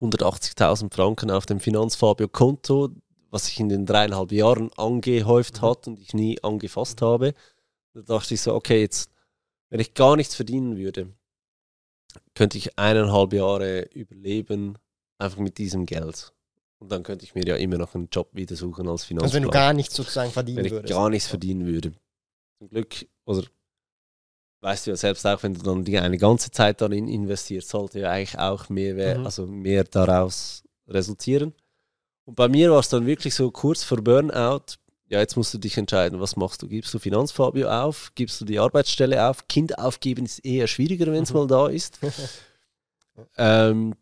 180.000 0.02 0.92
Franken 0.92 1.30
auf 1.30 1.46
dem 1.46 1.60
Finanzfabio-Konto, 1.60 2.90
was 3.30 3.46
sich 3.46 3.58
in 3.58 3.68
den 3.68 3.86
dreieinhalb 3.86 4.32
Jahren 4.32 4.70
angehäuft 4.76 5.62
Mhm. 5.62 5.66
hat 5.66 5.86
und 5.88 5.98
ich 5.98 6.14
nie 6.14 6.42
angefasst 6.42 7.00
habe. 7.00 7.34
Da 7.94 8.02
dachte 8.02 8.34
ich 8.34 8.40
so, 8.40 8.54
okay, 8.54 8.80
jetzt, 8.80 9.10
wenn 9.74 9.80
ich 9.80 9.94
gar 9.94 10.14
nichts 10.14 10.36
verdienen 10.36 10.76
würde, 10.76 11.12
könnte 12.34 12.56
ich 12.58 12.78
eineinhalb 12.78 13.32
Jahre 13.32 13.82
überleben, 13.92 14.78
einfach 15.18 15.38
mit 15.38 15.58
diesem 15.58 15.84
Geld. 15.84 16.32
Und 16.78 16.92
dann 16.92 17.02
könnte 17.02 17.24
ich 17.24 17.34
mir 17.34 17.44
ja 17.44 17.56
immer 17.56 17.76
noch 17.76 17.96
einen 17.96 18.08
Job 18.08 18.28
wieder 18.32 18.54
suchen 18.54 18.86
als 18.88 19.02
Finanzplaner. 19.02 19.24
Also 19.24 19.34
wenn 19.34 19.42
du 19.42 19.50
gar 19.50 19.72
nichts 19.72 19.96
sozusagen 19.96 20.30
verdienen 20.30 20.58
wenn 20.58 20.66
ich 20.66 20.70
würdest. 20.70 20.94
gar 20.94 21.10
nichts 21.10 21.28
verdienen 21.28 21.66
würde. 21.66 21.92
Zum 22.58 22.68
Glück, 22.68 23.04
oder 23.24 23.42
weißt 24.60 24.86
du 24.86 24.90
ja 24.92 24.96
selbst 24.96 25.26
auch, 25.26 25.42
wenn 25.42 25.54
du 25.54 25.62
dann 25.62 25.84
die 25.84 25.98
eine 25.98 26.18
ganze 26.18 26.52
Zeit 26.52 26.80
darin 26.80 27.08
investierst, 27.08 27.68
sollte 27.70 27.98
ja 27.98 28.12
eigentlich 28.12 28.38
auch 28.38 28.68
mehr, 28.68 29.18
Mhm. 29.18 29.24
also 29.24 29.44
mehr 29.44 29.82
daraus 29.82 30.62
resultieren. 30.86 31.52
Und 32.26 32.36
bei 32.36 32.46
mir 32.46 32.70
war 32.70 32.78
es 32.78 32.90
dann 32.90 33.06
wirklich 33.06 33.34
so 33.34 33.50
kurz 33.50 33.82
vor 33.82 33.98
Burnout. 34.00 34.76
Ja, 35.08 35.20
jetzt 35.20 35.36
musst 35.36 35.52
du 35.52 35.58
dich 35.58 35.76
entscheiden, 35.76 36.18
was 36.20 36.34
machst 36.36 36.62
du? 36.62 36.68
Gibst 36.68 36.92
du 36.94 36.98
Finanzfabio 36.98 37.68
auf? 37.68 38.12
Gibst 38.14 38.40
du 38.40 38.44
die 38.44 38.58
Arbeitsstelle 38.58 39.28
auf? 39.28 39.46
Kind 39.48 39.78
aufgeben 39.78 40.24
ist 40.24 40.38
eher 40.40 40.66
schwieriger, 40.66 41.06
wenn 41.06 41.22
es 41.22 41.30
Mhm. 41.30 41.38
mal 41.40 41.46
da 41.46 41.68
ist. 41.68 41.98
ähm, 43.36 43.94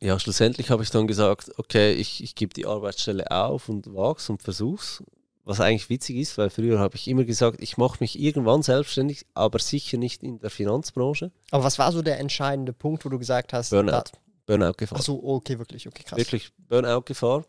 ja, 0.00 0.18
schlussendlich 0.20 0.70
habe 0.70 0.82
ich 0.82 0.90
dann 0.90 1.06
gesagt, 1.06 1.50
okay, 1.56 1.92
ich, 1.94 2.22
ich 2.22 2.34
gebe 2.34 2.52
die 2.52 2.66
Arbeitsstelle 2.66 3.30
auf 3.30 3.68
und 3.68 3.86
wag's 3.94 4.28
und 4.28 4.42
versuch's. 4.42 5.02
was 5.46 5.60
eigentlich 5.60 5.90
witzig 5.90 6.16
ist, 6.16 6.38
weil 6.38 6.48
früher 6.50 6.78
habe 6.78 6.96
ich 6.96 7.06
immer 7.08 7.24
gesagt, 7.24 7.60
ich 7.60 7.76
mache 7.76 7.98
mich 8.00 8.18
irgendwann 8.18 8.62
selbstständig, 8.62 9.26
aber 9.34 9.58
sicher 9.58 9.98
nicht 9.98 10.22
in 10.22 10.38
der 10.38 10.48
Finanzbranche. 10.50 11.32
Aber 11.50 11.64
was 11.64 11.78
war 11.78 11.92
so 11.92 12.00
der 12.02 12.18
entscheidende 12.18 12.72
Punkt, 12.72 13.04
wo 13.04 13.08
du 13.10 13.18
gesagt 13.18 13.52
hast, 13.52 13.70
Burnout. 13.70 14.04
Burnout-Gefahr. 14.46 14.98
Ach 14.98 15.02
so, 15.04 15.22
okay, 15.22 15.58
wirklich, 15.58 15.86
okay, 15.88 16.02
krass. 16.02 16.18
Wirklich 16.18 16.50
Burnout-Gefahr. 16.68 17.44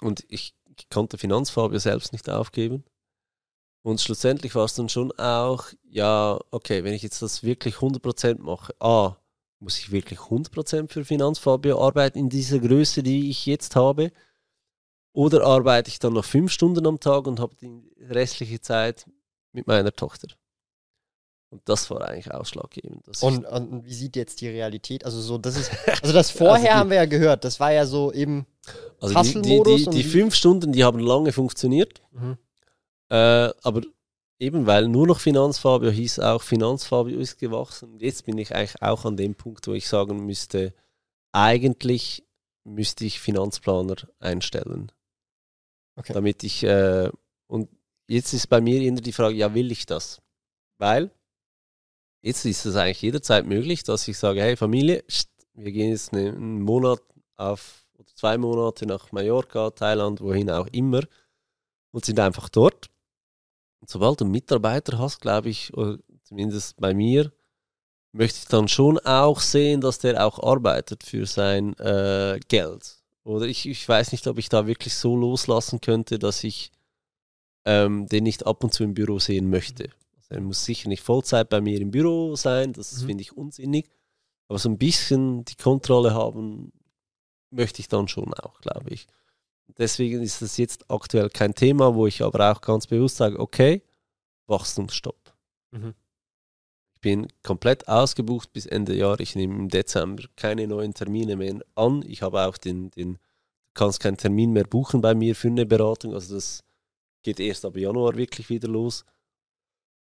Und 0.00 0.24
ich 0.28 0.54
konnte 0.90 1.18
Finanzfabio 1.18 1.78
selbst 1.78 2.12
nicht 2.12 2.28
aufgeben. 2.28 2.84
Und 3.82 4.00
schlussendlich 4.00 4.54
war 4.54 4.64
es 4.64 4.74
dann 4.74 4.88
schon 4.88 5.10
auch, 5.12 5.66
ja, 5.82 6.38
okay, 6.50 6.84
wenn 6.84 6.94
ich 6.94 7.02
jetzt 7.02 7.20
das 7.20 7.42
wirklich 7.42 7.76
100% 7.76 8.40
mache, 8.40 8.74
A, 8.80 9.16
muss 9.58 9.78
ich 9.78 9.90
wirklich 9.90 10.18
100% 10.20 10.90
für 10.90 11.04
Finanzfabio 11.04 11.84
arbeiten 11.84 12.18
in 12.18 12.28
dieser 12.28 12.58
Größe, 12.58 13.02
die 13.02 13.30
ich 13.30 13.46
jetzt 13.46 13.76
habe? 13.76 14.12
Oder 15.12 15.44
arbeite 15.44 15.88
ich 15.88 15.98
dann 15.98 16.14
noch 16.14 16.24
fünf 16.24 16.52
Stunden 16.52 16.86
am 16.86 17.00
Tag 17.00 17.26
und 17.26 17.38
habe 17.40 17.54
die 17.56 17.92
restliche 18.00 18.60
Zeit 18.60 19.06
mit 19.52 19.66
meiner 19.66 19.92
Tochter? 19.92 20.28
Und 21.52 21.60
das 21.66 21.90
war 21.90 22.08
eigentlich 22.08 22.32
ausschlaggebend. 22.32 23.04
Und, 23.20 23.44
und 23.44 23.84
wie 23.84 23.92
sieht 23.92 24.16
jetzt 24.16 24.40
die 24.40 24.48
Realität? 24.48 25.04
Also 25.04 25.20
so, 25.20 25.36
das 25.36 25.56
ist, 25.58 25.70
also 26.02 26.14
das 26.14 26.30
vorher 26.40 26.54
Also 26.54 26.66
die- 26.66 26.72
haben 26.72 26.90
wir 26.90 26.96
ja 26.96 27.04
gehört, 27.04 27.44
das 27.44 27.60
war 27.60 27.70
ja 27.72 27.84
so 27.84 28.10
eben, 28.10 28.46
also 29.00 29.22
die, 29.22 29.42
die, 29.42 29.62
die, 29.62 29.90
die 29.90 30.02
fünf 30.02 30.34
Stunden, 30.34 30.72
die 30.72 30.82
haben 30.82 30.98
lange 30.98 31.30
funktioniert. 31.30 32.00
Mhm. 32.12 32.38
Äh, 33.10 33.50
aber 33.62 33.82
eben 34.38 34.66
weil 34.66 34.88
nur 34.88 35.06
noch 35.06 35.20
Finanzfabio 35.20 35.90
hieß 35.90 36.20
auch, 36.20 36.40
Finanzfabio 36.42 37.18
ist 37.20 37.38
gewachsen. 37.38 37.98
Jetzt 38.00 38.24
bin 38.24 38.38
ich 38.38 38.54
eigentlich 38.56 38.80
auch 38.80 39.04
an 39.04 39.18
dem 39.18 39.34
Punkt, 39.34 39.66
wo 39.68 39.74
ich 39.74 39.86
sagen 39.86 40.24
müsste, 40.24 40.72
eigentlich 41.32 42.24
müsste 42.64 43.04
ich 43.04 43.20
Finanzplaner 43.20 43.96
einstellen. 44.20 44.90
Okay. 45.96 46.14
Damit 46.14 46.44
ich, 46.44 46.64
äh, 46.64 47.10
und 47.46 47.68
jetzt 48.08 48.32
ist 48.32 48.46
bei 48.46 48.62
mir 48.62 48.80
eher 48.80 48.92
die 48.92 49.12
Frage, 49.12 49.34
ja, 49.36 49.52
will 49.52 49.70
ich 49.70 49.84
das? 49.84 50.22
Weil 50.78 51.10
jetzt 52.22 52.44
ist 52.44 52.64
es 52.64 52.76
eigentlich 52.76 53.02
jederzeit 53.02 53.46
möglich, 53.46 53.82
dass 53.84 54.08
ich 54.08 54.18
sage, 54.18 54.40
hey 54.42 54.56
Familie, 54.56 55.04
wir 55.54 55.72
gehen 55.72 55.90
jetzt 55.90 56.12
ne- 56.12 56.30
einen 56.32 56.62
Monat 56.62 57.00
auf 57.36 57.84
oder 57.98 58.08
zwei 58.14 58.38
Monate 58.38 58.86
nach 58.86 59.12
Mallorca, 59.12 59.70
Thailand, 59.70 60.20
wohin 60.20 60.50
auch 60.50 60.66
immer 60.72 61.02
und 61.90 62.04
sind 62.04 62.18
einfach 62.20 62.48
dort. 62.48 62.88
Und 63.80 63.90
sobald 63.90 64.20
du 64.20 64.24
einen 64.24 64.32
Mitarbeiter 64.32 64.98
hast, 64.98 65.20
glaube 65.20 65.50
ich, 65.50 65.74
oder 65.74 65.98
zumindest 66.22 66.76
bei 66.80 66.94
mir, 66.94 67.32
möchte 68.12 68.38
ich 68.40 68.46
dann 68.46 68.68
schon 68.68 68.98
auch 69.00 69.40
sehen, 69.40 69.80
dass 69.80 69.98
der 69.98 70.24
auch 70.24 70.38
arbeitet 70.38 71.02
für 71.02 71.26
sein 71.26 71.74
äh, 71.78 72.38
Geld. 72.48 73.02
Oder 73.24 73.46
ich, 73.46 73.66
ich 73.68 73.88
weiß 73.88 74.12
nicht, 74.12 74.26
ob 74.26 74.38
ich 74.38 74.48
da 74.48 74.66
wirklich 74.66 74.94
so 74.94 75.16
loslassen 75.16 75.80
könnte, 75.80 76.18
dass 76.18 76.44
ich 76.44 76.70
ähm, 77.64 78.06
den 78.06 78.24
nicht 78.24 78.46
ab 78.46 78.64
und 78.64 78.74
zu 78.74 78.84
im 78.84 78.94
Büro 78.94 79.18
sehen 79.18 79.48
möchte. 79.50 79.90
Er 80.32 80.40
muss 80.40 80.64
sicher 80.64 80.88
nicht 80.88 81.02
Vollzeit 81.02 81.48
bei 81.48 81.60
mir 81.60 81.80
im 81.80 81.90
Büro 81.90 82.36
sein, 82.36 82.72
das 82.72 83.02
Mhm. 83.02 83.06
finde 83.06 83.22
ich 83.22 83.36
unsinnig. 83.36 83.90
Aber 84.48 84.58
so 84.58 84.68
ein 84.68 84.78
bisschen 84.78 85.44
die 85.44 85.56
Kontrolle 85.56 86.14
haben 86.14 86.72
möchte 87.50 87.80
ich 87.80 87.88
dann 87.88 88.08
schon 88.08 88.32
auch, 88.34 88.60
glaube 88.60 88.90
ich. 88.90 89.06
Deswegen 89.78 90.22
ist 90.22 90.42
das 90.42 90.56
jetzt 90.56 90.90
aktuell 90.90 91.30
kein 91.30 91.54
Thema, 91.54 91.94
wo 91.94 92.06
ich 92.06 92.22
aber 92.22 92.52
auch 92.52 92.60
ganz 92.60 92.86
bewusst 92.86 93.16
sage, 93.16 93.38
okay, 93.38 93.82
Wachstumsstopp. 94.46 95.34
Mhm. 95.70 95.94
Ich 96.94 97.00
bin 97.00 97.28
komplett 97.42 97.88
ausgebucht 97.88 98.52
bis 98.52 98.66
Ende 98.66 98.94
Jahr. 98.94 99.18
Ich 99.20 99.34
nehme 99.34 99.54
im 99.54 99.68
Dezember 99.68 100.24
keine 100.36 100.66
neuen 100.68 100.94
Termine 100.94 101.36
mehr 101.36 101.60
an. 101.74 102.02
Ich 102.06 102.22
habe 102.22 102.42
auch 102.46 102.56
den, 102.56 102.90
den, 102.90 103.18
kannst 103.74 104.00
keinen 104.00 104.16
Termin 104.18 104.52
mehr 104.52 104.64
buchen 104.64 105.00
bei 105.00 105.14
mir 105.14 105.34
für 105.34 105.48
eine 105.48 105.66
Beratung. 105.66 106.14
Also 106.14 106.34
das 106.34 106.62
geht 107.22 107.40
erst 107.40 107.64
ab 107.64 107.76
Januar 107.76 108.16
wirklich 108.16 108.50
wieder 108.50 108.68
los. 108.68 109.04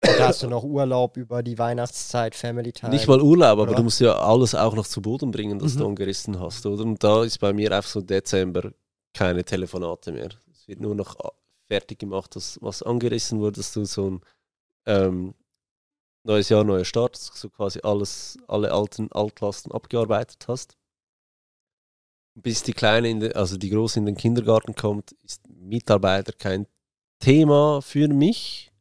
Da 0.03 0.27
hast 0.27 0.43
du 0.43 0.47
noch 0.47 0.63
Urlaub 0.63 1.17
über 1.17 1.41
die 1.43 1.57
Weihnachtszeit, 1.57 2.35
Family 2.35 2.71
Time. 2.73 2.91
Nicht 2.91 3.07
mal 3.07 3.21
Urlaub, 3.21 3.51
aber 3.59 3.63
Oder? 3.63 3.75
du 3.75 3.83
musst 3.83 3.99
ja 4.01 4.13
alles 4.17 4.53
auch 4.55 4.75
noch 4.75 4.87
zu 4.87 5.01
Boden 5.01 5.31
bringen, 5.31 5.59
das 5.59 5.75
Mhm. 5.75 5.79
du 5.79 5.85
angerissen 5.87 6.39
hast, 6.39 6.65
oder? 6.65 6.83
Und 6.83 7.03
da 7.03 7.23
ist 7.23 7.39
bei 7.39 7.53
mir 7.53 7.71
einfach 7.71 7.89
so 7.89 8.01
Dezember 8.01 8.71
keine 9.13 9.43
Telefonate 9.43 10.11
mehr. 10.11 10.29
Es 10.51 10.67
wird 10.67 10.79
nur 10.81 10.95
noch 10.95 11.17
a- 11.19 11.31
fertig 11.69 11.99
gemacht, 11.99 12.35
das, 12.35 12.57
was 12.61 12.83
angerissen 12.83 13.39
wurde, 13.39 13.57
dass 13.59 13.73
du 13.73 13.85
so 13.85 14.09
ein 14.11 14.21
ähm, 14.85 15.33
neues 16.25 16.49
Jahr, 16.49 16.63
neuer 16.63 16.85
Start, 16.85 17.15
so 17.15 17.49
quasi 17.49 17.79
alles, 17.83 18.37
alle 18.47 18.71
alten 18.71 19.11
Altlasten 19.11 19.71
abgearbeitet 19.71 20.45
hast. 20.47 20.75
Bis 22.35 22.63
die 22.63 22.73
Kleine, 22.73 23.09
in 23.09 23.19
den, 23.19 23.33
also 23.33 23.57
die 23.57 23.69
Große 23.69 23.99
in 23.99 24.05
den 24.07 24.17
Kindergarten 24.17 24.73
kommt, 24.75 25.11
ist 25.23 25.47
Mitarbeiter 25.49 26.33
kein 26.33 26.65
Thema 27.19 27.81
für 27.81 28.07
mich. 28.07 28.71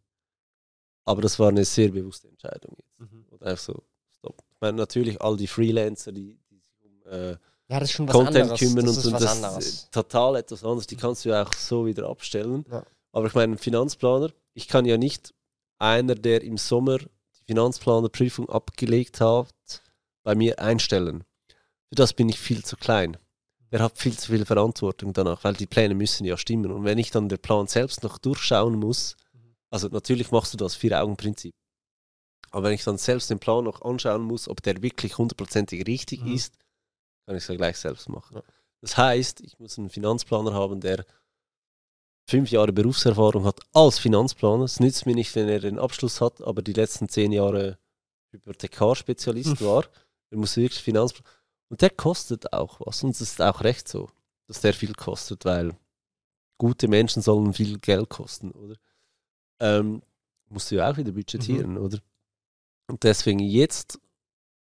Aber 1.05 1.23
das 1.23 1.39
war 1.39 1.49
eine 1.49 1.65
sehr 1.65 1.91
bewusste 1.91 2.29
Entscheidung 2.29 2.77
jetzt. 2.79 3.01
Mhm. 3.01 3.27
Und 3.31 3.43
einfach 3.43 3.63
so, 3.63 3.83
stopp. 4.19 4.37
Ich 4.51 4.61
meine, 4.61 4.77
natürlich 4.77 5.21
all 5.21 5.37
die 5.37 5.47
Freelancer, 5.47 6.13
die, 6.13 6.39
die 6.51 6.59
sich 6.59 6.75
um 6.85 7.03
äh, 7.11 7.31
Ja, 7.69 7.81
das 7.81 7.85
ist 7.85 7.93
schon 7.93 8.07
Content 8.07 8.37
anderes. 8.37 8.61
kümmern 8.61 8.87
das 8.87 8.97
und, 8.97 9.01
ist 9.01 9.07
und 9.07 9.13
das 9.15 9.45
anderes. 9.45 9.91
total 9.91 10.37
etwas 10.37 10.63
anderes, 10.63 10.87
die 10.87 10.97
kannst 10.97 11.25
du 11.25 11.31
ja 11.31 11.43
auch 11.43 11.53
so 11.53 11.87
wieder 11.87 12.09
abstellen. 12.09 12.65
Ja. 12.71 12.85
Aber 13.13 13.27
ich 13.27 13.35
meine, 13.35 13.55
ein 13.55 13.59
Finanzplaner, 13.59 14.31
ich 14.55 14.69
kann 14.69 14.85
ja 14.85 14.97
nicht 14.97 15.35
einer, 15.79 16.15
der 16.15 16.43
im 16.43 16.57
Sommer 16.57 16.99
die 16.99 17.45
Finanzplanerprüfung 17.47 18.49
abgelegt 18.49 19.21
hat, 19.21 19.83
bei 20.23 20.35
mir 20.35 20.61
einstellen. 20.61 21.25
Für 21.89 21.97
das 21.97 22.13
bin 22.13 22.29
ich 22.29 22.39
viel 22.39 22.65
zu 22.65 22.77
klein. 22.77 23.17
Der 23.73 23.81
hat 23.81 23.99
viel 23.99 24.17
zu 24.17 24.33
viel 24.33 24.45
Verantwortung 24.45 25.13
danach, 25.13 25.45
weil 25.45 25.55
die 25.55 25.67
Pläne 25.67 25.95
müssen 25.95 26.25
ja 26.25 26.37
stimmen. 26.37 26.71
Und 26.71 26.85
wenn 26.85 26.99
ich 26.99 27.11
dann 27.11 27.29
den 27.29 27.39
Plan 27.39 27.67
selbst 27.67 28.03
noch 28.03 28.19
durchschauen 28.19 28.77
muss, 28.77 29.17
also 29.73 29.89
natürlich 29.89 30.31
machst 30.31 30.53
du 30.53 30.57
das 30.59 30.75
Vier-Augen-Prinzip. 30.77 31.53
Aber 32.51 32.65
wenn 32.65 32.75
ich 32.75 32.85
dann 32.85 32.99
selbst 32.99 33.31
den 33.31 33.39
Plan 33.39 33.65
noch 33.65 33.83
anschauen 33.83 34.23
muss, 34.23 34.47
ob 34.49 34.63
der 34.63 34.83
wirklich 34.83 35.17
hundertprozentig 35.19 35.87
richtig 35.87 36.23
Mhm. 36.23 36.35
ist, 36.35 36.59
kann 37.27 37.37
ich 37.37 37.43
es 37.45 37.49
ja 37.49 37.57
gleich 37.57 37.79
selbst 37.79 38.09
machen. 38.09 38.37
Ja. 38.37 38.43
Das 38.83 38.97
heißt, 38.97 39.41
ich 39.41 39.59
muss 39.59 39.79
einen 39.79 39.91
Finanzplaner 39.91 40.53
haben, 40.53 40.81
der 40.81 41.05
fünf 42.29 42.51
Jahre 42.51 42.73
Berufserfahrung 42.73 43.45
hat 43.45 43.61
als 43.73 43.99
Finanzplaner. 43.99 44.65
Es 44.65 44.81
nützt 44.81 45.07
mir 45.07 45.15
nicht, 45.15 45.35
wenn 45.35 45.49
er 45.49 45.61
den 45.61 45.79
Abschluss 45.79 46.21
hat, 46.21 46.43
aber 46.43 46.63
die 46.63 46.73
letzten 46.73 47.09
zehn 47.09 47.33
Jahre 47.33 47.79
Hypothekarspezialist 48.33 49.61
Hm. 49.61 49.67
war. 49.67 49.85
Er 50.31 50.39
muss 50.39 50.57
wirklich 50.57 50.83
Finanzplaner. 50.83 51.29
Und 51.69 51.81
der 51.81 51.91
kostet 51.91 52.53
auch 52.53 52.81
was. 52.85 53.03
Und 53.03 53.11
es 53.11 53.21
ist 53.21 53.41
auch 53.41 53.63
recht 53.63 53.89
so, 53.89 54.11
dass 54.47 54.61
der 54.61 54.75
viel 54.75 54.93
kostet, 54.95 55.45
weil 55.45 55.77
gute 56.59 56.89
Menschen 56.89 57.23
sollen 57.23 57.53
viel 57.55 57.79
Geld 57.79 58.09
kosten, 58.11 58.51
oder? 58.53 58.77
Ähm, 59.63 60.03
musst 60.49 60.71
du 60.71 60.77
ja 60.77 60.91
auch 60.91 60.97
wieder 60.97 61.13
budgetieren, 61.13 61.79
oder? 61.79 61.99
Und 62.89 63.03
deswegen 63.05 63.39
jetzt 63.39 63.99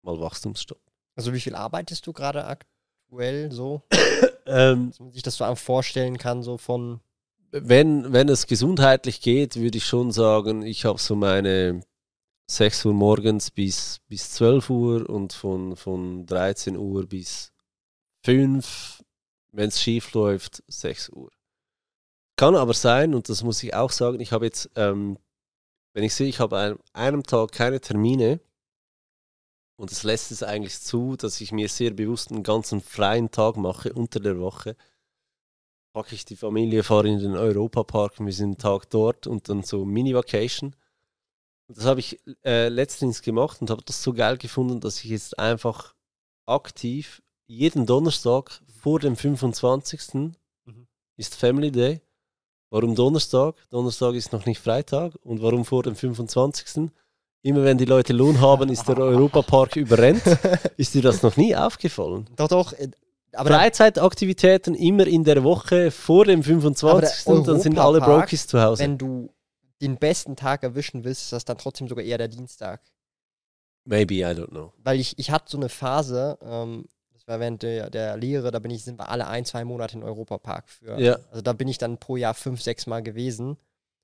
mal 0.02 0.18
Wachstumsstopp. 0.18 0.80
Also 1.16 1.32
wie 1.32 1.40
viel 1.40 1.54
arbeitest 1.54 2.06
du 2.06 2.12
gerade 2.12 2.44
aktuell 2.44 3.50
so? 3.52 3.82
Ähm, 4.46 4.90
Dass 4.90 5.00
man 5.00 5.10
sich 5.10 5.22
das 5.22 5.36
so 5.36 5.44
einfach 5.44 5.62
vorstellen 5.64 6.18
kann, 6.18 6.42
so 6.42 6.58
von 6.58 7.00
wenn, 7.50 8.12
wenn 8.12 8.28
es 8.28 8.46
gesundheitlich 8.46 9.20
geht, 9.20 9.56
würde 9.56 9.78
ich 9.78 9.86
schon 9.86 10.10
sagen, 10.10 10.62
ich 10.62 10.84
habe 10.84 10.98
so 10.98 11.14
meine 11.14 11.80
6 12.50 12.84
Uhr 12.86 12.94
morgens 12.94 13.50
bis, 13.50 14.00
bis 14.08 14.32
12 14.32 14.70
Uhr 14.70 15.08
und 15.08 15.32
von, 15.32 15.76
von 15.76 16.26
13 16.26 16.76
Uhr 16.76 17.06
bis 17.06 17.52
5, 18.24 19.04
wenn 19.52 19.68
es 19.68 19.80
schief 19.80 20.12
läuft, 20.14 20.62
6 20.66 21.10
Uhr. 21.10 21.30
Kann 22.36 22.56
aber 22.56 22.74
sein, 22.74 23.14
und 23.14 23.28
das 23.28 23.42
muss 23.42 23.62
ich 23.62 23.74
auch 23.74 23.90
sagen, 23.90 24.20
ich 24.20 24.32
habe 24.32 24.46
jetzt, 24.46 24.70
ähm, 24.74 25.18
wenn 25.92 26.04
ich 26.04 26.14
sehe, 26.14 26.28
ich 26.28 26.40
habe 26.40 26.58
an 26.58 26.78
einem 26.92 27.22
Tag 27.22 27.52
keine 27.52 27.80
Termine 27.80 28.40
und 29.76 29.92
es 29.92 30.02
lässt 30.02 30.32
es 30.32 30.42
eigentlich 30.42 30.80
zu, 30.80 31.16
dass 31.16 31.40
ich 31.40 31.52
mir 31.52 31.68
sehr 31.68 31.92
bewusst 31.92 32.32
einen 32.32 32.42
ganzen 32.42 32.80
freien 32.80 33.30
Tag 33.30 33.56
mache 33.56 33.92
unter 33.92 34.18
der 34.18 34.38
Woche, 34.40 34.76
packe 35.92 36.14
ich 36.16 36.24
die 36.24 36.36
Familie, 36.36 36.82
fahre 36.82 37.08
in 37.08 37.20
den 37.20 37.36
Europapark, 37.36 38.18
wir 38.18 38.32
sind 38.32 38.46
einen 38.46 38.58
Tag 38.58 38.90
dort 38.90 39.28
und 39.28 39.48
dann 39.48 39.62
so 39.62 39.84
Mini-Vacation. 39.84 40.74
Das 41.68 41.84
habe 41.84 42.00
ich 42.00 42.20
äh, 42.44 42.68
letztens 42.68 43.22
gemacht 43.22 43.60
und 43.60 43.70
habe 43.70 43.82
das 43.84 44.02
so 44.02 44.12
geil 44.12 44.36
gefunden, 44.38 44.80
dass 44.80 45.02
ich 45.04 45.10
jetzt 45.10 45.38
einfach 45.38 45.94
aktiv 46.46 47.22
jeden 47.46 47.86
Donnerstag 47.86 48.60
vor 48.80 48.98
dem 48.98 49.16
25. 49.16 50.14
Mhm. 50.64 50.86
ist 51.16 51.36
Family 51.36 51.70
Day. 51.70 52.00
Warum 52.74 52.96
Donnerstag? 52.96 53.54
Donnerstag 53.70 54.14
ist 54.14 54.32
noch 54.32 54.46
nicht 54.46 54.60
Freitag. 54.60 55.12
Und 55.22 55.40
warum 55.40 55.64
vor 55.64 55.84
dem 55.84 55.94
25.? 55.94 56.90
Immer 57.42 57.62
wenn 57.62 57.78
die 57.78 57.84
Leute 57.84 58.12
Lohn 58.12 58.40
haben, 58.40 58.68
ist 58.68 58.88
der 58.88 58.98
Europapark 58.98 59.76
überrennt. 59.84 60.24
Ist 60.76 60.92
dir 60.92 61.02
das 61.02 61.22
noch 61.22 61.36
nie 61.36 61.54
aufgefallen? 61.54 62.28
Doch, 62.34 62.48
doch. 62.48 62.72
äh, 62.72 62.88
Aber 63.34 63.50
Freizeitaktivitäten 63.50 64.74
immer 64.74 65.06
in 65.06 65.22
der 65.22 65.44
Woche 65.44 65.92
vor 65.92 66.24
dem 66.24 66.42
25. 66.42 67.28
Aber 67.28 67.36
der 67.36 67.46
dann 67.46 67.60
sind 67.60 67.78
alle 67.78 68.00
Brokies 68.00 68.48
zu 68.48 68.60
Hause. 68.60 68.82
wenn 68.82 68.98
du 68.98 69.30
den 69.80 69.96
besten 69.96 70.34
Tag 70.34 70.64
erwischen 70.64 71.04
willst, 71.04 71.22
ist 71.22 71.32
das 71.32 71.44
dann 71.44 71.58
trotzdem 71.58 71.86
sogar 71.86 72.04
eher 72.04 72.18
der 72.18 72.26
Dienstag. 72.26 72.82
Maybe, 73.84 74.14
I 74.14 74.24
don't 74.24 74.48
know. 74.48 74.72
Weil 74.82 74.98
ich, 74.98 75.16
ich 75.16 75.30
hatte 75.30 75.44
so 75.48 75.58
eine 75.58 75.68
Phase, 75.68 76.38
ähm, 76.42 76.86
das 77.26 77.32
war 77.32 77.40
während 77.40 77.62
der, 77.62 77.90
der 77.90 78.16
Lehre, 78.16 78.50
da 78.50 78.58
bin 78.58 78.70
ich, 78.70 78.84
sind 78.84 78.98
wir 78.98 79.08
alle 79.08 79.26
ein, 79.26 79.44
zwei 79.44 79.64
Monate 79.64 79.96
in 79.96 80.02
Europapark 80.02 80.68
für. 80.68 81.00
Ja. 81.00 81.18
Also 81.30 81.42
da 81.42 81.52
bin 81.52 81.68
ich 81.68 81.78
dann 81.78 81.98
pro 81.98 82.16
Jahr 82.16 82.34
fünf, 82.34 82.60
sechs 82.62 82.86
Mal 82.86 83.02
gewesen. 83.02 83.56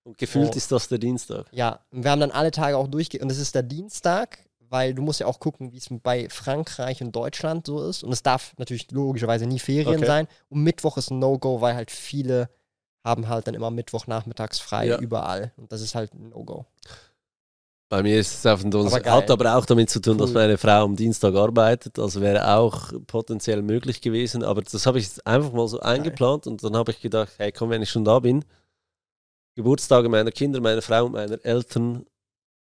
Und 0.03 0.17
gefühlt 0.17 0.53
Oh. 0.53 0.57
ist 0.57 0.73
das 0.73 0.89
der 0.89 0.99
Dienstag. 0.99 1.47
Ja, 1.53 1.81
und 1.91 2.05
wir 2.05 2.11
haben 2.11 2.21
dann 2.21 2.31
alle 2.31 2.51
Tage 2.51 2.77
auch 2.79 2.89
durchge... 2.89 3.19
Und 3.21 3.31
es 3.31 3.39
ist 3.39 3.55
der 3.55 3.63
Dienstag, 3.63 4.39
weil 4.61 4.95
du 4.95 5.03
musst 5.03 5.21
ja 5.21 5.27
auch 5.27 5.41
gucken, 5.41 5.73
wie 5.73 5.77
es 5.77 5.89
bei 6.03 6.29
Frankreich 6.31 7.03
und 7.03 7.15
Deutschland 7.15 7.67
so 7.67 7.87
ist. 7.87 8.03
Und 8.03 8.13
es 8.13 8.23
darf 8.23 8.55
natürlich 8.57 8.91
logischerweise 8.93 9.45
nie 9.45 9.59
Ferien 9.59 9.97
Okay. 9.99 10.07
sein. 10.07 10.27
Und 10.49 10.63
Mittwoch 10.63 10.97
ist 10.97 11.11
ein 11.11 11.19
No-Go, 11.19 11.61
weil 11.61 11.75
halt 11.75 11.91
viele 11.91 12.49
haben 13.05 13.29
halt 13.29 13.47
dann 13.47 13.55
immer 13.55 13.71
Mittwoch 13.71 14.07
nachmittags 14.07 14.59
frei 14.59 14.87
Ja. 14.87 14.99
überall. 14.99 15.53
Und 15.59 15.71
das 15.73 15.83
ist 15.83 15.95
halt 15.95 16.15
ein 16.15 16.31
No-Go. 16.31 16.65
Bei 17.91 18.05
mir 18.05 18.21
ist 18.21 18.33
es 18.33 18.47
auf 18.47 18.63
den 18.63 18.71
Donnerstag. 18.71 19.05
Aber. 19.09 19.17
Hat 19.17 19.31
aber 19.33 19.57
auch 19.57 19.67
damit 19.67 19.91
zu 19.91 20.01
tun, 20.01 20.17
dass 20.17 20.31
Cool. 20.31 20.35
meine 20.35 20.59
Frau 20.59 20.85
am 20.85 20.95
Dienstag 20.95 21.35
arbeitet. 21.35 21.99
Also 21.99 22.21
wäre 22.21 22.55
auch 22.57 22.93
potenziell 23.09 23.63
möglich 23.63 24.01
gewesen. 24.01 24.45
Aber 24.45 24.63
das 24.63 24.87
habe 24.87 25.01
ich 25.01 25.07
jetzt 25.07 25.27
einfach 25.27 25.53
mal 25.53 25.67
so 25.67 25.81
eingeplant 25.81 26.47
und 26.47 26.63
dann 26.63 26.77
habe 26.77 26.93
ich 26.93 27.01
gedacht, 27.01 27.33
hey 27.39 27.51
komm, 27.51 27.71
wenn 27.71 27.83
ich 27.83 27.91
schon 27.91 28.05
da 28.05 28.21
bin, 28.21 28.45
Geburtstage 29.57 30.09
meiner 30.09 30.31
Kinder, 30.31 30.61
meiner 30.61 30.83
Frau 30.83 31.07
und 31.07 31.13
meiner 31.13 31.45
Eltern 31.45 32.07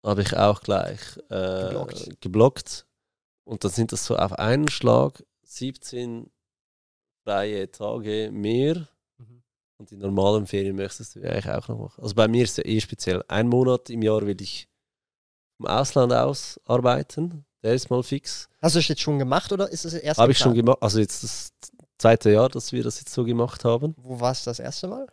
habe 0.03 0.23
ich 0.23 0.35
auch 0.35 0.61
gleich 0.61 0.99
äh, 1.29 1.65
Geblockt. 1.65 2.21
geblockt. 2.21 2.85
Und 3.45 3.63
dann 3.63 3.71
sind 3.71 3.91
das 3.91 4.05
so 4.05 4.15
auf 4.17 4.33
einen 4.33 4.67
Schlag 4.67 5.23
17 5.43 6.31
freie 7.23 7.69
Tage 7.71 8.31
mehr. 8.33 8.87
Mhm. 9.19 9.43
Und 9.77 9.91
die 9.91 9.97
normalen 9.97 10.47
Ferien 10.47 10.75
möchtest 10.75 11.15
du 11.15 11.19
ja 11.19 11.29
eigentlich 11.29 11.49
auch 11.49 11.67
noch 11.67 11.77
machen. 11.77 12.01
Also 12.01 12.15
bei 12.15 12.27
mir 12.27 12.43
ist 12.43 12.57
es 12.57 12.57
ja 12.57 12.65
eh 12.65 12.81
speziell. 12.81 13.23
Ein 13.27 13.47
Monat 13.47 13.91
im 13.91 14.01
Jahr 14.01 14.25
will 14.25 14.41
ich 14.41 14.67
vom 15.57 15.67
Ausland 15.67 16.13
aus 16.13 16.59
arbeiten. 16.65 17.45
Der 17.63 17.73
ist 17.73 17.89
mal 17.89 18.03
fix. 18.03 18.49
Hast 18.61 18.75
du 18.75 18.79
das 18.79 18.87
jetzt 18.89 19.01
schon 19.01 19.19
gemacht 19.19 19.51
oder 19.51 19.69
ist 19.69 19.85
es 19.85 19.93
erst 19.93 20.19
Habe 20.19 20.31
ich 20.33 20.37
schon 20.37 20.53
gemacht. 20.53 20.79
Also 20.81 20.99
jetzt 20.99 21.23
das 21.23 21.53
zweite 21.97 22.31
Jahr, 22.31 22.49
dass 22.49 22.71
wir 22.71 22.83
das 22.83 22.99
jetzt 22.99 23.13
so 23.13 23.23
gemacht 23.23 23.63
haben. 23.63 23.95
Wo 23.97 24.19
war 24.19 24.31
es 24.31 24.43
das 24.43 24.59
erste 24.59 24.87
Mal? 24.87 25.07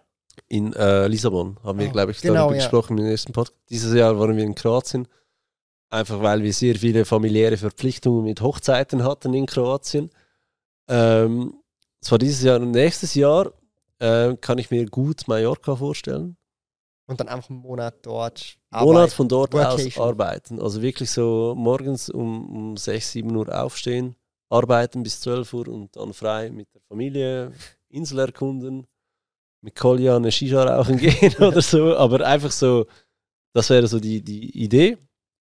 In 0.49 0.73
äh, 0.73 1.07
Lissabon 1.07 1.59
haben 1.63 1.79
wir, 1.79 1.89
Oh, 1.89 1.93
glaube 1.93 2.13
ich, 2.13 2.21
genau, 2.21 2.35
darüber 2.35 2.57
ja. 2.57 2.63
gesprochen 2.63 2.99
im 2.99 3.07
ersten 3.07 3.33
Podcast. 3.33 3.59
Dieses 3.69 3.95
Jahr 3.95 4.19
waren 4.19 4.37
wir 4.37 4.45
in 4.45 4.55
Kroatien. 4.55 5.07
Einfach 5.91 6.23
weil 6.23 6.43
wir 6.43 6.53
sehr 6.53 6.77
viele 6.77 7.05
familiäre 7.05 7.57
Verpflichtungen 7.57 8.25
mit 8.25 8.41
Hochzeiten 8.41 9.03
hatten 9.05 9.35
in 9.35 9.47
Kroatien. 9.47 10.11
Ähm, 10.89 11.55
es 12.01 12.11
war 12.11 12.19
dieses 12.19 12.43
Jahr 12.43 12.61
und 12.61 12.71
nächstes 12.71 13.15
Jahr 13.15 13.53
äh, 13.99 14.37
kann 14.37 14.59
ich 14.59 14.71
mir 14.71 14.87
gut 14.87 15.27
Mallorca 15.27 15.77
vorstellen. 15.77 16.37
Und 17.11 17.19
dann 17.19 17.29
einfach 17.29 17.51
einen 17.51 17.59
Monat 17.59 17.97
dort 18.03 18.57
Monat 18.71 18.87
arbeiten. 18.87 19.11
von 19.11 19.29
dort 19.29 19.55
aus 19.55 19.79
Workation. 19.79 20.05
arbeiten. 20.05 20.61
Also 20.61 20.81
wirklich 20.81 21.11
so 21.11 21.55
morgens 21.57 22.09
um, 22.09 22.71
um 22.71 22.77
6, 22.77 23.13
7 23.13 23.35
Uhr 23.35 23.63
aufstehen, 23.63 24.15
arbeiten 24.49 25.03
bis 25.03 25.21
12 25.21 25.53
Uhr 25.53 25.69
und 25.69 25.97
dann 25.97 26.15
frei 26.15 26.51
mit 26.51 26.73
der 26.73 26.81
Familie, 26.83 27.53
Insel 27.89 28.21
erkunden, 28.21 28.87
mit 29.61 29.75
Kolja 29.75 30.17
eine 30.17 30.31
Shisha 30.31 30.63
rauchen 30.63 30.97
gehen 30.99 31.35
oder 31.39 31.61
so. 31.61 31.97
Aber 31.97 32.25
einfach 32.25 32.53
so, 32.53 32.87
das 33.53 33.69
wäre 33.71 33.89
so 33.89 33.99
die, 33.99 34.23
die 34.23 34.63
Idee. 34.63 34.97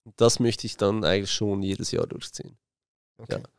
Und 0.06 0.20
das 0.20 0.40
möchte 0.40 0.66
ich 0.66 0.76
dann 0.76 1.04
eigentlich 1.04 1.32
schon 1.32 1.62
jedes 1.62 1.92
Jahr 1.92 2.08
durchziehen. 2.08 2.58
Okay. 3.20 3.42
Ja. 3.42 3.50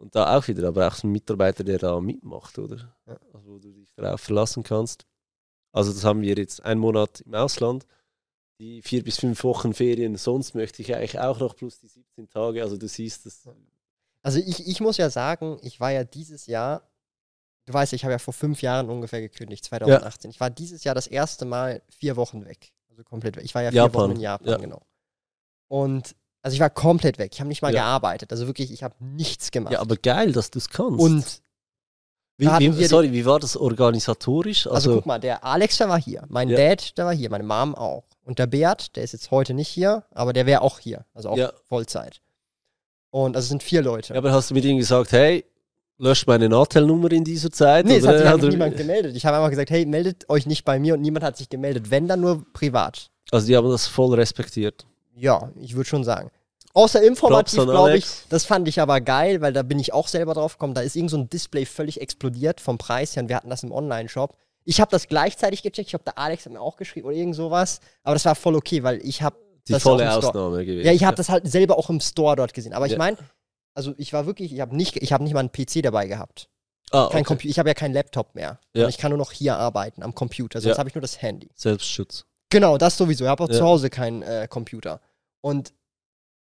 Und 0.00 0.14
da 0.14 0.36
auch 0.36 0.46
wieder, 0.46 0.68
aber 0.68 0.86
auch 0.86 0.94
so 0.94 1.08
ein 1.08 1.12
Mitarbeiter, 1.12 1.64
der 1.64 1.78
da 1.78 1.98
mitmacht, 2.00 2.58
oder? 2.58 2.94
Ja. 3.06 3.18
Also, 3.32 3.52
wo 3.52 3.58
du 3.58 3.72
dich 3.72 3.92
darauf 3.94 4.20
verlassen 4.20 4.62
kannst. 4.62 5.06
Also 5.78 5.92
das 5.92 6.02
haben 6.04 6.22
wir 6.22 6.34
jetzt 6.34 6.64
einen 6.64 6.80
Monat 6.80 7.20
im 7.20 7.34
Ausland. 7.34 7.86
Die 8.60 8.82
vier 8.82 9.04
bis 9.04 9.18
fünf 9.20 9.44
Wochen 9.44 9.72
Ferien, 9.72 10.16
sonst 10.16 10.54
möchte 10.56 10.82
ich 10.82 10.92
eigentlich 10.94 11.20
auch 11.20 11.38
noch 11.38 11.54
plus 11.54 11.78
die 11.78 11.86
17 11.86 12.28
Tage. 12.28 12.60
Also 12.62 12.76
du 12.76 12.88
siehst 12.88 13.24
das. 13.24 13.48
Also 14.22 14.40
ich, 14.40 14.66
ich 14.66 14.80
muss 14.80 14.96
ja 14.96 15.08
sagen, 15.10 15.58
ich 15.62 15.78
war 15.78 15.92
ja 15.92 16.02
dieses 16.02 16.46
Jahr, 16.46 16.82
du 17.66 17.72
weißt, 17.72 17.92
ich 17.92 18.02
habe 18.02 18.10
ja 18.12 18.18
vor 18.18 18.34
fünf 18.34 18.60
Jahren 18.60 18.90
ungefähr 18.90 19.20
gekündigt, 19.20 19.64
2018. 19.64 20.30
Ich 20.32 20.40
war 20.40 20.50
dieses 20.50 20.82
Jahr 20.82 20.96
das 20.96 21.06
erste 21.06 21.44
Mal 21.44 21.82
vier 21.88 22.16
Wochen 22.16 22.44
weg. 22.44 22.72
Also 22.90 23.04
komplett 23.04 23.36
weg. 23.36 23.44
Ich 23.44 23.54
war 23.54 23.62
ja 23.62 23.70
vier 23.70 23.82
Japan. 23.82 24.02
Wochen 24.02 24.16
in 24.16 24.20
Japan, 24.20 24.48
Ja. 24.48 24.56
genau. 24.56 24.82
Und 25.68 26.16
also 26.42 26.54
ich 26.54 26.60
war 26.60 26.70
komplett 26.70 27.18
weg. 27.18 27.30
Ich 27.32 27.38
habe 27.40 27.48
nicht 27.48 27.62
mal 27.62 27.72
Ja. 27.72 27.82
gearbeitet. 27.82 28.32
Also 28.32 28.48
wirklich, 28.48 28.72
ich 28.72 28.82
habe 28.82 28.96
nichts 28.98 29.52
gemacht. 29.52 29.72
Ja, 29.72 29.80
aber 29.80 29.96
geil, 29.96 30.32
dass 30.32 30.50
du 30.50 30.58
es 30.58 30.68
kannst. 30.68 30.98
Und 30.98 31.42
wie, 32.38 32.78
wie, 32.78 32.84
sorry, 32.84 33.12
wie 33.12 33.26
war 33.26 33.38
das 33.40 33.56
organisatorisch? 33.56 34.66
also, 34.66 34.74
Also, 34.76 34.94
guck 34.96 35.06
mal, 35.06 35.18
der 35.18 35.44
Alex, 35.44 35.78
der 35.78 35.88
war 35.88 36.00
hier. 36.00 36.22
Mein 36.28 36.48
Ja. 36.48 36.56
Dad, 36.56 36.96
der 36.96 37.04
war 37.06 37.14
hier. 37.14 37.30
Meine 37.30 37.44
Mom 37.44 37.74
auch. 37.74 38.04
Und 38.24 38.38
der 38.38 38.46
Beat, 38.46 38.94
der 38.96 39.02
ist 39.04 39.12
jetzt 39.12 39.30
heute 39.30 39.54
nicht 39.54 39.68
hier, 39.68 40.04
aber 40.12 40.32
der 40.32 40.46
wäre 40.46 40.62
auch 40.62 40.78
hier. 40.78 41.04
Also 41.14 41.30
auch 41.30 41.36
Ja. 41.36 41.52
Vollzeit. 41.68 42.20
Und 43.10 43.36
also 43.36 43.44
es 43.46 43.48
sind 43.48 43.62
vier 43.62 43.82
Leute. 43.82 44.12
ja, 44.14 44.18
aber 44.18 44.32
hast 44.32 44.50
du 44.50 44.54
mit 44.54 44.64
ihnen 44.64 44.78
gesagt, 44.78 45.12
hey, 45.12 45.44
lösch 45.98 46.26
meine 46.26 46.48
Nahtelnummer 46.48 47.10
in 47.10 47.24
dieser 47.24 47.50
Zeit? 47.50 47.86
Nee, 47.86 47.96
es 47.96 48.04
oder 48.04 48.12
hat 48.12 48.18
sich 48.18 48.28
hat 48.28 48.42
er- 48.42 48.48
niemand 48.50 48.76
gemeldet. 48.76 49.16
Ich 49.16 49.24
habe 49.26 49.36
einfach 49.38 49.50
gesagt, 49.50 49.70
hey, 49.70 49.86
meldet 49.86 50.28
euch 50.28 50.46
nicht 50.46 50.64
bei 50.64 50.78
mir 50.78 50.94
und 50.94 51.00
niemand 51.00 51.24
hat 51.24 51.36
sich 51.36 51.48
gemeldet. 51.48 51.90
Wenn, 51.90 52.06
dann 52.06 52.20
nur 52.20 52.44
privat. 52.52 53.10
Also 53.30 53.46
die 53.46 53.56
haben 53.56 53.68
das 53.70 53.86
voll 53.86 54.14
respektiert. 54.14 54.86
Ja, 55.16 55.50
ich 55.60 55.74
würde 55.74 55.88
schon 55.88 56.04
sagen. 56.04 56.30
Außer 56.78 57.02
informativ, 57.02 57.62
glaube 57.64 57.96
ich. 57.98 58.06
Das 58.28 58.44
fand 58.44 58.68
ich 58.68 58.80
aber 58.80 59.00
geil, 59.00 59.40
weil 59.40 59.52
da 59.52 59.62
bin 59.62 59.78
ich 59.78 59.92
auch 59.92 60.08
selber 60.08 60.34
drauf 60.34 60.54
gekommen. 60.58 60.74
Da 60.74 60.80
ist 60.82 60.94
irgend 60.96 61.10
so 61.10 61.16
ein 61.18 61.28
Display 61.28 61.66
völlig 61.66 62.00
explodiert 62.00 62.60
vom 62.60 62.78
Preis 62.78 63.16
her 63.16 63.22
und 63.24 63.28
wir 63.28 63.36
hatten 63.36 63.50
das 63.50 63.62
im 63.62 63.72
Online-Shop. 63.72 64.36
Ich 64.64 64.80
habe 64.80 64.90
das 64.90 65.08
gleichzeitig 65.08 65.62
gecheckt. 65.62 65.78
Ich 65.86 65.90
glaube, 65.90 66.04
der 66.04 66.18
Alex 66.18 66.44
hat 66.44 66.52
mir 66.52 66.60
auch 66.60 66.76
geschrieben 66.76 67.06
oder 67.08 67.16
irgend 67.16 67.34
sowas. 67.34 67.80
Aber 68.02 68.14
das 68.14 68.24
war 68.26 68.34
voll 68.34 68.54
okay, 68.54 68.82
weil 68.82 69.00
ich 69.04 69.22
habe 69.22 69.36
Die 69.66 69.72
Das 69.72 69.82
volle. 69.82 70.10
Ausnahme 70.14 70.64
gewesen. 70.64 70.86
Ja, 70.86 70.92
ich 70.92 71.04
habe 71.04 71.16
das 71.16 71.28
halt 71.28 71.46
selber 71.50 71.76
auch 71.78 71.90
im 71.90 72.00
Store 72.00 72.36
dort 72.36 72.54
gesehen. 72.54 72.72
Aber 72.74 72.86
ich 72.86 72.92
Ja. 72.92 72.98
meine, 72.98 73.16
also 73.74 73.92
ich 73.98 74.12
war 74.12 74.24
wirklich, 74.26 74.52
ich 74.52 74.60
habe 74.60 74.74
nicht, 74.76 74.96
ich 74.96 75.12
habe 75.12 75.24
nicht 75.24 75.34
mal 75.34 75.40
einen 75.40 75.52
PC 75.52 75.82
dabei 75.82 76.06
gehabt. 76.06 76.48
ah, 76.90 77.08
Kein 77.12 77.22
okay. 77.26 77.34
Compu- 77.34 77.48
ich 77.48 77.58
habe 77.58 77.68
ja 77.68 77.74
keinen 77.74 77.92
Laptop 77.92 78.34
mehr. 78.34 78.60
Ja. 78.74 78.84
Und 78.84 78.90
ich 78.90 78.96
kann 78.98 79.10
nur 79.10 79.18
noch 79.18 79.32
hier 79.32 79.56
arbeiten 79.58 80.02
am 80.02 80.14
Computer. 80.14 80.60
Sonst 80.60 80.76
Ja. 80.76 80.78
habe 80.78 80.88
ich 80.88 80.94
nur 80.94 81.02
das 81.02 81.20
Handy. 81.20 81.50
Selbstschutz. 81.54 82.24
Genau, 82.50 82.78
das 82.78 82.96
sowieso. 82.96 83.24
Ich 83.24 83.30
habe 83.30 83.44
auch 83.44 83.48
Ja. 83.50 83.56
zu 83.58 83.64
Hause 83.64 83.90
keinen 83.90 84.22
äh, 84.22 84.46
Computer. 84.48 85.00
Und 85.42 85.72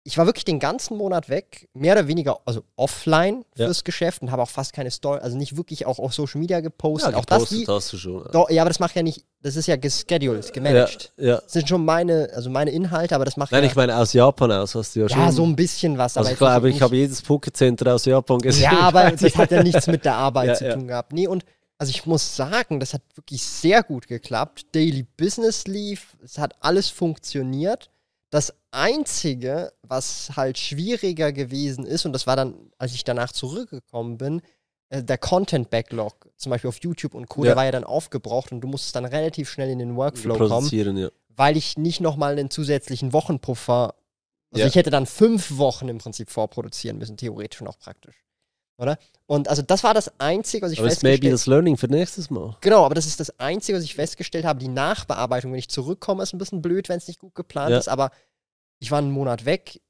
ich 0.06 0.16
war 0.18 0.26
wirklich 0.26 0.44
den 0.44 0.60
ganzen 0.60 0.96
Monat 0.96 1.28
weg, 1.28 1.68
mehr 1.74 1.94
oder 1.94 2.06
weniger, 2.06 2.38
also 2.44 2.62
offline 2.76 3.44
Ja. 3.56 3.66
fürs 3.66 3.82
Geschäft 3.82 4.22
und 4.22 4.30
habe 4.30 4.42
auch 4.42 4.48
fast 4.48 4.72
keine 4.72 4.90
Story, 4.92 5.18
also 5.20 5.36
nicht 5.36 5.56
wirklich 5.56 5.84
auch 5.84 5.98
auf 5.98 6.14
Social 6.14 6.40
Media 6.40 6.60
gepostet. 6.60 7.12
Ja, 7.12 7.18
auch 7.18 7.24
das 7.24 7.50
wie, 7.50 7.66
hast 7.66 7.92
du 7.92 7.98
schon. 7.98 8.24
doch, 8.30 8.48
ja, 8.48 8.62
aber 8.62 8.70
das 8.70 8.78
macht 8.78 8.94
ja 8.94 9.02
nicht, 9.02 9.24
das 9.42 9.56
ist 9.56 9.66
ja 9.66 9.76
gescheduled, 9.76 10.52
gemanagt. 10.52 11.12
Ja, 11.16 11.26
ja. 11.26 11.36
Das 11.40 11.52
sind 11.52 11.68
schon 11.68 11.84
meine, 11.84 12.30
also 12.34 12.48
meine 12.50 12.70
Inhalte, 12.70 13.14
aber 13.16 13.24
das 13.24 13.36
macht 13.36 13.50
Nein, 13.50 13.64
ja, 13.64 13.68
ich 13.70 13.74
meine, 13.76 13.96
aus 13.96 14.12
Japan 14.12 14.52
aus 14.52 14.74
hast 14.76 14.94
du 14.94 15.00
ja 15.00 15.08
schon. 15.08 15.18
ja 15.18 15.32
so 15.32 15.44
ein 15.44 15.56
bisschen 15.56 15.98
was. 15.98 16.16
also 16.16 16.28
aber 16.30 16.36
klar, 16.36 16.52
aber 16.52 16.68
ich 16.68 16.80
habe 16.80 16.94
jedes 16.94 17.24
Pokécenter 17.24 17.92
aus 17.92 18.04
Japan 18.04 18.38
gesehen. 18.38 18.62
Ja, 18.62 18.78
aber 18.80 19.10
das 19.20 19.34
hat 19.36 19.50
ja 19.50 19.62
nichts 19.62 19.88
mit 19.88 20.04
der 20.04 20.14
Arbeit 20.14 20.48
Ja, 20.48 20.54
zu 20.54 20.64
ja. 20.66 20.74
tun 20.74 20.86
gehabt. 20.86 21.12
Nee, 21.12 21.26
und 21.26 21.44
also 21.78 21.90
ich 21.90 22.06
muss 22.06 22.36
sagen, 22.36 22.78
das 22.80 22.94
hat 22.94 23.02
wirklich 23.16 23.44
sehr 23.44 23.82
gut 23.82 24.06
geklappt. 24.06 24.66
Daily 24.74 25.04
Business 25.16 25.66
lief, 25.66 26.16
es 26.24 26.38
hat 26.38 26.54
alles 26.60 26.88
funktioniert. 26.88 27.90
Das 28.30 28.52
Einzige, 28.72 29.72
was 29.82 30.32
halt 30.36 30.58
schwieriger 30.58 31.32
gewesen 31.32 31.86
ist, 31.86 32.06
und 32.06 32.12
das 32.12 32.26
war 32.26 32.36
dann, 32.36 32.70
als 32.78 32.92
ich 32.94 33.04
danach 33.04 33.32
zurückgekommen 33.32 34.18
bin, 34.18 34.42
äh, 34.88 35.02
der 35.02 35.18
Content-Backlog, 35.18 36.30
zum 36.36 36.50
Beispiel 36.50 36.68
auf 36.68 36.78
YouTube 36.78 37.14
und 37.14 37.28
Co., 37.28 37.44
Ja. 37.44 37.50
der 37.50 37.56
war 37.56 37.64
ja 37.64 37.72
dann 37.72 37.84
aufgebraucht 37.84 38.52
und 38.52 38.60
du 38.60 38.68
musstest 38.68 38.96
dann 38.96 39.04
relativ 39.04 39.50
schnell 39.50 39.70
in 39.70 39.78
den 39.78 39.96
Workflow 39.96 40.36
kommen 40.36 40.70
ja. 40.96 41.10
weil 41.28 41.56
ich 41.56 41.78
nicht 41.78 42.00
nochmal 42.00 42.32
einen 42.32 42.50
zusätzlichen 42.50 43.12
Wochenpuffer. 43.12 43.94
Also 44.50 44.62
Ja. 44.62 44.66
ich 44.66 44.74
hätte 44.74 44.90
dann 44.90 45.06
fünf 45.06 45.56
Wochen 45.58 45.88
im 45.88 45.98
Prinzip 45.98 46.30
vorproduzieren 46.30 46.98
müssen, 46.98 47.16
theoretisch 47.16 47.60
und 47.60 47.68
auch 47.68 47.78
praktisch. 47.78 48.25
Oder? 48.78 48.98
Und 49.26 49.48
also 49.48 49.62
das 49.62 49.82
war 49.84 49.94
das 49.94 50.12
Einzige, 50.20 50.66
was 50.66 50.72
ich 50.72 50.78
Aber 50.78 50.88
ist 50.88 51.02
maybe 51.02 51.12
festgestellt 51.14 51.32
das 51.34 51.46
Learning 51.46 51.76
für 51.76 51.88
nächstes 51.88 52.30
Mal. 52.30 52.56
Genau, 52.60 52.84
aber 52.84 52.94
das 52.94 53.06
ist 53.06 53.18
das 53.20 53.38
Einzige, 53.40 53.78
was 53.78 53.84
ich 53.84 53.94
festgestellt 53.94 54.44
habe. 54.44 54.58
Die 54.60 54.68
Nachbearbeitung, 54.68 55.52
wenn 55.52 55.58
ich 55.58 55.68
zurückkomme, 55.70 56.22
ist 56.22 56.34
ein 56.34 56.38
bisschen 56.38 56.60
blöd, 56.62 56.88
wenn 56.88 56.98
es 56.98 57.08
nicht 57.08 57.18
gut 57.20 57.34
geplant 57.34 57.70
Ja. 57.70 57.78
ist. 57.78 57.88
Aber 57.88 58.10
ich 58.78 58.90
war 58.90 58.98
einen 58.98 59.10
Monat 59.10 59.44
weg. 59.46 59.80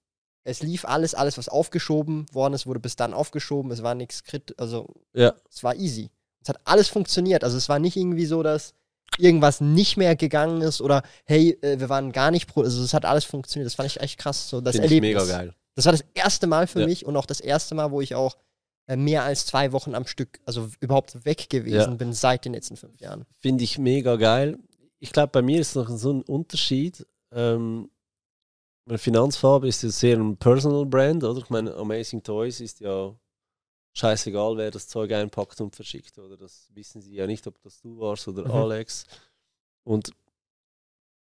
Es 0.44 0.62
lief 0.62 0.84
alles, 0.84 1.14
alles, 1.14 1.36
was 1.38 1.48
aufgeschoben 1.48 2.26
worden 2.32 2.54
ist, 2.54 2.66
wurde 2.66 2.78
bis 2.78 2.94
dann 2.94 3.12
aufgeschoben. 3.12 3.72
Es 3.72 3.82
war 3.82 3.96
nichts 3.96 4.22
krit, 4.22 4.54
also 4.58 4.86
Ja. 5.12 5.34
es 5.50 5.64
war 5.64 5.74
easy. 5.74 6.10
Es 6.40 6.48
hat 6.48 6.60
alles 6.64 6.86
funktioniert. 6.88 7.42
Also 7.42 7.56
es 7.56 7.68
war 7.68 7.80
nicht 7.80 7.96
irgendwie 7.96 8.26
so, 8.26 8.44
dass 8.44 8.72
irgendwas 9.18 9.60
nicht 9.60 9.96
mehr 9.96 10.14
gegangen 10.14 10.62
ist 10.62 10.80
oder 10.80 11.02
hey, 11.24 11.58
äh, 11.62 11.80
wir 11.80 11.88
waren 11.88 12.12
gar 12.12 12.30
nicht 12.30 12.46
pro. 12.46 12.62
Also 12.62 12.84
es 12.84 12.94
hat 12.94 13.04
alles 13.04 13.24
funktioniert. 13.24 13.66
Das 13.66 13.74
fand 13.74 13.88
ich 13.88 13.98
echt 14.00 14.18
krass. 14.18 14.48
So 14.48 14.60
das 14.60 14.76
Finde 14.76 14.86
ich 14.86 14.92
Erlebnis. 14.92 15.24
mega 15.24 15.38
geil. 15.38 15.54
Das 15.74 15.84
war 15.86 15.92
das 15.92 16.04
erste 16.14 16.46
Mal 16.46 16.68
für 16.68 16.80
Ja. 16.82 16.86
mich 16.86 17.04
und 17.04 17.16
auch 17.16 17.26
das 17.26 17.40
erste 17.40 17.74
Mal, 17.74 17.90
wo 17.90 18.00
ich 18.00 18.14
auch 18.14 18.36
mehr 18.94 19.24
als 19.24 19.46
zwei 19.46 19.72
Wochen 19.72 19.94
am 19.96 20.06
Stück, 20.06 20.38
also 20.44 20.68
überhaupt 20.78 21.24
weg 21.24 21.48
gewesen 21.50 21.74
Ja. 21.74 21.86
bin 21.96 22.12
seit 22.12 22.44
den 22.44 22.52
letzten 22.52 22.76
fünf 22.76 23.00
Jahren. 23.00 23.24
Finde 23.38 23.64
ich 23.64 23.78
mega 23.78 24.14
geil. 24.16 24.58
Ich 25.00 25.12
glaube, 25.12 25.32
bei 25.32 25.42
mir 25.42 25.60
ist 25.60 25.74
noch 25.74 25.88
so 25.88 26.12
ein 26.12 26.22
Unterschied. 26.22 27.04
Ähm, 27.32 27.90
meine 28.84 28.98
Finanzfarbe 28.98 29.66
ist 29.66 29.82
ja 29.82 29.88
sehr 29.88 30.16
ein 30.18 30.36
Personal 30.36 30.86
Brand, 30.86 31.24
oder? 31.24 31.38
Ich 31.40 31.50
meine, 31.50 31.74
Amazing 31.74 32.22
Toys 32.22 32.60
ist 32.60 32.78
ja 32.80 33.12
scheißegal, 33.94 34.56
wer 34.56 34.70
das 34.70 34.86
Zeug 34.86 35.10
einpackt 35.12 35.60
und 35.60 35.74
verschickt, 35.74 36.18
oder? 36.18 36.36
Das 36.36 36.68
wissen 36.74 37.00
sie 37.02 37.14
ja 37.14 37.26
nicht, 37.26 37.46
ob 37.48 37.60
das 37.62 37.80
du 37.80 37.98
warst 37.98 38.28
oder 38.28 38.44
Mhm. 38.44 38.50
Alex. 38.52 39.04
Und 39.84 40.12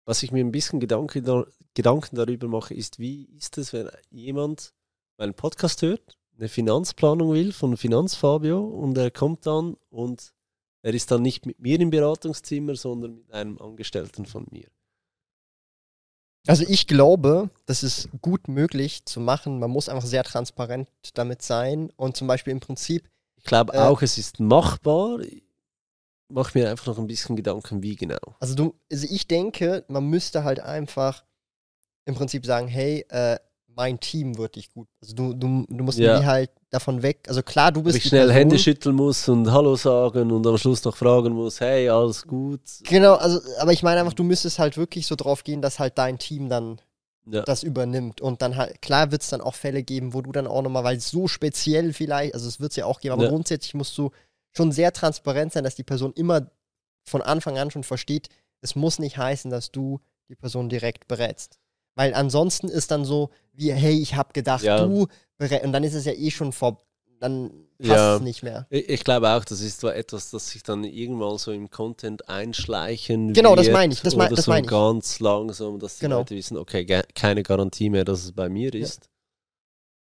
was 0.06 0.24
ich 0.24 0.32
mir 0.32 0.44
ein 0.44 0.52
bisschen 0.52 0.80
Gedanke, 0.80 1.22
da, 1.22 1.46
Gedanken 1.74 2.16
darüber 2.16 2.48
mache, 2.48 2.74
ist, 2.74 3.00
wie 3.00 3.24
ist 3.38 3.58
es, 3.58 3.72
wenn 3.74 3.90
jemand 4.10 4.74
meinen 5.18 5.34
Podcast 5.34 5.82
hört, 5.82 6.18
eine 6.38 6.50
Finanzplanung 6.50 7.34
will 7.34 7.52
von 7.52 7.78
Finanzfabio 7.78 8.60
und 8.60 8.98
er 8.98 9.12
kommt 9.12 9.46
dann 9.46 9.76
und 9.90 10.34
er 10.84 10.94
ist 10.94 11.12
dann 11.12 11.22
nicht 11.22 11.46
mit 11.46 11.60
mir 11.60 11.80
im 11.80 11.90
Beratungszimmer, 11.90 12.76
sondern 12.76 13.16
mit 13.16 13.32
einem 13.32 13.60
Angestellten 13.60 14.26
von 14.26 14.46
mir. 14.52 14.68
Also 16.48 16.64
ich 16.68 16.88
glaube, 16.88 17.50
das 17.66 17.84
ist 17.84 18.10
gut 18.22 18.48
möglich 18.48 19.04
zu 19.06 19.20
machen. 19.20 19.60
Man 19.60 19.70
muss 19.70 19.90
einfach 19.90 20.08
sehr 20.08 20.24
transparent 20.24 20.88
damit 21.14 21.42
sein 21.42 21.90
und 21.98 22.16
zum 22.16 22.28
Beispiel 22.28 22.52
im 22.52 22.62
Prinzip. 22.62 23.10
Ich 23.36 23.44
glaube 23.44 23.74
äh, 23.74 23.80
auch, 23.80 24.02
es 24.02 24.18
ist 24.18 24.40
machbar. 24.40 25.20
Ich 25.20 25.44
mache 26.30 26.58
mir 26.58 26.70
einfach 26.70 26.88
noch 26.88 27.00
ein 27.00 27.08
bisschen 27.08 27.36
Gedanken, 27.36 27.84
wie 27.84 27.96
genau. 27.96 28.18
Also, 28.40 28.56
du, 28.56 28.76
also 28.90 29.08
ich 29.10 29.28
denke, 29.28 29.84
man 29.90 30.06
müsste 30.06 30.46
halt 30.46 30.62
einfach 30.62 31.26
im 32.06 32.16
Prinzip 32.16 32.46
sagen, 32.46 32.70
hey, 32.70 33.06
äh, 33.10 33.38
mein 33.78 34.00
Team 34.00 34.38
wird 34.40 34.56
dich 34.56 34.74
gut. 34.74 34.88
Also 35.02 35.16
du, 35.16 35.34
du, 35.34 35.66
du 35.70 35.84
musst 35.84 36.00
ja. 36.00 36.24
halt 36.26 36.50
davon 36.72 37.04
weg. 37.04 37.20
Also 37.28 37.44
klar, 37.44 37.72
du 37.72 37.84
bist. 37.84 37.96
ich 37.96 38.06
schnell 38.06 38.26
Person. 38.26 38.36
Hände 38.36 38.60
schütteln 38.60 38.96
muss 38.96 39.30
und 39.30 39.52
Hallo 39.52 39.76
sagen 39.76 40.32
und 40.32 40.46
am 40.48 40.58
Schluss 40.58 40.84
noch 40.84 40.98
fragen 40.98 41.34
muss, 41.34 41.62
hey, 41.62 41.88
alles 41.88 42.26
gut. 42.26 42.62
Genau, 42.84 43.14
also, 43.14 43.40
aber 43.60 43.72
ich 43.72 43.84
meine 43.84 44.00
einfach, 44.00 44.14
du 44.14 44.24
müsstest 44.24 44.58
halt 44.58 44.78
wirklich 44.78 45.06
so 45.06 45.16
drauf 45.16 45.44
gehen, 45.44 45.62
dass 45.62 45.78
halt 45.78 46.00
dein 46.00 46.18
Team 46.18 46.50
dann 46.50 46.82
ja. 47.28 47.44
das 47.44 47.62
übernimmt. 47.62 48.20
Und 48.20 48.42
dann 48.42 48.58
halt, 48.58 48.82
klar 48.82 49.12
wird 49.12 49.22
es 49.22 49.30
dann 49.30 49.42
auch 49.42 49.54
Fälle 49.54 49.84
geben, 49.84 50.16
wo 50.16 50.24
du 50.24 50.32
dann 50.32 50.48
auch 50.48 50.64
nochmal, 50.64 50.84
weil 50.84 51.00
so 51.00 51.28
speziell 51.28 51.94
vielleicht, 51.94 52.34
also 52.34 52.48
es 52.48 52.60
wird 52.60 52.72
es 52.72 52.78
ja 52.78 52.86
auch 52.86 53.00
geben, 53.00 53.14
aber 53.14 53.26
ja. 53.26 53.30
grundsätzlich 53.30 53.76
musst 53.76 53.96
du 53.96 54.10
schon 54.56 54.72
sehr 54.72 54.92
transparent 54.92 55.54
sein, 55.54 55.64
dass 55.64 55.76
die 55.76 55.84
Person 55.84 56.14
immer 56.14 56.50
von 57.04 57.22
Anfang 57.22 57.60
an 57.60 57.70
schon 57.70 57.84
versteht, 57.84 58.30
es 58.62 58.76
muss 58.76 58.98
nicht 58.98 59.20
heißen, 59.20 59.52
dass 59.52 59.72
du 59.72 60.00
die 60.30 60.36
Person 60.36 60.68
direkt 60.68 61.08
berätst. 61.08 61.60
Weil 61.98 62.14
ansonsten 62.14 62.70
ist 62.70 62.92
dann 62.92 63.06
so, 63.06 63.32
wie, 63.54 63.74
hey, 63.74 64.00
ich 64.00 64.14
habe 64.14 64.32
gedacht, 64.32 64.64
ja. 64.64 64.86
du, 64.86 65.08
und 65.40 65.72
dann 65.72 65.84
ist 65.84 65.96
es 65.96 66.06
ja 66.06 66.14
eh 66.14 66.30
schon 66.30 66.54
vor, 66.54 66.78
dann 67.20 67.50
passt 67.80 67.90
ja. 67.90 68.16
es 68.18 68.22
nicht 68.22 68.44
mehr. 68.44 68.68
Ich, 68.70 68.88
ich, 68.88 69.04
glaube 69.04 69.30
auch, 69.30 69.44
das 69.44 69.62
ist 69.62 69.82
zwar 69.82 69.96
etwas, 69.96 70.30
das 70.30 70.50
sich 70.50 70.62
dann 70.62 70.84
irgendwann 70.84 71.40
so 71.40 71.52
im 71.52 71.72
Content 71.72 72.30
einschleichen 72.30 73.34
Genau, 73.34 73.56
wird, 73.56 73.62
das 73.62 73.74
meine 73.74 73.94
ich. 73.94 74.02
Das, 74.02 74.16
mein, 74.16 74.30
das 74.30 74.46
so 74.46 74.52
meine 74.52 74.66
ich. 74.66 74.70
ganz 74.70 75.20
langsam, 75.20 75.80
dass 75.80 75.96
die 75.96 76.02
genau. 76.02 76.20
Leute 76.20 76.36
wissen, 76.36 76.56
okay, 76.56 76.86
keine 77.16 77.42
Garantie 77.42 77.90
mehr, 77.90 78.06
dass 78.06 78.26
es 78.26 78.32
bei 78.32 78.48
mir 78.48 78.76
ist. 78.76 79.06
Ja. 79.06 79.12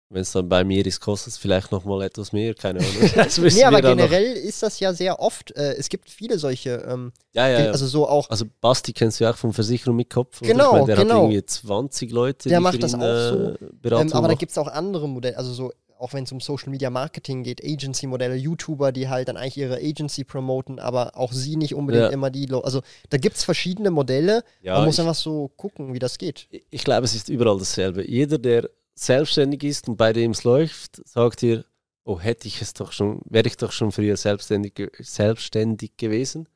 Wenn 0.10 0.22
es 0.22 0.32
dann 0.32 0.48
bei 0.48 0.64
mir 0.64 0.86
ist, 0.86 1.00
kostet 1.00 1.34
es 1.34 1.38
vielleicht 1.38 1.72
nochmal 1.72 2.04
etwas 2.04 2.32
mehr, 2.32 2.54
keine 2.54 2.80
Ahnung. 2.80 2.94
nee, 3.42 3.64
aber 3.64 3.82
generell 3.82 4.34
ist 4.34 4.62
das 4.62 4.80
ja 4.80 4.94
sehr 4.94 5.20
oft. 5.20 5.50
Äh, 5.56 5.74
es 5.74 5.90
gibt 5.90 6.12
viele 6.12 6.38
solche. 6.38 6.86
Ähm, 6.88 7.12
ja, 7.34 7.48
ja, 7.48 7.60
ja. 7.66 7.72
Also 7.72 7.88
so 7.88 8.08
auch. 8.08 8.30
Also 8.30 8.46
Basti 8.62 8.94
kennst 8.94 9.20
du 9.20 9.24
ja 9.24 9.32
auch 9.32 9.38
von 9.38 9.52
Versicherung 9.52 9.96
mit 9.96 10.12
Kopf. 10.12 10.42
Genau, 10.42 10.74
meine, 10.74 10.86
der 10.86 10.96
genau. 10.98 11.16
hat 11.16 11.22
irgendwie 11.24 11.46
20 11.46 12.12
Leute, 12.12 12.50
der 12.50 12.60
macht 12.60 12.84
das 12.84 12.94
ihn, 12.94 13.02
auch 13.02 13.30
so. 13.30 13.56
Äh, 13.84 14.02
ähm, 14.02 14.14
aber 14.14 14.28
da 14.28 14.36
gibt 14.36 14.52
es 14.52 14.58
auch 14.60 14.68
andere 14.68 15.10
Modelle. 15.10 15.38
Also 15.40 15.54
so, 15.54 15.72
auch 15.98 16.14
wenn 16.14 16.26
es 16.26 16.32
um 16.32 16.40
Social 16.40 16.70
Media 16.70 16.92
Marketing 16.92 17.44
geht, 17.44 17.64
Agency-Modelle, 17.64 18.36
YouTuber, 18.36 18.92
die 18.92 19.10
halt 19.10 19.28
dann 19.28 19.38
eigentlich 19.38 19.58
ihre 19.58 19.78
Agency 19.78 20.24
promoten, 20.24 20.78
aber 20.78 21.18
auch 21.18 21.34
sie 21.34 21.56
nicht 21.56 21.74
unbedingt 21.74 22.06
ja. 22.06 22.10
immer 22.12 22.30
die. 22.30 22.48
Also 22.54 22.82
da 23.10 23.18
gibt 23.18 23.38
es 23.38 23.44
verschiedene 23.44 23.90
Modelle. 23.90 24.44
Ja, 24.62 24.76
Man 24.76 24.86
muss 24.86 24.96
ich, 24.96 25.00
einfach 25.00 25.16
so 25.16 25.50
gucken, 25.58 25.96
wie 25.96 26.00
das 26.00 26.20
geht. 26.20 26.48
Ich 26.70 26.84
glaube, 26.84 27.06
es 27.06 27.16
ist 27.16 27.30
überall 27.30 27.58
dasselbe. 27.58 28.08
Jeder, 28.08 28.38
der 28.38 28.70
selbstständig 28.96 29.64
ist 29.64 29.88
und 29.88 29.98
bei 29.98 30.14
dem 30.14 30.32
es 30.32 30.44
läuft, 30.44 31.06
sagt 31.08 31.44
ihr, 31.44 31.66
oh, 32.06 32.20
hätte 32.20 32.48
ich 32.48 32.62
es 32.62 32.74
doch 32.74 32.92
schon, 32.92 33.22
wäre 33.26 33.48
ich 33.48 33.58
doch 33.58 33.72
schon 33.72 33.92
früher 33.92 34.16
selbstständig, 34.16 34.74
selbstständig 35.00 35.98
gewesen. 35.98 36.48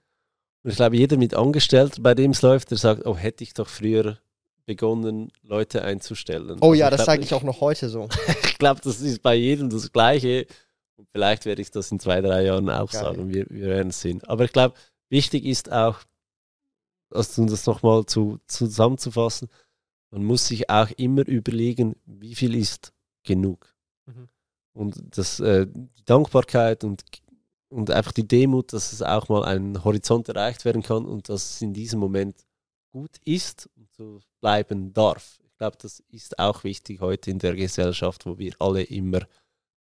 Und 0.63 0.71
ich 0.71 0.75
glaube, 0.77 0.97
jeder 0.97 1.17
mit 1.17 1.33
Angestellten, 1.33 2.03
bei 2.03 2.13
dem 2.13 2.31
es 2.31 2.41
läuft, 2.41 2.71
der 2.71 2.77
sagt, 2.77 3.05
oh, 3.05 3.15
hätte 3.15 3.43
ich 3.43 3.53
doch 3.53 3.67
früher 3.67 4.17
begonnen, 4.65 5.31
Leute 5.41 5.83
einzustellen. 5.83 6.59
Oh 6.61 6.69
also 6.69 6.73
ja, 6.75 6.89
das 6.89 7.05
sage 7.05 7.23
ich 7.23 7.33
auch 7.33 7.43
noch 7.43 7.59
heute 7.59 7.89
so. 7.89 8.07
ich 8.43 8.57
glaube, 8.57 8.81
das 8.83 9.01
ist 9.01 9.23
bei 9.23 9.35
jedem 9.35 9.69
das 9.69 9.91
Gleiche. 9.91 10.45
Und 10.95 11.07
vielleicht 11.11 11.45
werde 11.45 11.61
ich 11.61 11.71
das 11.71 11.91
in 11.91 11.99
zwei, 11.99 12.21
drei 12.21 12.43
Jahren 12.43 12.69
auch 12.69 12.91
Geil. 12.91 13.01
sagen. 13.01 13.33
Wir, 13.33 13.45
wir 13.49 13.67
werden 13.67 13.89
es 13.89 14.01
sehen. 14.01 14.21
Aber 14.25 14.43
ich 14.43 14.51
glaube, 14.51 14.75
wichtig 15.09 15.45
ist 15.45 15.71
auch, 15.71 15.99
also 17.09 17.41
um 17.41 17.47
das 17.47 17.65
nochmal 17.65 18.05
zu, 18.05 18.39
zusammenzufassen, 18.45 19.49
man 20.11 20.23
muss 20.23 20.47
sich 20.47 20.69
auch 20.69 20.89
immer 20.91 21.27
überlegen, 21.27 21.95
wie 22.05 22.35
viel 22.35 22.55
ist 22.55 22.93
genug. 23.23 23.75
Mhm. 24.05 24.29
Und 24.73 25.17
das, 25.17 25.39
äh, 25.39 25.67
die 25.67 26.05
Dankbarkeit 26.05 26.83
und, 26.83 27.03
und 27.69 27.91
einfach 27.91 28.11
die 28.11 28.27
Demut, 28.27 28.73
dass 28.73 28.93
es 28.93 29.01
auch 29.01 29.29
mal 29.29 29.43
ein 29.43 29.83
Horizont 29.83 30.29
erreicht 30.29 30.65
werden 30.65 30.81
kann 30.81 31.05
und 31.05 31.29
dass 31.29 31.55
es 31.55 31.61
in 31.61 31.73
diesem 31.73 31.99
Moment 31.99 32.35
gut 32.91 33.17
ist 33.23 33.69
und 33.75 33.91
so 33.93 34.19
bleiben 34.41 34.93
darf. 34.93 35.39
Ich 35.43 35.57
glaube, 35.57 35.77
das 35.79 35.99
ist 36.09 36.39
auch 36.39 36.63
wichtig 36.63 37.01
heute 37.01 37.29
in 37.31 37.39
der 37.39 37.55
Gesellschaft, 37.55 38.25
wo 38.25 38.37
wir 38.37 38.53
alle 38.59 38.83
immer 38.83 39.21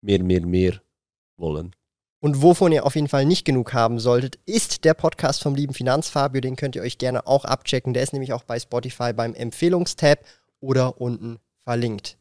mehr, 0.01 0.23
mehr, 0.23 0.45
mehr 0.45 0.81
wollen. 1.37 1.75
Und 2.19 2.41
wovon 2.41 2.71
ihr 2.71 2.85
auf 2.85 2.95
jeden 2.95 3.09
Fall 3.09 3.25
nicht 3.25 3.45
genug 3.45 3.73
haben 3.73 3.99
solltet, 3.99 4.39
ist 4.45 4.85
der 4.85 4.93
Podcast 4.93 5.43
vom 5.43 5.53
lieben 5.53 5.73
Finanzfabio. 5.73 6.41
Den 6.41 6.55
könnt 6.55 6.75
ihr 6.75 6.81
euch 6.81 6.97
gerne 6.97 7.27
auch 7.27 7.45
abchecken. 7.45 7.93
Der 7.93 8.03
ist 8.03 8.13
nämlich 8.13 8.33
auch 8.33 8.43
bei 8.43 8.59
Spotify 8.59 9.13
beim 9.13 9.35
Empfehlungstab 9.35 10.19
oder 10.59 10.99
unten 10.99 11.37
verlinkt. 11.63 12.15